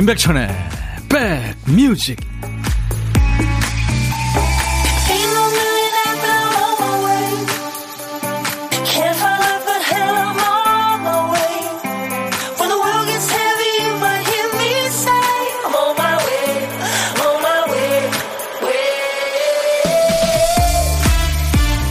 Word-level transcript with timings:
임백천의 0.00 0.48
백뮤직. 1.10 2.18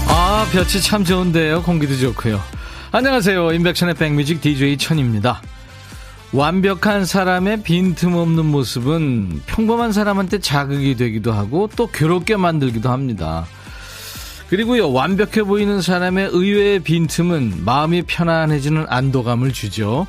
아 0.08 0.48
볕이 0.52 0.82
참 0.82 1.04
좋은데요. 1.04 1.62
공기도 1.62 1.96
좋고요. 1.96 2.42
안녕하세요. 2.92 3.52
임백천의 3.52 3.94
백뮤직 3.94 4.42
DJ 4.42 4.80
천입니다 4.80 5.44
완벽한 6.32 7.06
사람의 7.06 7.64
빈틈없는 7.64 8.46
모습은 8.46 9.42
평범한 9.48 9.92
사람한테 9.92 10.40
자극이 10.40 10.96
되기도 10.96 11.32
하고 11.32 11.68
또 11.76 11.88
괴롭게 11.88 12.38
만들기도 12.38 12.90
합니다. 12.90 13.46
그리고요, 14.50 14.92
완벽해 14.92 15.44
보이는 15.44 15.82
사람의 15.82 16.30
의외의 16.32 16.80
빈틈은 16.80 17.66
마음이 17.66 18.04
편안해지는 18.04 18.86
안도감을 18.88 19.54
주죠. 19.54 20.06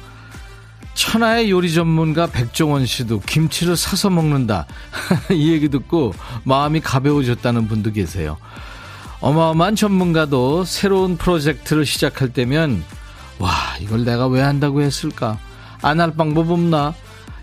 천하의 0.94 1.50
요리 1.50 1.72
전문가 1.72 2.26
백종원 2.26 2.84
씨도 2.84 3.20
김치를 3.20 3.76
사서 3.76 4.10
먹는다. 4.10 4.66
이 5.32 5.52
얘기 5.52 5.68
듣고 5.68 6.12
마음이 6.44 6.80
가벼워졌다는 6.80 7.68
분도 7.68 7.92
계세요. 7.92 8.36
어마어마한 9.20 9.76
전문가도 9.76 10.64
새로운 10.64 11.16
프로젝트를 11.16 11.86
시작할 11.86 12.30
때면, 12.30 12.82
와, 13.38 13.50
이걸 13.80 14.04
내가 14.04 14.26
왜 14.26 14.40
한다고 14.40 14.82
했을까? 14.82 15.38
안 15.82 16.00
할 16.00 16.12
방법 16.14 16.50
없나? 16.50 16.94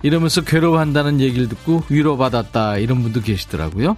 이러면서 0.04 0.42
괴로워한다는 0.42 1.20
얘기를 1.22 1.50
듣고 1.50 1.84
위로받았다 1.90 2.78
이런 2.78 3.02
분도 3.02 3.22
계시더라고요. 3.22 3.98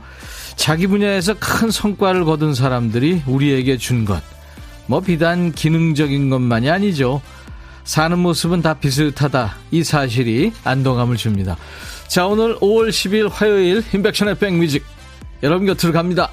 자기 0.55 0.87
분야에서 0.87 1.35
큰 1.39 1.71
성과를 1.71 2.25
거둔 2.25 2.53
사람들이 2.53 3.23
우리에게 3.27 3.77
준 3.77 4.05
것. 4.05 4.21
뭐 4.87 5.01
비단 5.01 5.51
기능적인 5.51 6.29
것만이 6.29 6.69
아니죠. 6.69 7.21
사는 7.83 8.17
모습은 8.17 8.61
다 8.61 8.75
비슷하다. 8.75 9.55
이 9.71 9.83
사실이 9.83 10.53
안동감을 10.63 11.17
줍니다. 11.17 11.57
자, 12.07 12.25
오늘 12.27 12.55
5월 12.57 12.89
10일 12.89 13.29
화요일 13.31 13.83
인백션의 13.93 14.35
백뮤직. 14.35 14.83
여러분 15.43 15.67
곁으로 15.67 15.93
갑니다. 15.93 16.29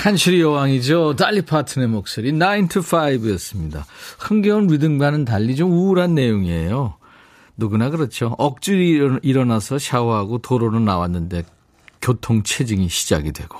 칸슈리 0.00 0.40
여왕이죠. 0.40 1.16
달리 1.16 1.42
파튼의 1.42 1.86
목소리 1.88 2.32
9 2.32 2.38
to 2.70 2.80
5였습니다. 2.80 3.84
흥겨운 4.18 4.66
리듬과는 4.68 5.26
달리 5.26 5.54
좀 5.56 5.72
우울한 5.72 6.14
내용이에요. 6.14 6.94
누구나 7.58 7.90
그렇죠. 7.90 8.34
억지로 8.38 9.18
일어나서 9.20 9.78
샤워하고 9.78 10.38
도로로 10.38 10.80
나왔는데 10.80 11.42
교통 12.00 12.42
체증이 12.42 12.88
시작이 12.88 13.32
되고 13.32 13.58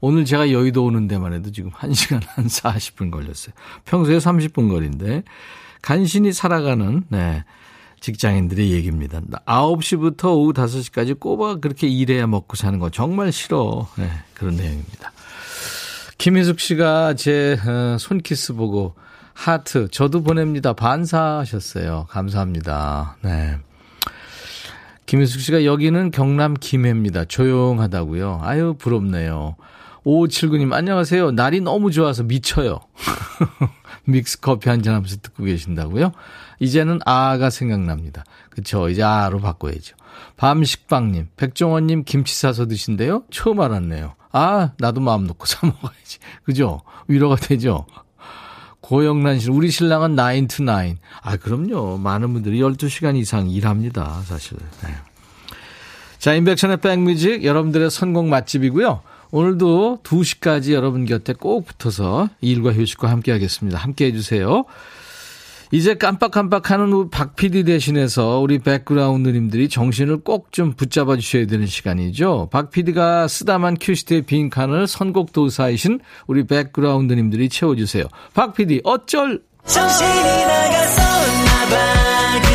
오늘 0.00 0.24
제가 0.24 0.50
여의도 0.50 0.82
오는 0.82 1.08
데만 1.08 1.34
해도 1.34 1.52
지금 1.52 1.70
1시간 1.72 2.22
한 2.26 2.46
40분 2.46 3.10
걸렸어요. 3.10 3.54
평소에 3.84 4.16
30분 4.16 4.70
거리인데 4.70 5.24
간신히 5.82 6.32
살아가는 6.32 7.04
네. 7.10 7.44
직장인들의 8.00 8.72
얘기입니다. 8.72 9.20
9시부터 9.44 10.36
오후 10.36 10.54
5시까지 10.54 11.20
꼬박 11.20 11.60
그렇게 11.60 11.86
일해야 11.86 12.26
먹고 12.26 12.56
사는 12.56 12.78
거 12.78 12.88
정말 12.88 13.30
싫어. 13.30 13.86
네, 13.96 14.10
그런 14.32 14.56
내용입니다. 14.56 15.12
김희숙 16.22 16.60
씨가 16.60 17.14
제 17.14 17.58
어, 17.66 17.96
손키스 17.98 18.52
보고 18.52 18.94
하트 19.34 19.88
저도 19.88 20.22
보냅니다. 20.22 20.72
반사하셨어요. 20.72 22.06
감사합니다. 22.10 23.16
네. 23.22 23.56
김희숙 25.06 25.40
씨가 25.40 25.64
여기는 25.64 26.12
경남 26.12 26.54
김해입니다. 26.54 27.24
조용하다고요. 27.24 28.38
아유 28.40 28.76
부럽네요. 28.78 29.56
5579님 30.06 30.72
안녕하세요. 30.72 31.32
날이 31.32 31.60
너무 31.60 31.90
좋아서 31.90 32.22
미쳐요. 32.22 32.78
믹스 34.06 34.38
커피 34.38 34.68
한잔 34.68 34.94
하면서 34.94 35.16
듣고 35.20 35.42
계신다고요? 35.42 36.12
이제는 36.60 37.00
아가 37.04 37.50
생각납니다. 37.50 38.22
그쵸 38.48 38.88
이제 38.88 39.02
아로 39.02 39.40
바꿔야죠. 39.40 39.96
밤식빵님 40.36 41.30
백종원님 41.36 42.04
김치 42.04 42.32
사서 42.38 42.66
드신대요? 42.68 43.24
처음 43.32 43.60
알았네요. 43.60 44.14
아, 44.32 44.72
나도 44.78 45.00
마음 45.00 45.26
놓고 45.26 45.46
사 45.46 45.66
먹어야지. 45.66 46.18
그죠? 46.44 46.82
위로가 47.06 47.36
되죠? 47.36 47.86
고영란 48.80 49.38
씨, 49.38 49.50
우리 49.50 49.70
신랑은 49.70 50.16
9 50.16 50.48
to 50.48 50.66
9. 50.66 50.96
아, 51.22 51.36
그럼요. 51.36 51.98
많은 51.98 52.32
분들이 52.32 52.58
12시간 52.60 53.16
이상 53.16 53.48
일합니다. 53.48 54.22
사실. 54.24 54.58
네. 54.82 54.94
자, 56.18 56.34
인백션의 56.34 56.78
백뮤직, 56.78 57.44
여러분들의 57.44 57.90
선곡 57.90 58.26
맛집이고요. 58.26 59.02
오늘도 59.30 60.00
2시까지 60.02 60.72
여러분 60.72 61.06
곁에 61.06 61.32
꼭 61.32 61.66
붙어서 61.66 62.28
일과 62.40 62.72
휴식과 62.72 63.08
함께 63.08 63.32
하겠습니다. 63.32 63.78
함께 63.78 64.06
해주세요. 64.06 64.64
이제 65.72 65.94
깜빡깜빡하는 65.94 67.08
박 67.08 67.34
PD 67.34 67.64
대신해서 67.64 68.38
우리 68.40 68.58
백그라운드님들이 68.58 69.70
정신을 69.70 70.18
꼭 70.18 70.52
좀 70.52 70.74
붙잡아 70.74 71.16
주셔야 71.16 71.46
되는 71.46 71.66
시간이죠. 71.66 72.48
박 72.52 72.70
PD가 72.70 73.26
쓰다만 73.26 73.78
큐시트의 73.80 74.22
빈 74.22 74.50
칸을 74.50 74.86
선곡 74.86 75.32
도사이신 75.32 76.00
우리 76.26 76.46
백그라운드님들이 76.46 77.48
채워주세요. 77.48 78.04
박 78.34 78.52
PD 78.52 78.82
어쩔 78.84 79.40
정신이 79.64 80.44
나갔었나 80.44 81.68
봐 81.70 82.51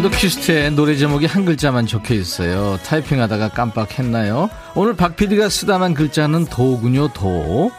오늘도 0.00 0.16
큐시트에 0.16 0.70
노래 0.70 0.96
제목이 0.96 1.26
한 1.26 1.44
글자만 1.44 1.86
적혀 1.86 2.14
있어요. 2.14 2.78
타이핑하다가 2.86 3.50
깜빡했나요? 3.50 4.48
오늘 4.74 4.96
박 4.96 5.14
PD가 5.14 5.50
쓰다만 5.50 5.92
글자는 5.92 6.46
도군요, 6.46 7.08
도. 7.08 7.70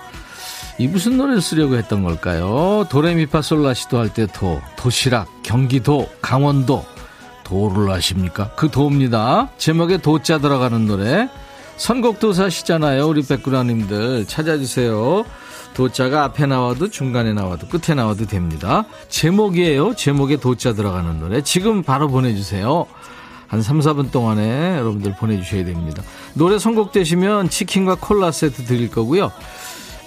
이 0.78 0.88
무슨 0.88 1.18
노래를 1.18 1.42
쓰려고 1.42 1.78
했던 1.78 2.04
걸까요? 2.04 2.86
도레미파솔라시도 2.92 3.98
할 3.98 4.09
때 4.09 4.28
도, 4.28 4.62
도시락, 4.76 5.30
경기도, 5.42 6.08
강원도. 6.22 6.86
도를 7.44 7.90
아십니까? 7.90 8.52
그 8.56 8.70
도입니다. 8.70 9.50
제목에 9.58 9.98
도자 9.98 10.38
들어가는 10.38 10.86
노래. 10.86 11.28
선곡도사시잖아요. 11.78 13.08
우리 13.08 13.24
백구라님들 13.24 14.28
찾아주세요. 14.28 15.26
도자가 15.74 16.24
앞에 16.26 16.46
나와도 16.46 16.90
중간에 16.90 17.34
나와도 17.34 17.68
끝에 17.68 17.96
나와도 17.96 18.26
됩니다. 18.26 18.86
제목이에요. 19.09 19.96
제목에 19.96 20.38
도자 20.38 20.74
들어가는 20.74 21.20
노래. 21.20 21.42
지금 21.42 21.84
바로 21.84 22.08
보내주세요. 22.08 22.86
한 23.48 23.62
3, 23.62 23.80
4분 23.80 24.12
동안에 24.12 24.78
여러분들 24.78 25.16
보내주셔야 25.18 25.66
됩니다. 25.66 26.04
노래 26.34 26.58
선곡되시면 26.58 27.50
치킨과 27.50 27.96
콜라 27.96 28.32
세트 28.32 28.66
드릴 28.66 28.90
거고요. 28.90 29.32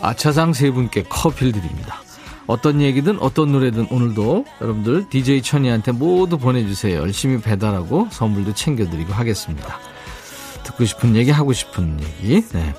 아차상 0.00 0.52
세 0.52 0.70
분께 0.70 1.02
커피를 1.02 1.52
드립니다. 1.52 2.00
어떤 2.46 2.80
얘기든 2.80 3.18
어떤 3.20 3.52
노래든 3.52 3.88
오늘도 3.90 4.44
여러분들 4.60 5.08
DJ 5.08 5.42
천이한테 5.42 5.92
모두 5.92 6.38
보내주세요. 6.38 6.98
열심히 6.98 7.40
배달하고 7.40 8.08
선물도 8.10 8.54
챙겨드리고 8.54 9.12
하겠습니다. 9.12 9.78
듣고 10.64 10.84
싶은 10.84 11.16
얘기, 11.16 11.30
하고 11.30 11.52
싶은 11.52 12.00
얘기. 12.00 12.42
네. 12.48 12.74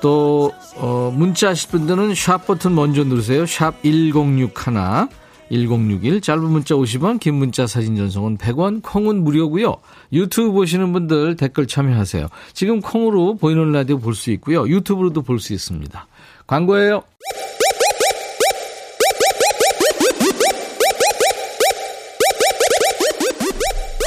또, 0.00 0.52
어, 0.76 1.12
문자 1.14 1.50
하실 1.50 1.70
분들은 1.70 2.14
샵 2.14 2.46
버튼 2.46 2.74
먼저 2.74 3.04
누르세요. 3.04 3.46
샵 3.46 3.82
1061. 3.82 5.08
1061 5.50 6.20
짧은 6.20 6.44
문자 6.44 6.74
50원 6.76 7.18
긴 7.18 7.34
문자 7.34 7.66
사진 7.66 7.96
전송은 7.96 8.38
100원 8.38 8.82
콩은 8.82 9.24
무료고요. 9.24 9.76
유튜브 10.12 10.52
보시는 10.52 10.92
분들 10.92 11.34
댓글 11.36 11.66
참여하세요. 11.66 12.28
지금 12.52 12.80
콩으로 12.80 13.34
보이는 13.36 13.72
라디오 13.72 13.98
볼 13.98 14.14
수 14.14 14.30
있고요. 14.30 14.68
유튜브로도 14.68 15.22
볼 15.22 15.40
수 15.40 15.52
있습니다. 15.52 16.06
광고예요. 16.46 17.02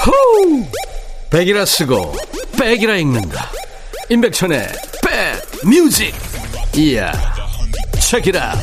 호우! 0.06 0.64
백이라 1.30 1.66
쓰고 1.66 2.14
백이라 2.60 2.98
읽는다. 2.98 3.50
임백천의 4.10 4.60
백 4.60 4.93
뮤직. 5.66 6.14
이야. 6.76 7.12
책이라. 8.02 8.54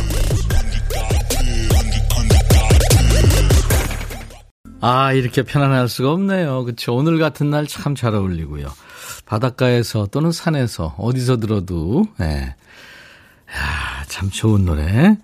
아, 4.83 5.13
이렇게 5.13 5.43
편안할 5.43 5.89
수가 5.89 6.13
없네요. 6.13 6.65
그쵸. 6.65 6.95
오늘 6.95 7.19
같은 7.19 7.51
날 7.51 7.67
참 7.67 7.95
잘 7.95 8.15
어울리고요. 8.15 8.67
바닷가에서 9.27 10.07
또는 10.07 10.33
산에서 10.33 10.95
어디서 10.99 11.37
들어도, 11.39 12.07
네. 12.19 12.47
야, 12.47 14.05
참 14.09 14.31
좋은 14.31 14.65
노래. 14.65 15.17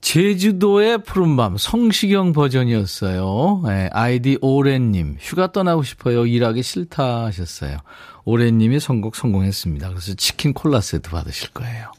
제주도의 0.00 1.04
푸른밤 1.04 1.56
성시경 1.58 2.32
버전이었어요. 2.32 3.62
네, 3.66 3.88
아이디 3.92 4.36
오렌님 4.40 5.16
휴가 5.20 5.52
떠나고 5.52 5.82
싶어요. 5.84 6.26
일하기 6.26 6.62
싫다 6.62 7.24
하셨어요. 7.26 7.78
오렌님이 8.24 8.80
선곡 8.80 9.16
성공했습니다. 9.16 9.88
그래서 9.88 10.14
치킨 10.14 10.52
콜라 10.52 10.80
세트 10.80 11.10
받으실 11.10 11.50
거예요. 11.50 11.92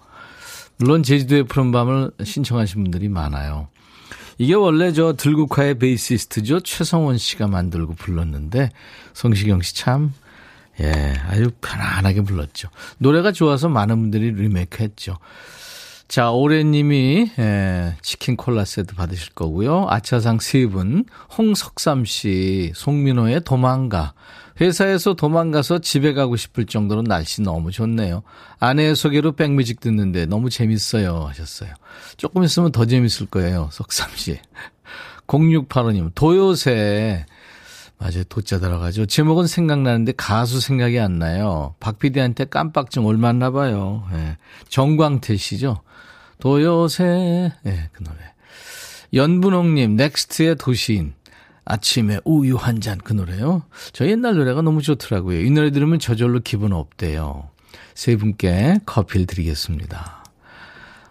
물론 0.77 1.03
제주도의 1.03 1.43
푸른밤을 1.43 2.11
신청하신 2.23 2.83
분들이 2.83 3.09
많아요. 3.09 3.67
이게 4.37 4.53
원래 4.55 4.91
저 4.91 5.13
들국화의 5.13 5.77
베이시스트죠. 5.79 6.61
최성원 6.61 7.17
씨가 7.17 7.47
만들고 7.47 7.93
불렀는데 7.95 8.71
성시경 9.13 9.61
씨 9.61 9.75
참, 9.75 10.13
예, 10.81 10.91
아주 11.27 11.51
편안하게 11.61 12.21
불렀죠. 12.21 12.69
노래가 12.97 13.31
좋아서 13.31 13.69
많은 13.69 13.99
분들이 13.99 14.31
리메이크 14.31 14.81
했죠. 14.81 15.17
자, 16.13 16.29
오래님이 16.29 17.31
예, 17.39 17.95
치킨 18.03 18.37
콜라 18.37 18.65
세트 18.65 18.93
받으실 18.93 19.33
거고요. 19.33 19.87
아차상 19.89 20.37
세 20.41 20.67
분, 20.67 21.05
홍석삼 21.35 22.05
씨, 22.05 22.71
송민호의 22.75 23.41
도망가. 23.43 24.13
회사에서 24.61 25.15
도망가서 25.15 25.79
집에 25.79 26.13
가고 26.13 26.35
싶을 26.35 26.67
정도로 26.67 27.01
날씨 27.01 27.41
너무 27.41 27.71
좋네요. 27.71 28.21
아내의 28.59 28.95
소개로 28.95 29.31
백뮤직 29.31 29.79
듣는데 29.79 30.27
너무 30.27 30.51
재밌어요 30.51 31.25
하셨어요. 31.29 31.73
조금 32.17 32.43
있으면 32.43 32.71
더 32.71 32.85
재밌을 32.85 33.25
거예요. 33.25 33.69
석삼 33.71 34.11
씨. 34.13 34.37
0685님, 35.25 36.11
도요새. 36.13 37.25
맞아요. 38.03 38.25
도자 38.25 38.59
들어가죠. 38.59 39.05
제목은 39.05 39.47
생각나는데 39.47 40.11
가수 40.17 40.59
생각이 40.59 40.99
안 40.99 41.19
나요. 41.19 41.75
박 41.79 41.99
PD한테 41.99 42.45
깜빡 42.45 42.91
좀 42.91 43.05
옮았나 43.05 43.49
봐요. 43.51 44.05
예. 44.13 44.37
정광태 44.67 45.37
씨죠. 45.37 45.81
도요새. 46.39 47.53
예, 47.65 47.89
그 47.93 48.03
노래. 48.03 48.17
연분홍님, 49.13 49.95
넥스트의 49.95 50.55
도시인. 50.57 51.13
아침에 51.63 52.19
우유 52.25 52.57
한 52.57 52.81
잔 52.81 52.97
그 52.97 53.13
노래요. 53.13 53.63
저 53.93 54.05
옛날 54.05 54.35
노래가 54.35 54.61
너무 54.61 54.81
좋더라고요. 54.81 55.39
이 55.39 55.49
노래 55.49 55.71
들으면 55.71 55.97
저절로 55.97 56.41
기분 56.41 56.73
업돼요. 56.73 57.47
세 57.95 58.17
분께 58.17 58.79
커피를 58.85 59.25
드리겠습니다. 59.27 60.25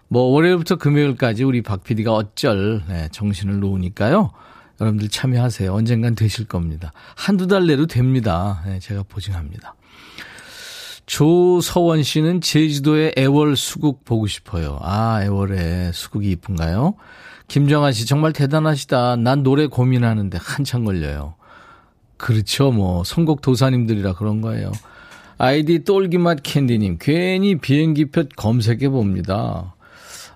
뭐 0.09 0.25
월요일부터 0.25 0.75
금요일까지 0.75 1.43
우리 1.43 1.63
박 1.63 1.83
PD가 1.83 2.13
어쩔 2.13 2.83
네, 2.87 3.09
정신을 3.11 3.61
놓으니까요. 3.61 4.29
여러분들 4.83 5.09
참여하세요. 5.09 5.73
언젠간 5.73 6.15
되실 6.15 6.45
겁니다. 6.45 6.91
한두 7.15 7.47
달 7.47 7.65
내로 7.67 7.87
됩니다. 7.87 8.61
네, 8.65 8.79
제가 8.79 9.03
보증합니다. 9.03 9.75
조서원 11.05 12.03
씨는 12.03 12.41
제주도의 12.41 13.13
애월 13.17 13.55
수국 13.55 14.05
보고 14.05 14.27
싶어요. 14.27 14.79
아, 14.81 15.21
애월에 15.23 15.91
수국이 15.93 16.31
이쁜가요? 16.31 16.95
김정아 17.47 17.91
씨 17.91 18.05
정말 18.05 18.31
대단하시다. 18.33 19.17
난 19.17 19.43
노래 19.43 19.67
고민하는데 19.67 20.37
한참 20.41 20.85
걸려요. 20.85 21.35
그렇죠. 22.17 22.71
뭐 22.71 23.03
선곡 23.03 23.41
도사님들이라 23.41 24.13
그런 24.13 24.41
거예요. 24.41 24.71
아이디 25.37 25.83
똘기맛 25.83 26.39
캔디님 26.43 26.97
괜히 27.01 27.57
비행기표 27.57 28.23
검색해 28.37 28.87
봅니다. 28.89 29.75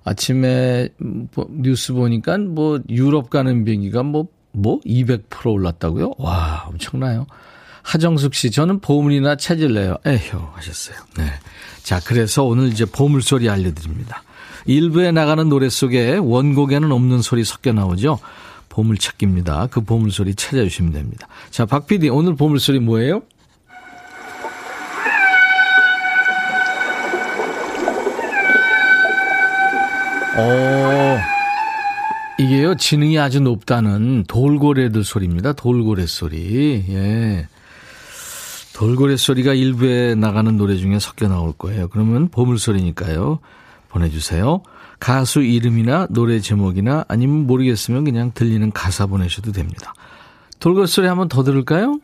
아침에 0.04 0.90
뭐 0.98 1.48
뉴스 1.50 1.94
보니까 1.94 2.38
뭐 2.38 2.80
유럽 2.90 3.30
가는 3.30 3.64
비행기가 3.64 4.04
뭐 4.04 4.28
뭐뭐200% 4.58 5.52
올랐다고요? 5.52 6.14
와 6.18 6.66
엄청나요. 6.68 7.28
하정숙 7.84 8.34
씨 8.34 8.52
저는 8.52 8.80
보물이나 8.80 9.36
찾을래요. 9.38 9.98
에휴 10.06 10.40
하셨어요. 10.54 10.98
네. 11.18 11.26
자 11.84 12.02
그래서 12.04 12.44
오늘 12.44 12.68
이제 12.68 12.86
보물소리 12.86 13.50
알려드립니다. 13.50 14.24
일부에 14.66 15.12
나가는 15.12 15.48
노래 15.48 15.70
속에 15.70 16.18
원곡에는 16.18 16.92
없는 16.92 17.22
소리 17.22 17.44
섞여 17.46 17.72
나오죠. 17.72 18.20
보물찾기입니다. 18.70 19.68
그 19.72 19.82
보물소리 19.82 20.36
찾아주시면 20.36 20.94
됩니다. 20.94 21.28
자, 21.50 21.66
박 21.66 21.88
PD, 21.88 22.10
오늘 22.10 22.36
보물소리 22.36 22.80
뭐예요? 22.80 23.24
어, 30.40 31.18
이게요, 32.40 32.76
지능이 32.76 33.18
아주 33.18 33.40
높다는 33.40 34.24
돌고래들 34.28 35.04
소리입니다. 35.04 35.54
돌고래 35.54 36.06
소리. 36.06 36.86
예. 36.90 37.48
돌고래 38.74 39.18
소리가 39.18 39.56
일부에 39.56 40.14
나가는 40.14 40.56
노래 40.56 40.78
중에 40.78 41.00
섞여 41.00 41.28
나올 41.28 41.52
거예요. 41.52 41.88
그러면 41.88 42.30
보물소리니까요. 42.30 43.40
보내주세요. 43.90 44.62
가수 45.00 45.42
이름이나 45.42 46.08
노래 46.12 46.40
제목이나 46.40 47.06
아니면 47.08 47.48
모르겠으면 47.48 48.04
그냥 48.04 48.32
들리는 48.36 48.72
가사 48.72 49.08
보내셔도 49.08 49.52
됩니다. 49.52 49.96
돌고래 50.60 50.86
소리 50.86 51.08
한번 51.08 51.28
더 51.28 51.44
들을까요? 51.44 52.00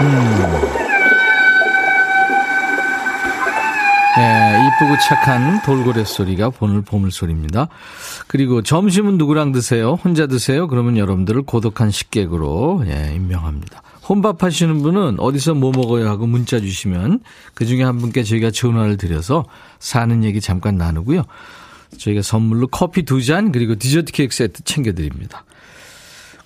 음. 0.00 0.91
네, 4.16 4.58
이쁘고 4.66 4.98
착한 4.98 5.62
돌고래 5.62 6.04
소리가 6.04 6.50
보늘 6.50 6.82
보물 6.82 7.10
소리입니다. 7.10 7.68
그리고 8.26 8.60
점심은 8.62 9.16
누구랑 9.16 9.52
드세요? 9.52 9.94
혼자 10.04 10.26
드세요? 10.26 10.68
그러면 10.68 10.98
여러분들을 10.98 11.42
고독한 11.42 11.90
식객으로 11.90 12.84
예, 12.88 13.14
임명합니다. 13.14 13.82
혼밥 14.06 14.42
하시는 14.42 14.82
분은 14.82 15.18
어디서 15.18 15.54
뭐 15.54 15.72
먹어야 15.74 16.08
하고 16.10 16.26
문자 16.26 16.60
주시면 16.60 17.20
그 17.54 17.64
중에 17.64 17.82
한 17.84 17.98
분께 17.98 18.22
저희가 18.22 18.50
전화를 18.50 18.98
드려서 18.98 19.44
사는 19.78 20.22
얘기 20.24 20.40
잠깐 20.42 20.76
나누고요. 20.76 21.22
저희가 21.96 22.20
선물로 22.22 22.66
커피 22.68 23.04
두 23.04 23.20
잔 23.22 23.50
그리고 23.52 23.76
디저트 23.76 24.12
케이크 24.12 24.34
세트 24.34 24.64
챙겨드립니다. 24.64 25.44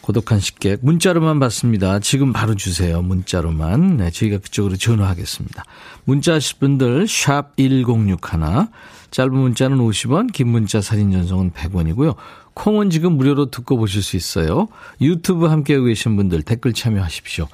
고독한 0.06 0.38
식객 0.38 0.78
문자로만 0.82 1.40
받습니다. 1.40 1.98
지금 1.98 2.32
바로 2.32 2.54
주세요. 2.54 3.02
문자로만. 3.02 3.96
네, 3.96 4.12
저희가 4.12 4.38
그쪽으로 4.38 4.76
전화하겠습니다. 4.76 5.64
문자 6.04 6.34
하실 6.34 6.60
분들 6.60 7.08
샵 7.08 7.56
1061, 7.56 8.68
짧은 9.10 9.34
문자는 9.34 9.78
50원, 9.78 10.32
긴 10.32 10.46
문자 10.46 10.80
사진 10.80 11.10
전송은 11.10 11.50
100원이고요. 11.50 12.14
콩은 12.54 12.90
지금 12.90 13.14
무료로 13.16 13.50
듣고 13.50 13.78
보실 13.78 14.00
수 14.00 14.14
있어요. 14.14 14.68
유튜브 15.00 15.46
함께하고 15.46 15.86
계신 15.86 16.14
분들 16.14 16.42
댓글 16.42 16.72
참여하십시오. 16.72 17.48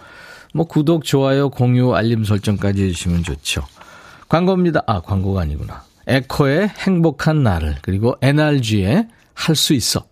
뭐 0.53 0.67
구독, 0.67 1.05
좋아요, 1.05 1.49
공유, 1.49 1.95
알림 1.95 2.23
설정까지 2.23 2.83
해주시면 2.83 3.23
좋죠. 3.23 3.63
광고입니다. 4.29 4.83
아, 4.87 5.01
광고가 5.01 5.41
아니구나. 5.41 5.85
에코의 6.07 6.69
행복한 6.69 7.43
나를 7.43 7.77
그리고 7.81 8.17
NRG의 8.21 9.09
할 9.33 9.57
수 9.57 9.73
있어. 9.73 10.12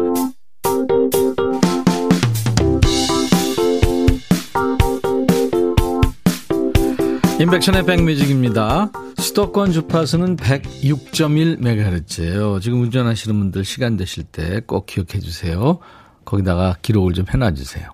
인백션의 7.41 7.85
백뮤직입니다. 7.87 8.91
수도권 9.17 9.71
주파수는 9.71 10.37
106.1MHz예요. 10.37 12.61
지금 12.61 12.83
운전하시는 12.83 13.39
분들 13.39 13.65
시간 13.65 13.97
되실 13.97 14.23
때 14.25 14.61
꼭 14.67 14.85
기억해 14.85 15.19
주세요. 15.19 15.79
거기다가 16.23 16.77
기록을 16.83 17.13
좀 17.13 17.25
해놔 17.33 17.55
주세요. 17.55 17.89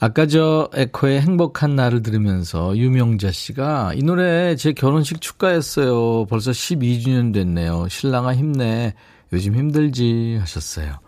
아까 0.00 0.26
저 0.26 0.70
에코의 0.74 1.20
행복한 1.20 1.76
날을 1.76 2.02
들으면서 2.02 2.74
유명자 2.78 3.30
씨가 3.30 3.92
이 3.94 4.02
노래 4.02 4.56
제 4.56 4.72
결혼식 4.72 5.20
축가했어요. 5.20 6.24
벌써 6.24 6.50
12주년 6.50 7.34
됐네요. 7.34 7.88
신랑아 7.90 8.34
힘내. 8.34 8.94
요즘 9.34 9.54
힘들지 9.54 10.38
하셨어요. 10.40 10.98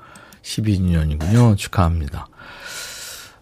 12주년이군요. 0.42 1.56
축하합니다. 1.56 2.28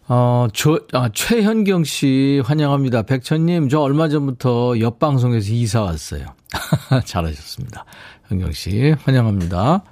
어, 0.09 0.47
저, 0.53 0.79
아, 0.93 1.09
최현경 1.13 1.83
씨 1.85 2.41
환영합니다. 2.45 3.03
백천님, 3.03 3.69
저 3.69 3.81
얼마 3.81 4.09
전부터 4.09 4.79
옆 4.81 5.01
방송에서 5.01 5.53
이사 5.53 5.83
왔어요. 5.83 6.27
잘하셨습니다. 7.05 7.85
현경 8.29 8.53
씨 8.53 8.95
환영합니다. 9.01 9.83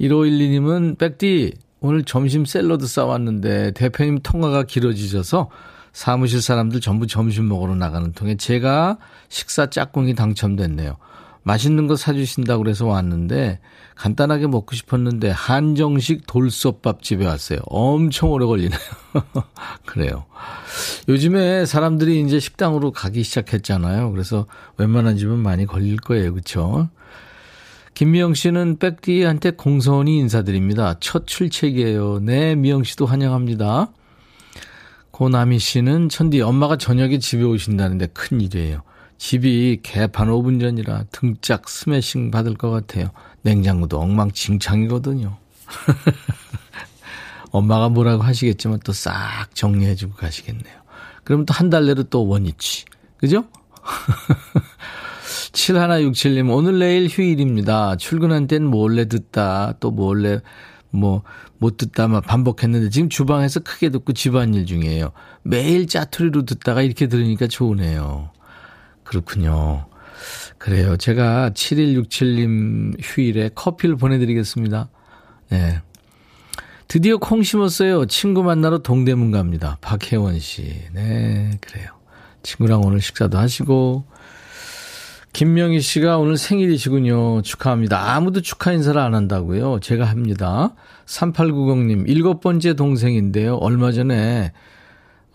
1512님은 0.00 0.98
백디 0.98 1.54
오늘 1.80 2.04
점심 2.04 2.44
샐러드 2.44 2.86
싸왔는데 2.86 3.72
대표님 3.72 4.20
통화가 4.22 4.64
길어지셔서 4.64 5.50
사무실 5.92 6.40
사람들 6.40 6.80
전부 6.80 7.06
점심 7.06 7.48
먹으러 7.48 7.74
나가는 7.74 8.12
통에 8.12 8.36
제가 8.36 8.98
식사 9.28 9.70
짝꿍이 9.70 10.14
당첨됐네요. 10.14 10.96
맛있는 11.46 11.86
거 11.86 11.94
사주신다고 11.94 12.64
그래서 12.64 12.86
왔는데 12.86 13.60
간단하게 13.94 14.48
먹고 14.48 14.74
싶었는데 14.74 15.30
한정식 15.30 16.26
돌솥밥 16.26 17.04
집에 17.04 17.24
왔어요. 17.24 17.60
엄청 17.66 18.32
오래 18.32 18.44
걸리네요. 18.44 18.80
그래요. 19.86 20.24
요즘에 21.08 21.64
사람들이 21.64 22.20
이제 22.22 22.40
식당으로 22.40 22.90
가기 22.90 23.22
시작했잖아요. 23.22 24.10
그래서 24.10 24.46
웬만한 24.76 25.18
집은 25.18 25.38
많이 25.38 25.66
걸릴 25.66 25.98
거예요. 25.98 26.32
그렇죠? 26.32 26.88
김미영 27.94 28.34
씨는 28.34 28.78
백디한테 28.80 29.52
공손히 29.52 30.18
인사드립니다. 30.18 30.96
첫 30.98 31.28
출첵이에요. 31.28 32.18
네, 32.22 32.56
미영 32.56 32.82
씨도 32.82 33.06
환영합니다. 33.06 33.92
고나미 35.12 35.60
씨는 35.60 36.08
천디 36.08 36.40
엄마가 36.40 36.76
저녁에 36.76 37.20
집에 37.20 37.44
오신다는데 37.44 38.08
큰일이에요. 38.08 38.82
집이 39.18 39.80
개판 39.82 40.28
5분 40.28 40.60
전이라 40.60 41.04
등짝 41.10 41.68
스매싱 41.68 42.30
받을 42.30 42.54
것 42.54 42.70
같아요. 42.70 43.10
냉장고도 43.42 43.98
엉망진창이거든요. 44.00 45.36
엄마가 47.50 47.88
뭐라고 47.88 48.22
하시겠지만 48.22 48.80
또 48.80 48.92
싹 48.92 49.54
정리해주고 49.54 50.14
가시겠네요. 50.16 50.74
그럼 51.24 51.46
또 51.46 51.54
한 51.54 51.70
달 51.70 51.86
내로 51.86 52.02
또 52.04 52.26
원위치. 52.26 52.84
그죠? 53.16 53.44
7167님, 55.52 56.52
오늘 56.52 56.78
내일 56.78 57.08
휴일입니다. 57.08 57.96
출근한 57.96 58.46
땐 58.46 58.64
몰래 58.64 59.06
듣다, 59.06 59.74
또 59.80 59.90
몰래 59.90 60.40
뭐, 60.90 61.22
못 61.58 61.76
듣다만 61.78 62.22
반복했는데 62.22 62.90
지금 62.90 63.08
주방에서 63.08 63.60
크게 63.60 63.88
듣고 63.90 64.12
집안일 64.12 64.66
중이에요. 64.66 65.12
매일 65.42 65.86
짜투리로 65.86 66.44
듣다가 66.44 66.82
이렇게 66.82 67.08
들으니까 67.08 67.46
좋으네요. 67.46 68.30
그렇군요. 69.06 69.86
그래요. 70.58 70.96
제가 70.96 71.50
7167님 71.50 72.96
휴일에 73.00 73.50
커피를 73.54 73.96
보내드리겠습니다. 73.96 74.88
네. 75.50 75.80
드디어 76.88 77.16
콩 77.16 77.42
심었어요. 77.42 78.06
친구 78.06 78.42
만나러 78.42 78.78
동대문 78.78 79.30
갑니다. 79.30 79.78
박혜원 79.80 80.38
씨. 80.38 80.62
네, 80.92 81.50
그래요. 81.60 81.88
친구랑 82.42 82.82
오늘 82.84 83.00
식사도 83.00 83.38
하시고, 83.38 84.04
김명희 85.32 85.80
씨가 85.80 86.18
오늘 86.18 86.36
생일이시군요. 86.36 87.42
축하합니다. 87.42 88.14
아무도 88.14 88.40
축하 88.40 88.72
인사를 88.72 89.00
안 89.00 89.14
한다고요. 89.14 89.80
제가 89.80 90.04
합니다. 90.04 90.74
3890님, 91.06 92.08
일곱 92.08 92.40
번째 92.40 92.74
동생인데요. 92.74 93.56
얼마 93.56 93.92
전에 93.92 94.52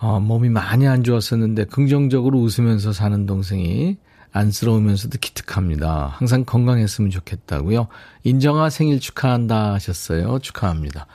어, 0.02 0.20
몸이 0.20 0.50
많이 0.50 0.88
안 0.88 1.04
좋았었는데 1.04 1.66
긍정적으로 1.66 2.40
웃으면서 2.40 2.92
사는 2.92 3.26
동생이 3.28 3.98
안쓰러우면서도 4.34 5.20
기특합니다. 5.20 6.16
항상 6.18 6.44
건강했으면 6.44 7.12
좋겠다고요. 7.12 7.88
인정아 8.24 8.70
생일 8.72 9.00
축하한다 9.00 9.74
하셨어요. 9.74 10.40
축하합니다. 10.40 11.06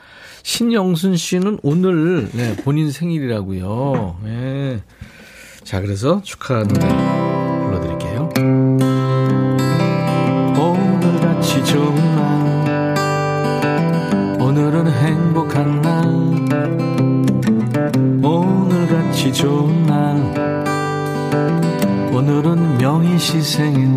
신영순 0.44 1.16
씨는 1.16 1.58
오늘 1.62 2.30
네, 2.32 2.54
본인 2.56 2.92
생일이라고요. 2.92 4.20
네. 4.22 4.82
자, 5.64 5.80
그래서 5.80 6.20
축하 6.22 6.62
노래 6.62 7.55
시 23.26 23.42
생일 23.42 23.90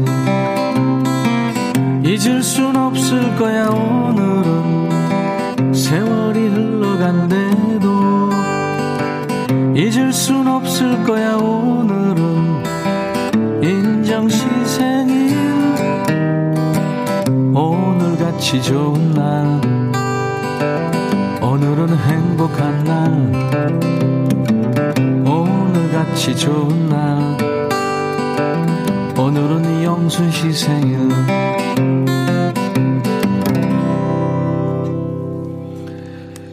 잊을 2.04 2.42
순 2.42 2.76
없을 2.76 3.36
거야 3.36 3.68
오늘은. 3.68 4.90
세월이 5.72 6.48
흘러간대도. 6.48 8.30
잊을 9.76 10.12
순 10.12 10.48
없을 10.48 11.04
거야 11.04 11.36
오늘은. 11.36 12.64
인정 13.62 14.28
시 14.28 14.48
생일 14.66 15.38
오늘같이 17.54 18.64
좋은 18.64 19.12
날. 19.12 19.62
오늘은 21.40 21.96
행복한 21.96 22.84
날. 22.84 23.32
오늘같이 25.24 26.36
좋은 26.36 26.90
날 26.90 27.19
씨 30.10 30.52
생일 30.54 30.98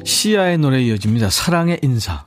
시아의 0.04 0.58
노래 0.58 0.82
이어집니다. 0.82 1.30
사랑의 1.30 1.78
인사. 1.82 2.26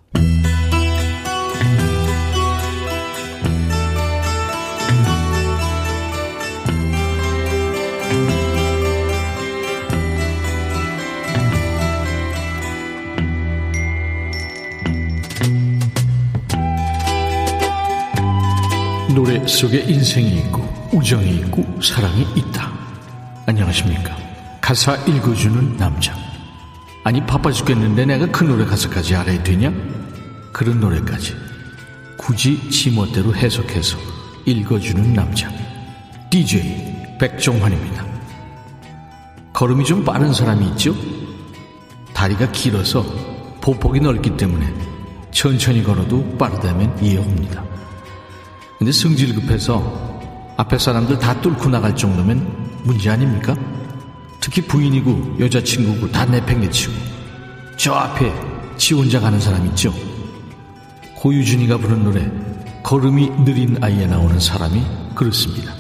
노래 19.13 19.45
속에 19.45 19.79
인생이 19.81 20.48
우정이 20.91 21.35
있고 21.37 21.65
사랑이 21.81 22.25
있다. 22.35 22.71
안녕하십니까. 23.45 24.17
가사 24.59 24.95
읽어주는 25.05 25.77
남자. 25.77 26.15
아니 27.03 27.25
바빠 27.25 27.51
죽겠는데 27.51 28.05
내가 28.05 28.25
그 28.27 28.43
노래 28.43 28.65
가사까지 28.65 29.15
알아야 29.15 29.41
되냐? 29.43 29.71
그런 30.51 30.79
노래까지 30.79 31.35
굳이 32.17 32.69
지멋대로 32.69 33.35
해석해서 33.35 33.97
읽어주는 34.45 35.13
남자. 35.13 35.49
DJ 36.29 37.17
백종환입니다. 37.19 38.05
걸음이 39.53 39.85
좀 39.85 40.03
빠른 40.03 40.33
사람이 40.33 40.67
있죠? 40.69 40.95
다리가 42.13 42.51
길어서 42.51 43.03
보폭이 43.61 43.99
넓기 43.99 44.37
때문에 44.37 44.73
천천히 45.31 45.83
걸어도 45.83 46.37
빠르다면 46.37 47.03
이해합니다. 47.03 47.63
근데 48.77 48.91
성질 48.91 49.35
급해서 49.35 50.08
앞에 50.59 50.77
사람들 50.77 51.19
다 51.19 51.39
뚫고 51.39 51.69
나갈 51.69 51.95
정도면 51.95 52.81
문제 52.83 53.09
아닙니까? 53.09 53.55
특히 54.41 54.61
부인이고 54.61 55.37
여자친구고 55.39 56.11
다 56.11 56.25
내팽개치고 56.25 56.93
저 57.77 57.93
앞에 57.93 58.29
지 58.75 58.93
혼자 58.93 59.21
가는 59.21 59.39
사람 59.39 59.65
있죠? 59.67 59.93
고유준이가 61.15 61.77
부른 61.77 62.03
노래 62.03 62.29
걸음이 62.83 63.29
느린 63.45 63.81
아이에 63.81 64.05
나오는 64.05 64.37
사람이 64.37 64.85
그렇습니다. 65.15 65.73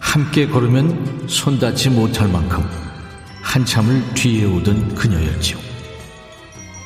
함께 0.00 0.46
걸으면 0.46 1.26
손 1.26 1.58
닿지 1.58 1.88
못할 1.88 2.28
만큼 2.28 2.62
한참을 3.40 4.12
뒤에 4.12 4.44
오던 4.44 4.94
그녀였지요. 4.96 5.56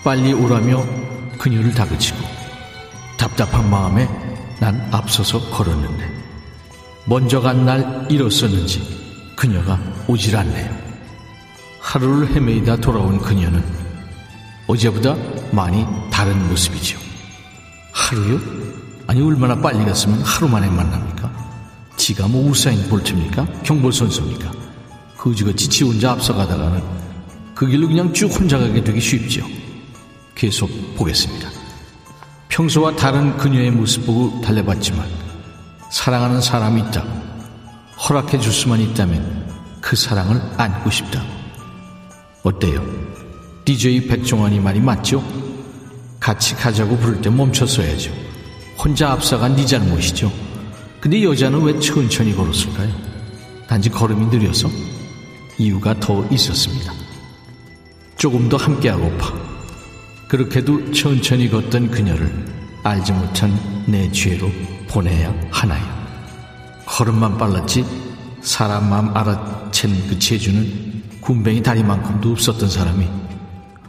빨리 0.05 0.33
오라며 0.33 0.85
그녀를 1.37 1.73
다그치고 1.75 2.19
답답한 3.19 3.69
마음에 3.69 4.09
난 4.61 4.89
앞서서 4.93 5.41
걸었는데 5.51 6.20
먼저 7.07 7.41
간 7.41 7.65
날 7.65 8.07
일었었는지 8.11 8.83
그녀가 9.37 9.79
오질 10.07 10.37
않네요. 10.37 10.77
하루를 11.81 12.29
헤매이다 12.35 12.77
돌아온 12.77 13.19
그녀는 13.19 13.63
어제보다 14.67 15.17
많이 15.51 15.85
다른 16.11 16.49
모습이죠. 16.49 16.99
하루요? 17.93 18.39
아니 19.07 19.21
얼마나 19.23 19.57
빨리 19.61 19.85
갔으면 19.85 20.21
하루 20.23 20.49
만에 20.49 20.69
만납니까? 20.69 21.31
지가 21.97 22.29
뭐 22.29 22.49
우사인 22.51 22.89
볼트입니까? 22.89 23.45
경보 23.65 23.91
선수입니까? 23.91 24.53
그지같이 25.19 25.69
지 25.69 25.85
혼자 25.85 26.13
앞서가다가는 26.13 26.83
그 27.55 27.67
길로 27.67 27.89
그냥 27.89 28.13
쭉 28.13 28.27
혼자 28.39 28.59
가게 28.59 28.83
되기 28.83 29.01
쉽죠. 29.01 29.45
계속 30.35 30.71
보겠습니다. 30.97 31.51
평소와 32.49 32.95
다른 32.97 33.37
그녀의 33.37 33.71
모습 33.73 34.07
보고 34.07 34.41
달래봤지만 34.41 35.07
사랑하는 35.91 36.41
사람이 36.41 36.83
있다. 36.83 37.05
허락해 38.09 38.39
줄 38.39 38.53
수만 38.53 38.81
있다면 38.81 39.79
그 39.81 39.97
사랑을 39.97 40.41
안고 40.57 40.89
싶다. 40.91 41.23
어때요? 42.45 42.83
DJ 43.65 44.07
백종원이 44.07 44.61
말이 44.61 44.81
맞죠? 44.81 45.23
같이 46.21 46.55
가자고 46.55 46.97
부를 46.97 47.21
때 47.21 47.29
멈췄어야죠. 47.29 48.13
혼자 48.79 49.11
앞서간 49.11 49.57
네 49.57 49.67
잘못이죠. 49.67 50.33
근데 51.01 51.23
여자는 51.25 51.63
왜 51.63 51.79
천천히 51.81 52.35
걸었을까요? 52.35 52.91
단지 53.67 53.91
걸음이 53.91 54.27
느려서 54.27 54.69
이유가 55.59 55.99
더 55.99 56.25
있었습니다. 56.31 56.93
조금 58.17 58.49
더 58.49 58.57
함께하고파. 58.57 59.35
그렇게도 60.29 60.93
천천히 60.93 61.51
걷던 61.51 61.91
그녀를 61.91 62.33
알지 62.85 63.13
못한 63.13 63.85
내 63.87 64.11
죄로 64.13 64.51
보내야 64.91 65.33
하나요? 65.51 65.83
걸음만 66.85 67.39
빨랐지 67.39 67.85
사람 68.43 68.91
마음 68.91 69.15
알아챈 69.15 70.09
그 70.09 70.19
재주는 70.19 71.03
군뱅이 71.21 71.63
다리만큼도 71.63 72.33
없었던 72.33 72.69
사람이 72.69 73.07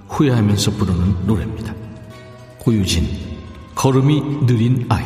후회하면서 0.10 0.72
부르는 0.72 1.26
노래입니다. 1.26 1.74
고유진, 2.60 3.10
걸음이 3.74 4.46
느린 4.46 4.86
아이. 4.90 5.06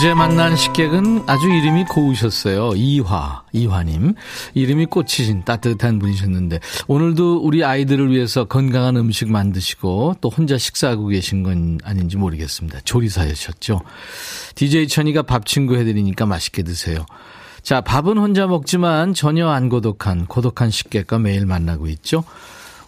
어제 0.00 0.14
만난 0.14 0.56
식객은 0.56 1.24
아주 1.26 1.46
이름이 1.46 1.84
고우셨어요. 1.84 2.70
이화, 2.74 3.42
이화님. 3.52 4.14
이름이 4.54 4.86
꽂히신 4.86 5.44
따뜻한 5.44 5.98
분이셨는데, 5.98 6.60
오늘도 6.86 7.42
우리 7.42 7.62
아이들을 7.62 8.10
위해서 8.10 8.46
건강한 8.46 8.96
음식 8.96 9.30
만드시고, 9.30 10.16
또 10.22 10.30
혼자 10.30 10.56
식사하고 10.56 11.08
계신 11.08 11.42
건 11.42 11.78
아닌지 11.84 12.16
모르겠습니다. 12.16 12.80
조리사였셨죠. 12.82 13.82
DJ 14.54 14.88
천이가 14.88 15.20
밥 15.20 15.44
친구 15.44 15.76
해드리니까 15.76 16.24
맛있게 16.24 16.62
드세요. 16.62 17.04
자, 17.60 17.82
밥은 17.82 18.16
혼자 18.16 18.46
먹지만 18.46 19.12
전혀 19.12 19.50
안 19.50 19.68
고독한, 19.68 20.24
고독한 20.24 20.70
식객과 20.70 21.18
매일 21.18 21.44
만나고 21.44 21.88
있죠. 21.88 22.24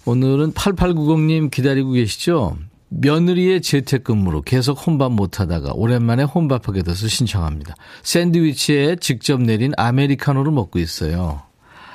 오늘은 0.06 0.54
8890님 0.54 1.50
기다리고 1.50 1.90
계시죠? 1.90 2.56
며느리의 3.00 3.62
재택근무로 3.62 4.42
계속 4.42 4.86
혼밥 4.86 5.12
못하다가 5.12 5.72
오랜만에 5.74 6.24
혼밥하게 6.24 6.82
돼서 6.82 7.08
신청합니다. 7.08 7.74
샌드위치에 8.02 8.96
직접 8.96 9.40
내린 9.40 9.72
아메리카노를 9.76 10.52
먹고 10.52 10.78
있어요. 10.78 11.42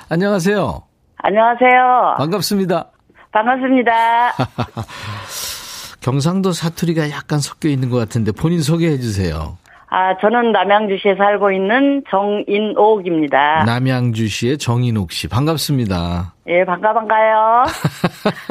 안녕하세요. 0.08 0.82
안녕하세요. 1.18 2.16
반갑습니다. 2.18 2.90
반갑습니다. 3.32 3.92
경상도 6.00 6.52
사투리가 6.52 7.10
약간 7.10 7.40
섞여 7.40 7.68
있는 7.68 7.90
것 7.90 7.98
같은데 7.98 8.32
본인 8.32 8.62
소개해 8.62 8.98
주세요. 8.98 9.58
아, 9.98 10.16
저는 10.20 10.52
남양주시에 10.52 11.16
살고 11.16 11.50
있는 11.50 12.04
정인옥입니다. 12.08 13.64
남양주시의 13.64 14.58
정인옥 14.58 15.10
씨 15.10 15.26
반갑습니다. 15.26 16.34
예, 16.46 16.64
반가 16.64 16.94
반가요. 16.94 17.64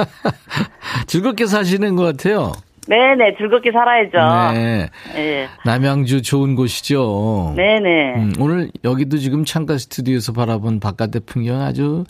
즐겁게 1.07 1.45
사시는 1.45 1.95
것 1.95 2.03
같아요. 2.03 2.51
네네, 2.89 3.37
즐겁게 3.37 3.71
살아야죠. 3.71 4.55
네. 4.55 4.89
예. 5.15 5.47
남양주 5.63 6.21
좋은 6.21 6.55
곳이죠. 6.55 7.53
네네. 7.55 8.15
음, 8.15 8.33
오늘 8.39 8.69
여기도 8.83 9.17
지금 9.17 9.45
창가 9.45 9.77
스튜디오에서 9.77 10.33
바라본 10.33 10.81
바깥의 10.81 11.21
풍경 11.25 11.61
아주 11.61 12.03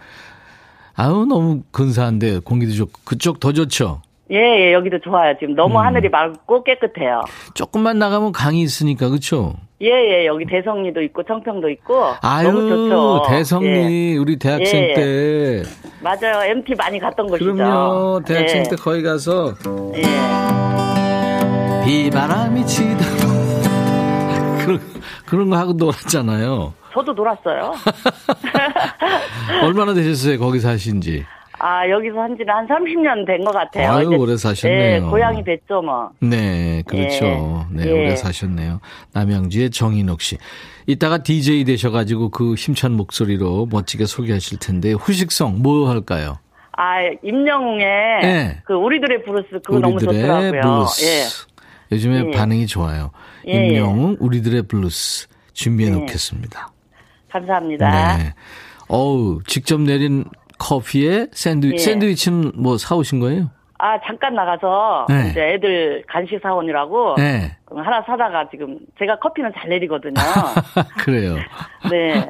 아우 0.95 1.27
너무 1.27 1.61
근사한데 1.71 2.39
공기도 2.39 2.73
좋고 2.73 3.01
그쪽 3.05 3.39
더 3.39 3.53
좋죠. 3.53 4.01
예, 4.31 4.35
예, 4.35 4.73
여기도 4.73 4.99
좋아요. 4.99 5.35
지금 5.39 5.55
너무 5.55 5.79
음. 5.79 5.85
하늘이 5.85 6.09
맑고 6.09 6.63
깨끗해요. 6.63 7.23
조금만 7.53 7.97
나가면 7.97 8.33
강이 8.33 8.61
있으니까 8.61 9.07
그렇죠. 9.09 9.53
예, 9.81 9.87
예, 9.89 10.25
여기 10.25 10.45
대성리도 10.45 11.01
있고 11.03 11.23
청평도 11.23 11.69
있고 11.69 12.03
아유 12.21 12.51
너무 12.51 12.67
좋죠. 12.67 13.23
대성리 13.29 14.13
예. 14.13 14.17
우리 14.17 14.37
대학생 14.37 14.83
예. 14.89 14.93
때 14.95 15.63
맞아요. 16.01 16.43
MT 16.51 16.75
많이 16.75 16.99
갔던 16.99 17.27
곳이죠. 17.27 17.53
그럼요 17.53 18.21
대학생 18.25 18.61
예. 18.61 18.63
때 18.63 18.75
거기 18.75 19.03
가서 19.03 19.53
예. 19.95 20.03
비바람이 21.85 22.65
치다 22.65 23.05
그런 24.65 24.79
그런 25.27 25.49
거 25.51 25.57
하고 25.57 25.73
놀았잖아요. 25.73 26.73
저도 26.91 27.13
놀았어요. 27.13 27.73
얼마나 29.63 29.93
되셨어요 29.93 30.39
거기 30.39 30.59
사신지? 30.59 31.23
아, 31.59 31.89
여기서 31.89 32.19
한 32.19 32.37
지는 32.37 32.53
한 32.53 32.67
30년 32.67 33.25
된 33.25 33.43
것 33.43 33.51
같아요. 33.51 33.91
아유, 33.91 34.07
이제, 34.07 34.15
오래 34.15 34.37
사셨네요. 34.37 34.79
예, 34.79 34.99
고향이 34.99 35.43
됐죠, 35.43 35.81
뭐. 35.81 36.09
네, 36.19 36.83
그렇죠. 36.87 37.25
예. 37.25 37.75
네, 37.75 37.87
예. 37.87 37.91
오래 37.91 38.15
사셨네요. 38.15 38.79
남양주의 39.13 39.71
정인옥 39.71 40.21
씨. 40.21 40.37
이따가 40.85 41.17
DJ 41.17 41.63
되셔가지고 41.63 42.29
그 42.29 42.53
힘찬 42.55 42.93
목소리로 42.93 43.67
멋지게 43.71 44.05
소개하실 44.05 44.59
텐데, 44.59 44.91
후식송 44.93 45.61
뭐 45.63 45.89
할까요? 45.89 46.37
아, 46.73 46.97
임영웅의 47.23 47.85
네. 48.21 48.61
그 48.63 48.73
우리들의 48.75 49.23
브루스 49.23 49.47
그거 49.65 49.79
너무 49.79 49.95
우리들의 49.95 50.21
좋더라고요. 50.21 50.61
블루스. 50.61 51.47
요즘에 51.91 52.23
예. 52.27 52.31
반응이 52.37 52.67
좋아요. 52.67 53.09
예, 53.47 53.53
예. 53.53 53.67
임영웅 53.69 54.17
우리들의 54.19 54.63
블루스 54.63 55.27
준비해 55.53 55.89
놓겠습니다. 55.89 56.71
감사합니다. 57.31 58.17
네. 58.17 58.33
어우, 58.89 59.41
직접 59.47 59.81
내린 59.81 60.23
커피에 60.57 61.27
샌드위, 61.31 61.73
예. 61.73 61.77
샌드위치는 61.77 62.51
뭐 62.55 62.77
사오신 62.77 63.19
거예요? 63.19 63.49
아, 63.79 63.99
잠깐 64.05 64.33
나가서 64.33 65.05
네. 65.07 65.29
이제 65.29 65.41
애들 65.53 66.03
간식 66.07 66.39
사원이라고 66.41 67.15
네. 67.17 67.55
하나 67.69 68.01
사다가 68.01 68.49
지금 68.49 68.79
제가 68.97 69.19
커피는 69.19 69.51
잘 69.55 69.69
내리거든요. 69.69 70.15
그래요. 71.03 71.35
네. 71.91 72.29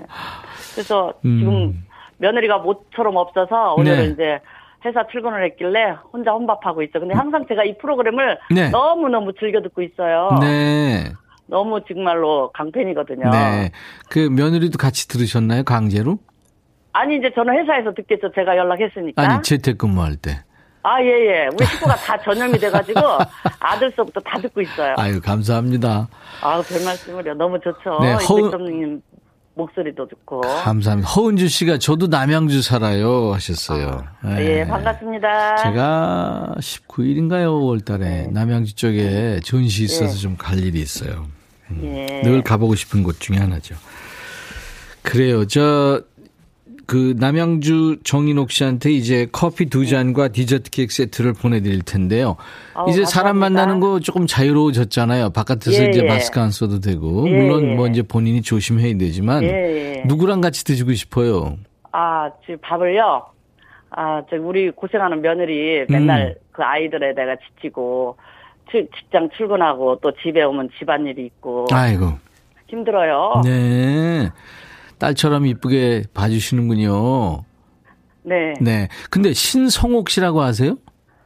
그래서 0.74 1.14
음. 1.24 1.40
지금 1.40 1.86
며느리가 2.18 2.58
모처럼 2.60 3.16
없어서 3.16 3.76
오늘은 3.76 3.98
네. 3.98 4.06
이제 4.08 4.40
회사 4.86 5.08
출근을 5.08 5.44
했길래 5.46 5.96
혼자 6.12 6.32
혼밥하고 6.32 6.82
있죠. 6.84 7.00
근데 7.00 7.14
항상 7.16 7.46
제가 7.48 7.64
이 7.64 7.78
프로그램을 7.78 8.38
네. 8.52 8.70
너무 8.70 9.08
너무 9.10 9.34
즐겨 9.40 9.62
듣고 9.62 9.82
있어요. 9.82 10.30
네. 10.42 11.12
너무 11.48 11.80
정말로 11.88 12.52
강팬이거든요. 12.54 13.30
네. 13.30 13.72
그 14.10 14.20
며느리도 14.20 14.78
같이 14.78 15.08
들으셨나요? 15.08 15.64
강제로? 15.64 16.20
아니 16.94 17.18
이제 17.18 17.32
저는 17.36 17.54
회사에서 17.60 17.94
듣겠죠. 17.94 18.32
제가 18.34 18.58
연락했으니까. 18.58 19.22
아니, 19.22 19.42
재택근무할 19.44 20.16
때. 20.16 20.44
아, 20.84 21.02
예, 21.02 21.08
예. 21.08 21.50
우리 21.54 21.66
식구가 21.66 21.96
다 21.96 22.18
전염이 22.24 22.58
돼가지고 22.60 23.00
아들 23.60 23.92
서부터 23.96 24.22
다 24.22 24.40
듣고 24.40 24.62
있어요. 24.62 24.96
아유, 24.98 25.20
감사합니다. 25.22 26.08
아우, 26.42 26.64
별 26.64 26.84
말씀을요. 26.86 27.34
너무 27.34 27.60
좋죠. 27.60 28.00
네, 28.02 28.14
이백점님 28.14 29.02
목소리도 29.56 30.08
좋고. 30.08 30.42
감사합니다. 30.42 31.10
허은주 31.10 31.50
씨가 31.50 31.78
저도 31.80 32.08
남양주 32.08 32.62
살아요 32.62 33.34
하셨어요. 33.34 34.06
네. 34.24 34.60
예, 34.60 34.66
반갑습니다. 34.66 35.58
제가 35.58 36.56
19일인가요, 36.60 37.48
5월 37.48 37.84
달에 37.84 38.28
남양주 38.32 38.76
쪽에 38.76 39.40
전시 39.44 39.84
있어서 39.84 40.16
예. 40.16 40.22
좀갈 40.22 40.60
일이 40.60 40.80
있어요. 40.80 41.26
예. 41.84 42.22
늘 42.24 42.44
가보고 42.44 42.76
싶은 42.76 43.04
곳 43.04 43.20
중에 43.20 43.38
하나죠. 43.38 43.76
그래요. 45.02 45.46
저, 45.48 46.02
그, 46.88 47.14
남양주 47.20 47.98
정인옥 48.04 48.50
씨한테 48.50 48.92
이제 48.92 49.28
커피 49.32 49.66
두 49.66 49.86
잔과 49.86 50.30
디저트 50.30 50.72
케이크 50.72 50.94
세트를 50.94 51.34
보내드릴 51.34 51.82
텐데요. 51.84 52.38
아우, 52.74 52.90
이제 52.90 53.04
사람 53.06 53.34
감사합니다. 53.40 53.62
만나는 53.62 53.80
거 53.82 54.00
조금 54.00 54.26
자유로워졌잖아요. 54.26 55.32
바깥에서 55.32 55.84
예, 55.84 55.90
이제 55.90 56.00
예. 56.04 56.08
마스크 56.08 56.40
안 56.40 56.50
써도 56.50 56.80
되고. 56.80 57.30
예, 57.30 57.34
물론 57.34 57.72
예. 57.72 57.76
뭐 57.76 57.88
이제 57.88 58.02
본인이 58.02 58.42
조심해야 58.42 58.98
되지만. 58.98 59.44
누구랑 60.08 60.40
같이 60.42 60.64
드시고 60.64 60.94
싶어요? 60.94 61.58
아, 61.92 62.32
지금 62.46 62.58
밥을요. 62.62 63.26
아, 63.90 64.22
저 64.30 64.38
우리 64.38 64.72
고생하는 64.72 65.22
며느리 65.22 65.86
맨날 65.90 66.36
음. 66.38 66.42
그 66.54 66.64
아이들에 66.64 67.14
내가 67.14 67.36
지치고 67.36 68.18
출- 68.72 68.88
직장 68.98 69.30
출근하고 69.36 70.00
또 70.02 70.12
집에 70.24 70.44
오면 70.44 70.70
집안일이 70.80 71.26
있고 71.26 71.68
아이고. 71.72 72.14
힘들어요. 72.70 73.42
네. 73.46 74.30
딸처럼 75.00 75.46
이쁘게 75.46 76.04
봐주시는군요. 76.14 77.44
네. 78.24 78.54
네. 78.60 78.88
근데 79.10 79.34
신성옥 79.34 80.10
씨라고 80.10 80.42
아세요? 80.42 80.78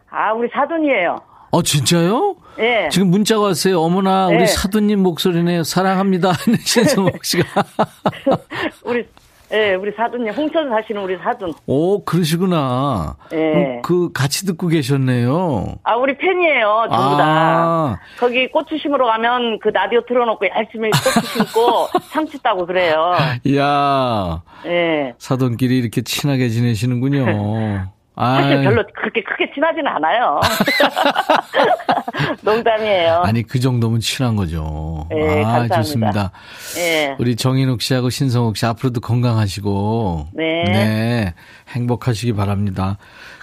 아, 0.10 0.34
우리 0.34 0.50
사돈이에요. 0.54 1.20
어, 1.52 1.62
진짜요? 1.64 2.36
예. 2.60 2.90
지금 2.92 3.10
문자가 3.10 3.44
왔어요. 3.44 3.82
어머나, 3.82 4.28
우리 4.28 4.40
네. 4.40 4.46
사돈님 4.46 5.02
목소리네요. 5.02 5.64
사랑합니다. 5.64 6.34
신성옥 6.64 7.24
씨가. 7.26 7.66
우리 8.86 9.08
예, 9.54 9.74
우리 9.76 9.92
사돈님 9.92 10.34
홍천 10.34 10.70
사시는 10.70 11.02
우리 11.02 11.18
사돈. 11.18 11.54
오, 11.68 12.04
그러시구나. 12.06 13.18
예. 13.34 13.38
음, 13.38 13.82
그, 13.82 14.12
같이 14.14 14.46
듣고 14.46 14.68
계셨네요. 14.68 15.76
아, 15.84 15.96
우리 15.96 16.18
팬이에요, 16.18 16.88
전부 16.90 17.18
다. 17.18 17.24
아. 17.26 18.00
거기 18.20 18.48
고추 18.50 18.78
심으러 18.78 19.06
가면 19.06 19.60
그 19.60 19.70
라디오 19.70 20.02
틀어놓고 20.06 20.46
열심히 20.56 20.90
고추 20.92 21.28
심고 21.28 21.88
상추 22.12 22.42
따고 22.42 22.66
그래요. 22.66 23.14
이야, 23.44 24.42
예. 24.66 25.14
사돈끼리 25.18 25.78
이렇게 25.78 26.02
친하게 26.02 26.50
지내시는군요. 26.50 27.26
사실 28.22 28.58
아이, 28.58 28.64
별로 28.64 28.84
그렇게 28.94 29.24
크게 29.24 29.52
친하지는 29.54 29.88
않아요. 29.88 30.40
농담이에요. 32.44 33.22
아니, 33.26 33.42
그 33.42 33.60
정도면 33.60 34.00
친한 34.00 34.36
거죠. 34.36 35.08
예, 35.12 35.44
아, 35.44 35.68
감사합니다. 35.68 35.76
좋습니다. 35.78 36.32
예. 36.78 37.16
우리 37.18 37.36
정인욱 37.36 37.82
씨하고 37.82 38.12
신성욱 38.12 38.58
씨 38.58 38.66
앞으로도 38.68 39.02
건강하시고 39.02 40.28
네. 40.34 41.34
행복하시기 41.70 42.34
바랍니다. 42.34 42.98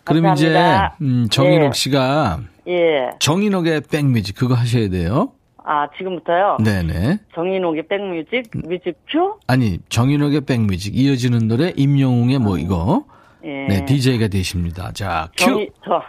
그럼 0.04 0.22
감사합니다. 0.22 0.94
이제 0.96 1.04
음, 1.04 1.26
정인욱 1.28 1.68
예. 1.68 1.72
씨가 1.72 2.38
예. 2.68 3.10
정인욱의 3.18 3.82
백뮤직 3.90 4.36
그거 4.36 4.54
하셔야 4.54 4.88
돼요. 4.88 5.32
아, 5.64 5.86
지금부터요? 5.98 6.58
네네. 6.64 7.18
정인옥의 7.34 7.88
백뮤직, 7.88 8.50
뮤직큐? 8.54 9.38
아니, 9.48 9.78
정인옥의 9.90 10.42
백뮤직, 10.42 10.96
이어지는 10.96 11.46
노래, 11.46 11.74
임영웅의 11.76 12.38
뭐 12.38 12.56
이거. 12.56 13.04
예. 13.44 13.66
네, 13.68 13.84
DJ가 13.84 14.28
되십니다. 14.28 14.92
자, 14.92 15.30
큐. 15.36 15.44
정이, 15.46 15.68
저, 15.84 16.02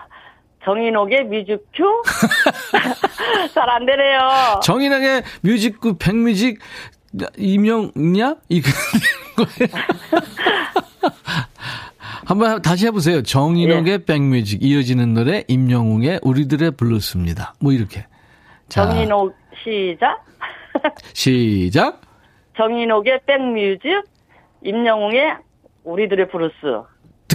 정인옥의 0.65 1.23
뮤직큐? 1.25 2.01
잘 3.53 3.69
안 3.69 3.85
되네요. 3.85 4.19
정인옥의 4.63 5.23
뮤직큐, 5.41 5.97
백뮤직, 5.97 6.59
임영웅이냐? 7.37 8.35
이거. 8.49 8.69
한번 12.25 12.61
다시 12.61 12.85
해보세요. 12.87 13.23
정인옥의 13.23 13.93
예. 13.93 14.05
백뮤직, 14.05 14.61
이어지는 14.63 15.13
노래, 15.13 15.43
임영웅의 15.47 16.19
우리들의 16.23 16.71
블루스입니다. 16.71 17.55
뭐 17.59 17.71
이렇게. 17.71 18.05
자, 18.67 18.85
정인옥 18.85 19.33
시작. 19.63 20.23
시작. 21.13 22.01
정인옥의 22.57 23.21
백뮤직, 23.25 24.03
임영웅의 24.63 25.37
우리들의 25.83 26.29
브루스. 26.29 26.55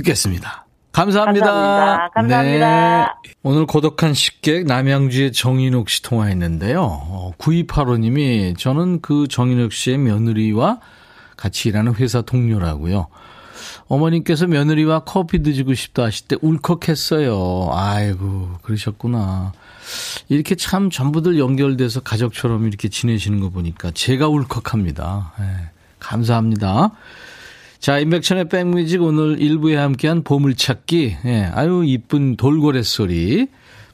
듣겠습니다. 0.05 0.67
감사합니다. 0.93 1.47
감사합니다. 1.47 2.11
감사합니다. 2.15 3.21
네. 3.25 3.31
오늘 3.43 3.67
고독한 3.67 4.15
식객 4.15 4.65
남양주의 4.67 5.33
정인옥 5.33 5.91
씨 5.91 6.03
통화했는데요. 6.03 6.81
어, 6.83 7.33
9285님이 7.39 8.57
저는 8.57 9.01
그 9.01 9.27
정인옥 9.27 9.73
씨의 9.73 9.99
며느리와 9.99 10.79
같이 11.37 11.69
일하는 11.69 11.95
회사 11.97 12.23
동료라고요. 12.23 13.09
어머님께서 13.89 14.47
며느리와 14.47 15.01
커피 15.01 15.43
드시고 15.43 15.75
싶다 15.75 16.05
하실 16.05 16.29
때 16.29 16.37
울컥했어요. 16.41 17.71
아이고, 17.73 18.59
그러셨구나. 18.63 19.53
이렇게 20.29 20.55
참 20.55 20.91
전부들 20.91 21.39
연결돼서 21.39 22.01
가족처럼 22.01 22.67
이렇게 22.67 22.89
지내시는 22.89 23.41
거 23.41 23.51
보니까 23.51 23.91
제가 23.91 24.29
울컥합니다. 24.29 25.33
예, 25.41 25.71
감사합니다. 25.99 26.93
자, 27.85 27.99
임백천의 27.99 28.49
백뮤직 28.49 29.03
오늘 29.03 29.37
1부에 29.37 29.75
함께한 29.75 30.25
보물찾기. 30.25 31.19
예, 31.27 31.51
아유, 31.53 31.85
이쁜 31.85 32.35
돌고래 32.35 32.83
소리. 32.83 33.47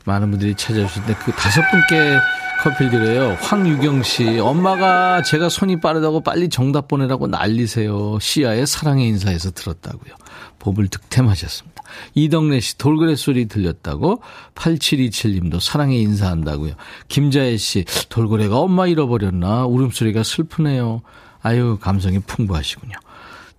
많은 0.05 0.31
분들이 0.31 0.55
찾아주시는데 0.55 1.15
그 1.25 1.33
다섯 1.33 1.61
분께 1.73 2.17
커피를 2.63 2.93
드려요. 2.93 3.37
황유경 3.41 4.05
씨. 4.05 4.39
엄마가 4.39 5.25
제가 5.25 5.49
손이 5.49 5.81
빠르다고 5.81 6.21
빨리 6.21 6.49
정답 6.49 6.87
보내라고 6.87 7.27
난리세요. 7.27 8.21
시아의 8.21 8.65
사랑의 8.69 9.09
인사에서 9.09 9.51
들었다고요. 9.51 10.15
보물 10.61 10.87
득템하셨습니다. 10.87 11.83
이덕래 12.15 12.61
씨 12.61 12.79
돌고래 12.79 13.17
소리 13.17 13.49
들렸다고 13.49 14.23
8727님도 14.55 15.59
사랑에 15.59 15.97
인사한다고요. 15.97 16.75
김자혜 17.09 17.57
씨 17.57 17.85
돌고래가 18.09 18.57
엄마 18.57 18.87
잃어버렸나 18.87 19.67
울음소리가 19.67 20.23
슬프네요. 20.23 21.03
아유 21.43 21.77
감성이 21.81 22.21
풍부하시군요. 22.21 22.95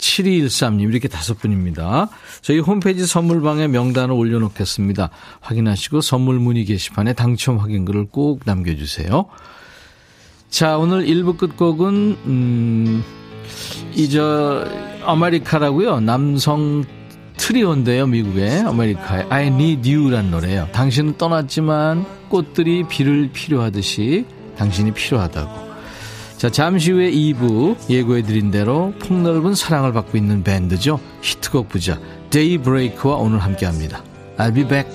7213님 0.02 0.90
이렇게 0.90 1.08
다섯 1.08 1.40
분입니다. 1.40 2.10
저희 2.42 2.60
홈페이지 2.60 3.06
선물방에 3.06 3.68
명단을 3.68 4.14
올려놓겠습니다. 4.14 5.10
확인하시고 5.40 6.02
선물 6.02 6.40
문의 6.40 6.66
게시판에 6.66 7.14
당첨 7.14 7.58
확인글을 7.58 8.08
꼭 8.08 8.42
남겨주세요. 8.46 9.28
자 10.50 10.78
오늘 10.78 11.06
1부 11.06 11.38
끝곡은 11.38 12.18
음, 12.26 13.04
이저 13.96 14.68
아메리카라고요. 15.06 16.02
남성 16.02 16.84
트리오인데요. 17.38 18.08
미국의 18.08 18.62
아메리카의 18.62 19.28
I 19.30 19.48
Need 19.48 19.96
You란 19.96 20.30
노래예요. 20.32 20.68
당신은 20.74 21.18
떠났지만 21.18 22.06
꽃들이 22.30 22.84
비를 22.88 23.30
필요하듯이 23.32 24.26
당신이 24.58 24.94
필요하다고. 24.94 25.71
자, 26.42 26.50
잠시 26.50 26.90
후에 26.90 27.12
2부 27.12 27.88
예고해드린 27.88 28.50
대로 28.50 28.96
폭넓은 28.98 29.54
사랑을 29.54 29.94
받고 29.94 30.18
있는 30.18 30.44
밴드죠. 30.44 31.00
히트곡 31.22 31.70
부자 31.70 32.00
데이브레이크와 32.32 33.18
오늘 33.18 33.38
함께 33.38 33.68
합니다. 33.68 34.04
I'll 34.40 34.52
be 34.52 34.68
back. 34.68 34.90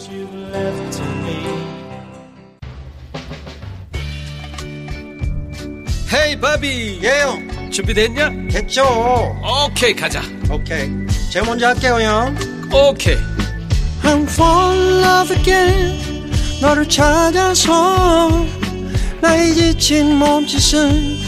헤이 6.13 6.41
바비 6.41 6.99
예영 7.05 7.71
준비됐냐? 7.71 8.49
됐죠 8.51 8.83
오케이 9.69 9.95
가자 9.95 10.23
오케이 10.51 10.91
제가 11.31 11.47
먼저 11.47 11.69
할게요 11.69 12.01
형 12.01 12.37
오케이 12.73 13.19
I'm 14.03 14.25
fall 14.25 14.77
in 14.77 15.01
love 15.01 15.37
again 15.37 16.29
너를 16.61 16.89
찾아서 16.89 18.45
나의 19.21 19.55
지친 19.55 20.17
몸짓은 20.17 21.26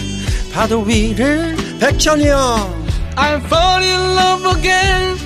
파도 0.59 0.81
위를 0.81 1.57
백천이 1.79 2.27
형 2.27 2.85
I'm 3.15 3.45
fall 3.45 3.81
in 3.81 4.01
love 4.19 4.59
again. 4.59 5.17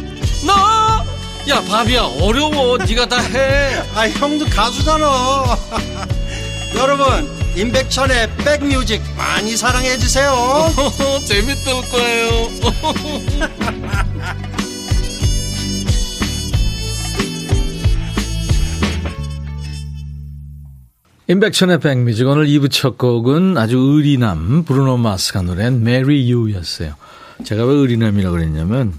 너야 0.44 1.62
바비야 1.62 2.02
어려워. 2.20 2.76
네가 2.76 3.08
다 3.08 3.16
해. 3.18 3.82
아, 3.96 4.10
형도 4.10 4.44
가수잖아. 4.44 5.56
여러분 6.76 7.30
임백천의 7.56 8.28
백뮤직 8.44 9.00
많이 9.16 9.56
사랑해 9.56 9.96
주세요. 9.96 10.70
재밌을 11.26 11.80
거예요 11.90 12.50
임백천의 21.32 21.80
백뮤직 21.80 22.26
오늘 22.28 22.46
2부 22.46 22.70
첫 22.70 22.98
곡은 22.98 23.56
아주 23.56 23.78
의리남 23.78 24.64
브루노 24.64 24.98
마스가 24.98 25.40
노래한 25.40 25.76
Marry 25.76 26.30
You였어요. 26.30 26.94
제가 27.42 27.64
왜 27.64 27.72
의리남이라고 27.72 28.36
그랬냐면 28.36 28.92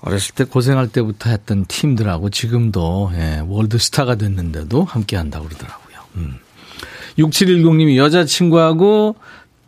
어렸을 0.00 0.36
때 0.36 0.44
고생할 0.44 0.86
때부터 0.86 1.30
했던 1.30 1.64
팀들하고 1.66 2.30
지금도 2.30 3.10
예, 3.14 3.42
월드스타가 3.44 4.14
됐는데도 4.14 4.84
함께 4.84 5.16
한다고 5.16 5.46
그러더라고요. 5.46 5.96
음. 6.18 6.36
6710님이 7.18 7.96
여자친구하고 7.96 9.16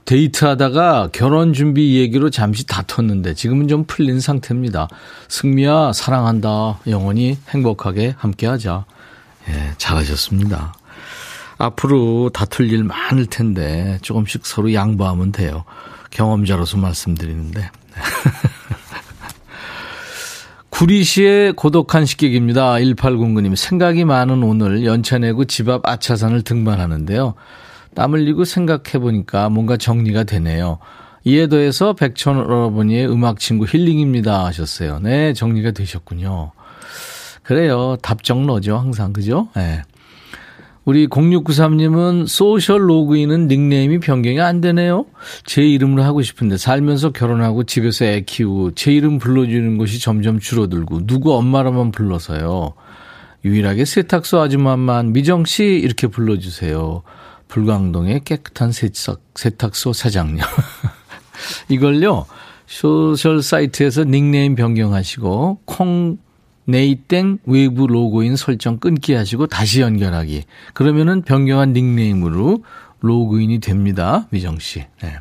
데이트하다가 0.04 1.08
결혼 1.10 1.52
준비 1.52 1.98
얘기로 1.98 2.30
잠시 2.30 2.68
다퉜는데 2.68 3.34
지금은 3.34 3.66
좀 3.66 3.82
풀린 3.82 4.20
상태입니다. 4.20 4.86
승미야 5.26 5.92
사랑한다. 5.92 6.78
영원히 6.86 7.36
행복하게 7.48 8.14
함께하자. 8.16 8.84
예, 9.48 9.74
잘하셨습니다. 9.76 10.74
앞으로 11.60 12.30
다툴 12.30 12.72
일 12.72 12.84
많을 12.84 13.26
텐데 13.26 13.98
조금씩 14.02 14.46
서로 14.46 14.72
양보하면 14.72 15.32
돼요. 15.32 15.64
경험자로서 16.10 16.78
말씀드리는데. 16.78 17.70
구리시의 20.70 21.52
고독한 21.52 22.06
식객입니다. 22.06 22.74
1809님. 22.74 23.54
생각이 23.54 24.06
많은 24.06 24.42
오늘 24.42 24.86
연차 24.86 25.18
내고 25.18 25.44
집앞 25.44 25.86
아차산을 25.86 26.42
등반하는데요. 26.42 27.34
땀 27.94 28.14
흘리고 28.14 28.44
생각해보니까 28.44 29.50
뭔가 29.50 29.76
정리가 29.76 30.24
되네요. 30.24 30.78
이에 31.24 31.48
더해서 31.48 31.92
백천 31.92 32.38
여러분의 32.38 33.06
음악 33.10 33.38
친구 33.38 33.66
힐링입니다 33.66 34.46
하셨어요. 34.46 35.00
네, 35.00 35.34
정리가 35.34 35.72
되셨군요. 35.72 36.52
그래요. 37.42 37.96
답정너죠, 38.00 38.78
항상. 38.78 39.12
그죠? 39.12 39.48
네. 39.54 39.82
우리 40.84 41.06
0693님은 41.08 42.26
소셜 42.26 42.88
로그인은 42.88 43.48
닉네임이 43.48 44.00
변경이 44.00 44.40
안 44.40 44.60
되네요. 44.60 45.06
제 45.44 45.62
이름으로 45.62 46.02
하고 46.02 46.22
싶은데 46.22 46.56
살면서 46.56 47.10
결혼하고 47.10 47.64
집에서 47.64 48.06
애 48.06 48.22
키우고 48.22 48.74
제 48.74 48.92
이름 48.92 49.18
불러주는 49.18 49.76
곳이 49.76 50.00
점점 50.00 50.38
줄어들고 50.38 51.06
누구 51.06 51.34
엄마라만 51.34 51.90
불러서요. 51.90 52.74
유일하게 53.44 53.84
세탁소 53.84 54.40
아줌마만 54.40 55.12
미정 55.12 55.44
씨 55.44 55.64
이렇게 55.64 56.06
불러주세요. 56.06 57.02
불광동의 57.48 58.20
깨끗한 58.24 58.72
세탁, 58.72 59.20
세탁소 59.34 59.92
사장님. 59.92 60.38
이걸요. 61.68 62.26
소셜 62.66 63.42
사이트에서 63.42 64.04
닉네임 64.04 64.54
변경하시고 64.54 65.60
콩 65.64 66.18
네이땡 66.70 67.38
외부 67.46 67.86
로그인 67.86 68.36
설정 68.36 68.78
끊기 68.78 69.14
하시고 69.14 69.46
다시 69.46 69.80
연결하기. 69.80 70.44
그러면은 70.74 71.22
변경한 71.22 71.72
닉네임으로 71.72 72.62
로그인이 73.00 73.60
됩니다. 73.60 74.26
미정 74.30 74.58
씨. 74.58 74.84
네. 75.02 75.18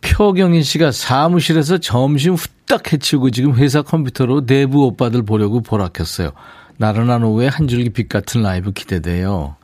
표경인 0.00 0.62
씨가 0.62 0.92
사무실에서 0.92 1.78
점심 1.78 2.34
후딱 2.34 2.92
해치우고 2.92 3.30
지금 3.30 3.54
회사 3.54 3.82
컴퓨터로 3.82 4.46
데브 4.46 4.84
오빠들 4.84 5.22
보려고 5.22 5.60
보라 5.60 5.79
켰어요. 5.79 6.32
나른한 6.76 7.22
오후에 7.22 7.46
한 7.46 7.68
줄기 7.68 7.90
빛 7.90 8.08
같은 8.08 8.42
라이브 8.42 8.72
기대돼요. 8.72 9.56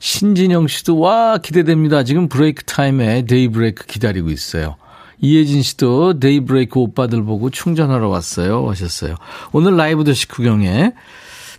신진영 0.00 0.68
씨도 0.68 0.98
와 0.98 1.38
기대됩니다. 1.38 2.04
지금 2.04 2.28
브레이크 2.28 2.64
타임에 2.64 3.22
데이 3.22 3.48
브레이크 3.48 3.86
기다리고 3.86 4.30
있어요. 4.30 4.76
이혜진 5.20 5.62
씨도 5.62 6.20
데이브레이크 6.20 6.78
오빠들 6.78 7.22
보고 7.24 7.50
충전하러 7.50 8.08
왔어요. 8.08 8.68
하셨어요. 8.68 9.16
오늘 9.52 9.76
라이브 9.76 10.04
도시 10.04 10.28
구경에 10.28 10.92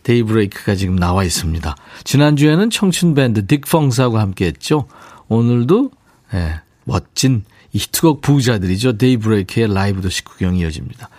데이브레이크가 0.03 0.75
지금 0.75 0.95
나와 0.95 1.23
있습니다. 1.23 1.75
지난주에는 2.03 2.69
청춘 2.69 3.15
밴드 3.15 3.45
딕펑스하고 3.45 4.15
함께 4.15 4.45
했죠. 4.45 4.85
오늘도 5.27 5.91
예, 6.33 6.61
멋진 6.85 7.43
이 7.73 7.77
히트곡 7.77 8.21
부자들이죠. 8.21 8.97
데이브레이크의 8.97 9.73
라이브 9.73 10.01
도시 10.01 10.23
구경이 10.23 10.59
이어집니다. 10.61 11.09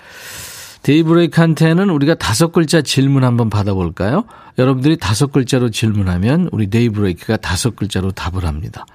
데이브레이크한테는 0.82 1.90
우리가 1.90 2.14
다섯 2.14 2.52
글자 2.52 2.80
질문 2.80 3.22
한번 3.22 3.50
받아볼까요? 3.50 4.24
여러분들이 4.58 4.96
다섯 4.96 5.30
글자로 5.30 5.70
질문하면 5.70 6.48
우리 6.52 6.68
데이브레이크가 6.68 7.36
다섯 7.36 7.76
글자로 7.76 8.12
답을 8.12 8.46
합니다. 8.46 8.86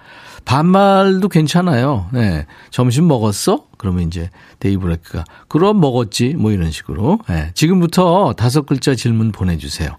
반말도 0.45 1.27
괜찮아요. 1.27 2.08
네. 2.13 2.45
점심 2.69 3.08
먹었어? 3.08 3.65
그러면 3.77 4.08
이제 4.08 4.29
데이브레이크가 4.60 5.25
그럼 5.47 5.81
먹었지 5.81 6.36
뭐 6.38 6.51
이런 6.51 6.71
식으로. 6.71 7.19
네. 7.27 7.51
지금부터 7.53 8.34
다섯 8.38 8.65
글자 8.65 8.95
질문 8.95 9.31
보내주세요. 9.31 9.89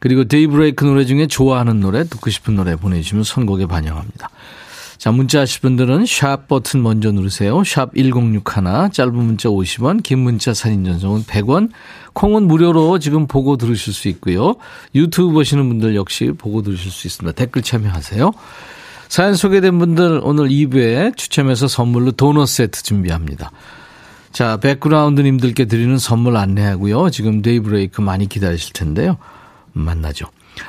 그리고 0.00 0.24
데이브레이크 0.24 0.84
노래 0.84 1.04
중에 1.04 1.26
좋아하는 1.26 1.80
노래, 1.80 2.04
듣고 2.04 2.30
싶은 2.30 2.56
노래 2.56 2.76
보내주시면 2.76 3.24
선곡에 3.24 3.66
반영합니다. 3.66 4.30
자, 4.96 5.12
문자 5.12 5.40
하실 5.40 5.60
분들은 5.60 6.06
샵 6.06 6.48
버튼 6.48 6.82
먼저 6.82 7.12
누르세요. 7.12 7.62
샵 7.62 7.94
1061, 7.94 8.90
짧은 8.92 9.14
문자 9.14 9.48
50원, 9.48 10.02
긴 10.02 10.18
문자 10.18 10.52
사진 10.52 10.84
전송은 10.84 11.22
100원, 11.22 11.70
콩은 12.14 12.48
무료로 12.48 12.98
지금 12.98 13.28
보고 13.28 13.56
들으실 13.56 13.92
수 13.92 14.08
있고요. 14.08 14.56
유튜브 14.96 15.32
보시는 15.32 15.68
분들 15.68 15.94
역시 15.94 16.32
보고 16.36 16.62
들으실 16.62 16.90
수 16.90 17.06
있습니다. 17.06 17.36
댓글 17.36 17.62
참여하세요. 17.62 18.32
사연 19.08 19.34
소개된 19.34 19.78
분들 19.78 20.20
오늘 20.22 20.48
2부에 20.48 21.16
추첨해서 21.16 21.66
선물로 21.66 22.12
도넛 22.12 22.46
세트 22.48 22.82
준비합니다. 22.82 23.50
자, 24.32 24.58
백그라운드님들께 24.58 25.64
드리는 25.64 25.98
선물 25.98 26.36
안내하고요. 26.36 27.10
지금 27.10 27.42
데이브레이크 27.42 28.00
많이 28.00 28.28
기다리실 28.28 28.74
텐데요. 28.74 29.16
만나죠. 29.72 30.26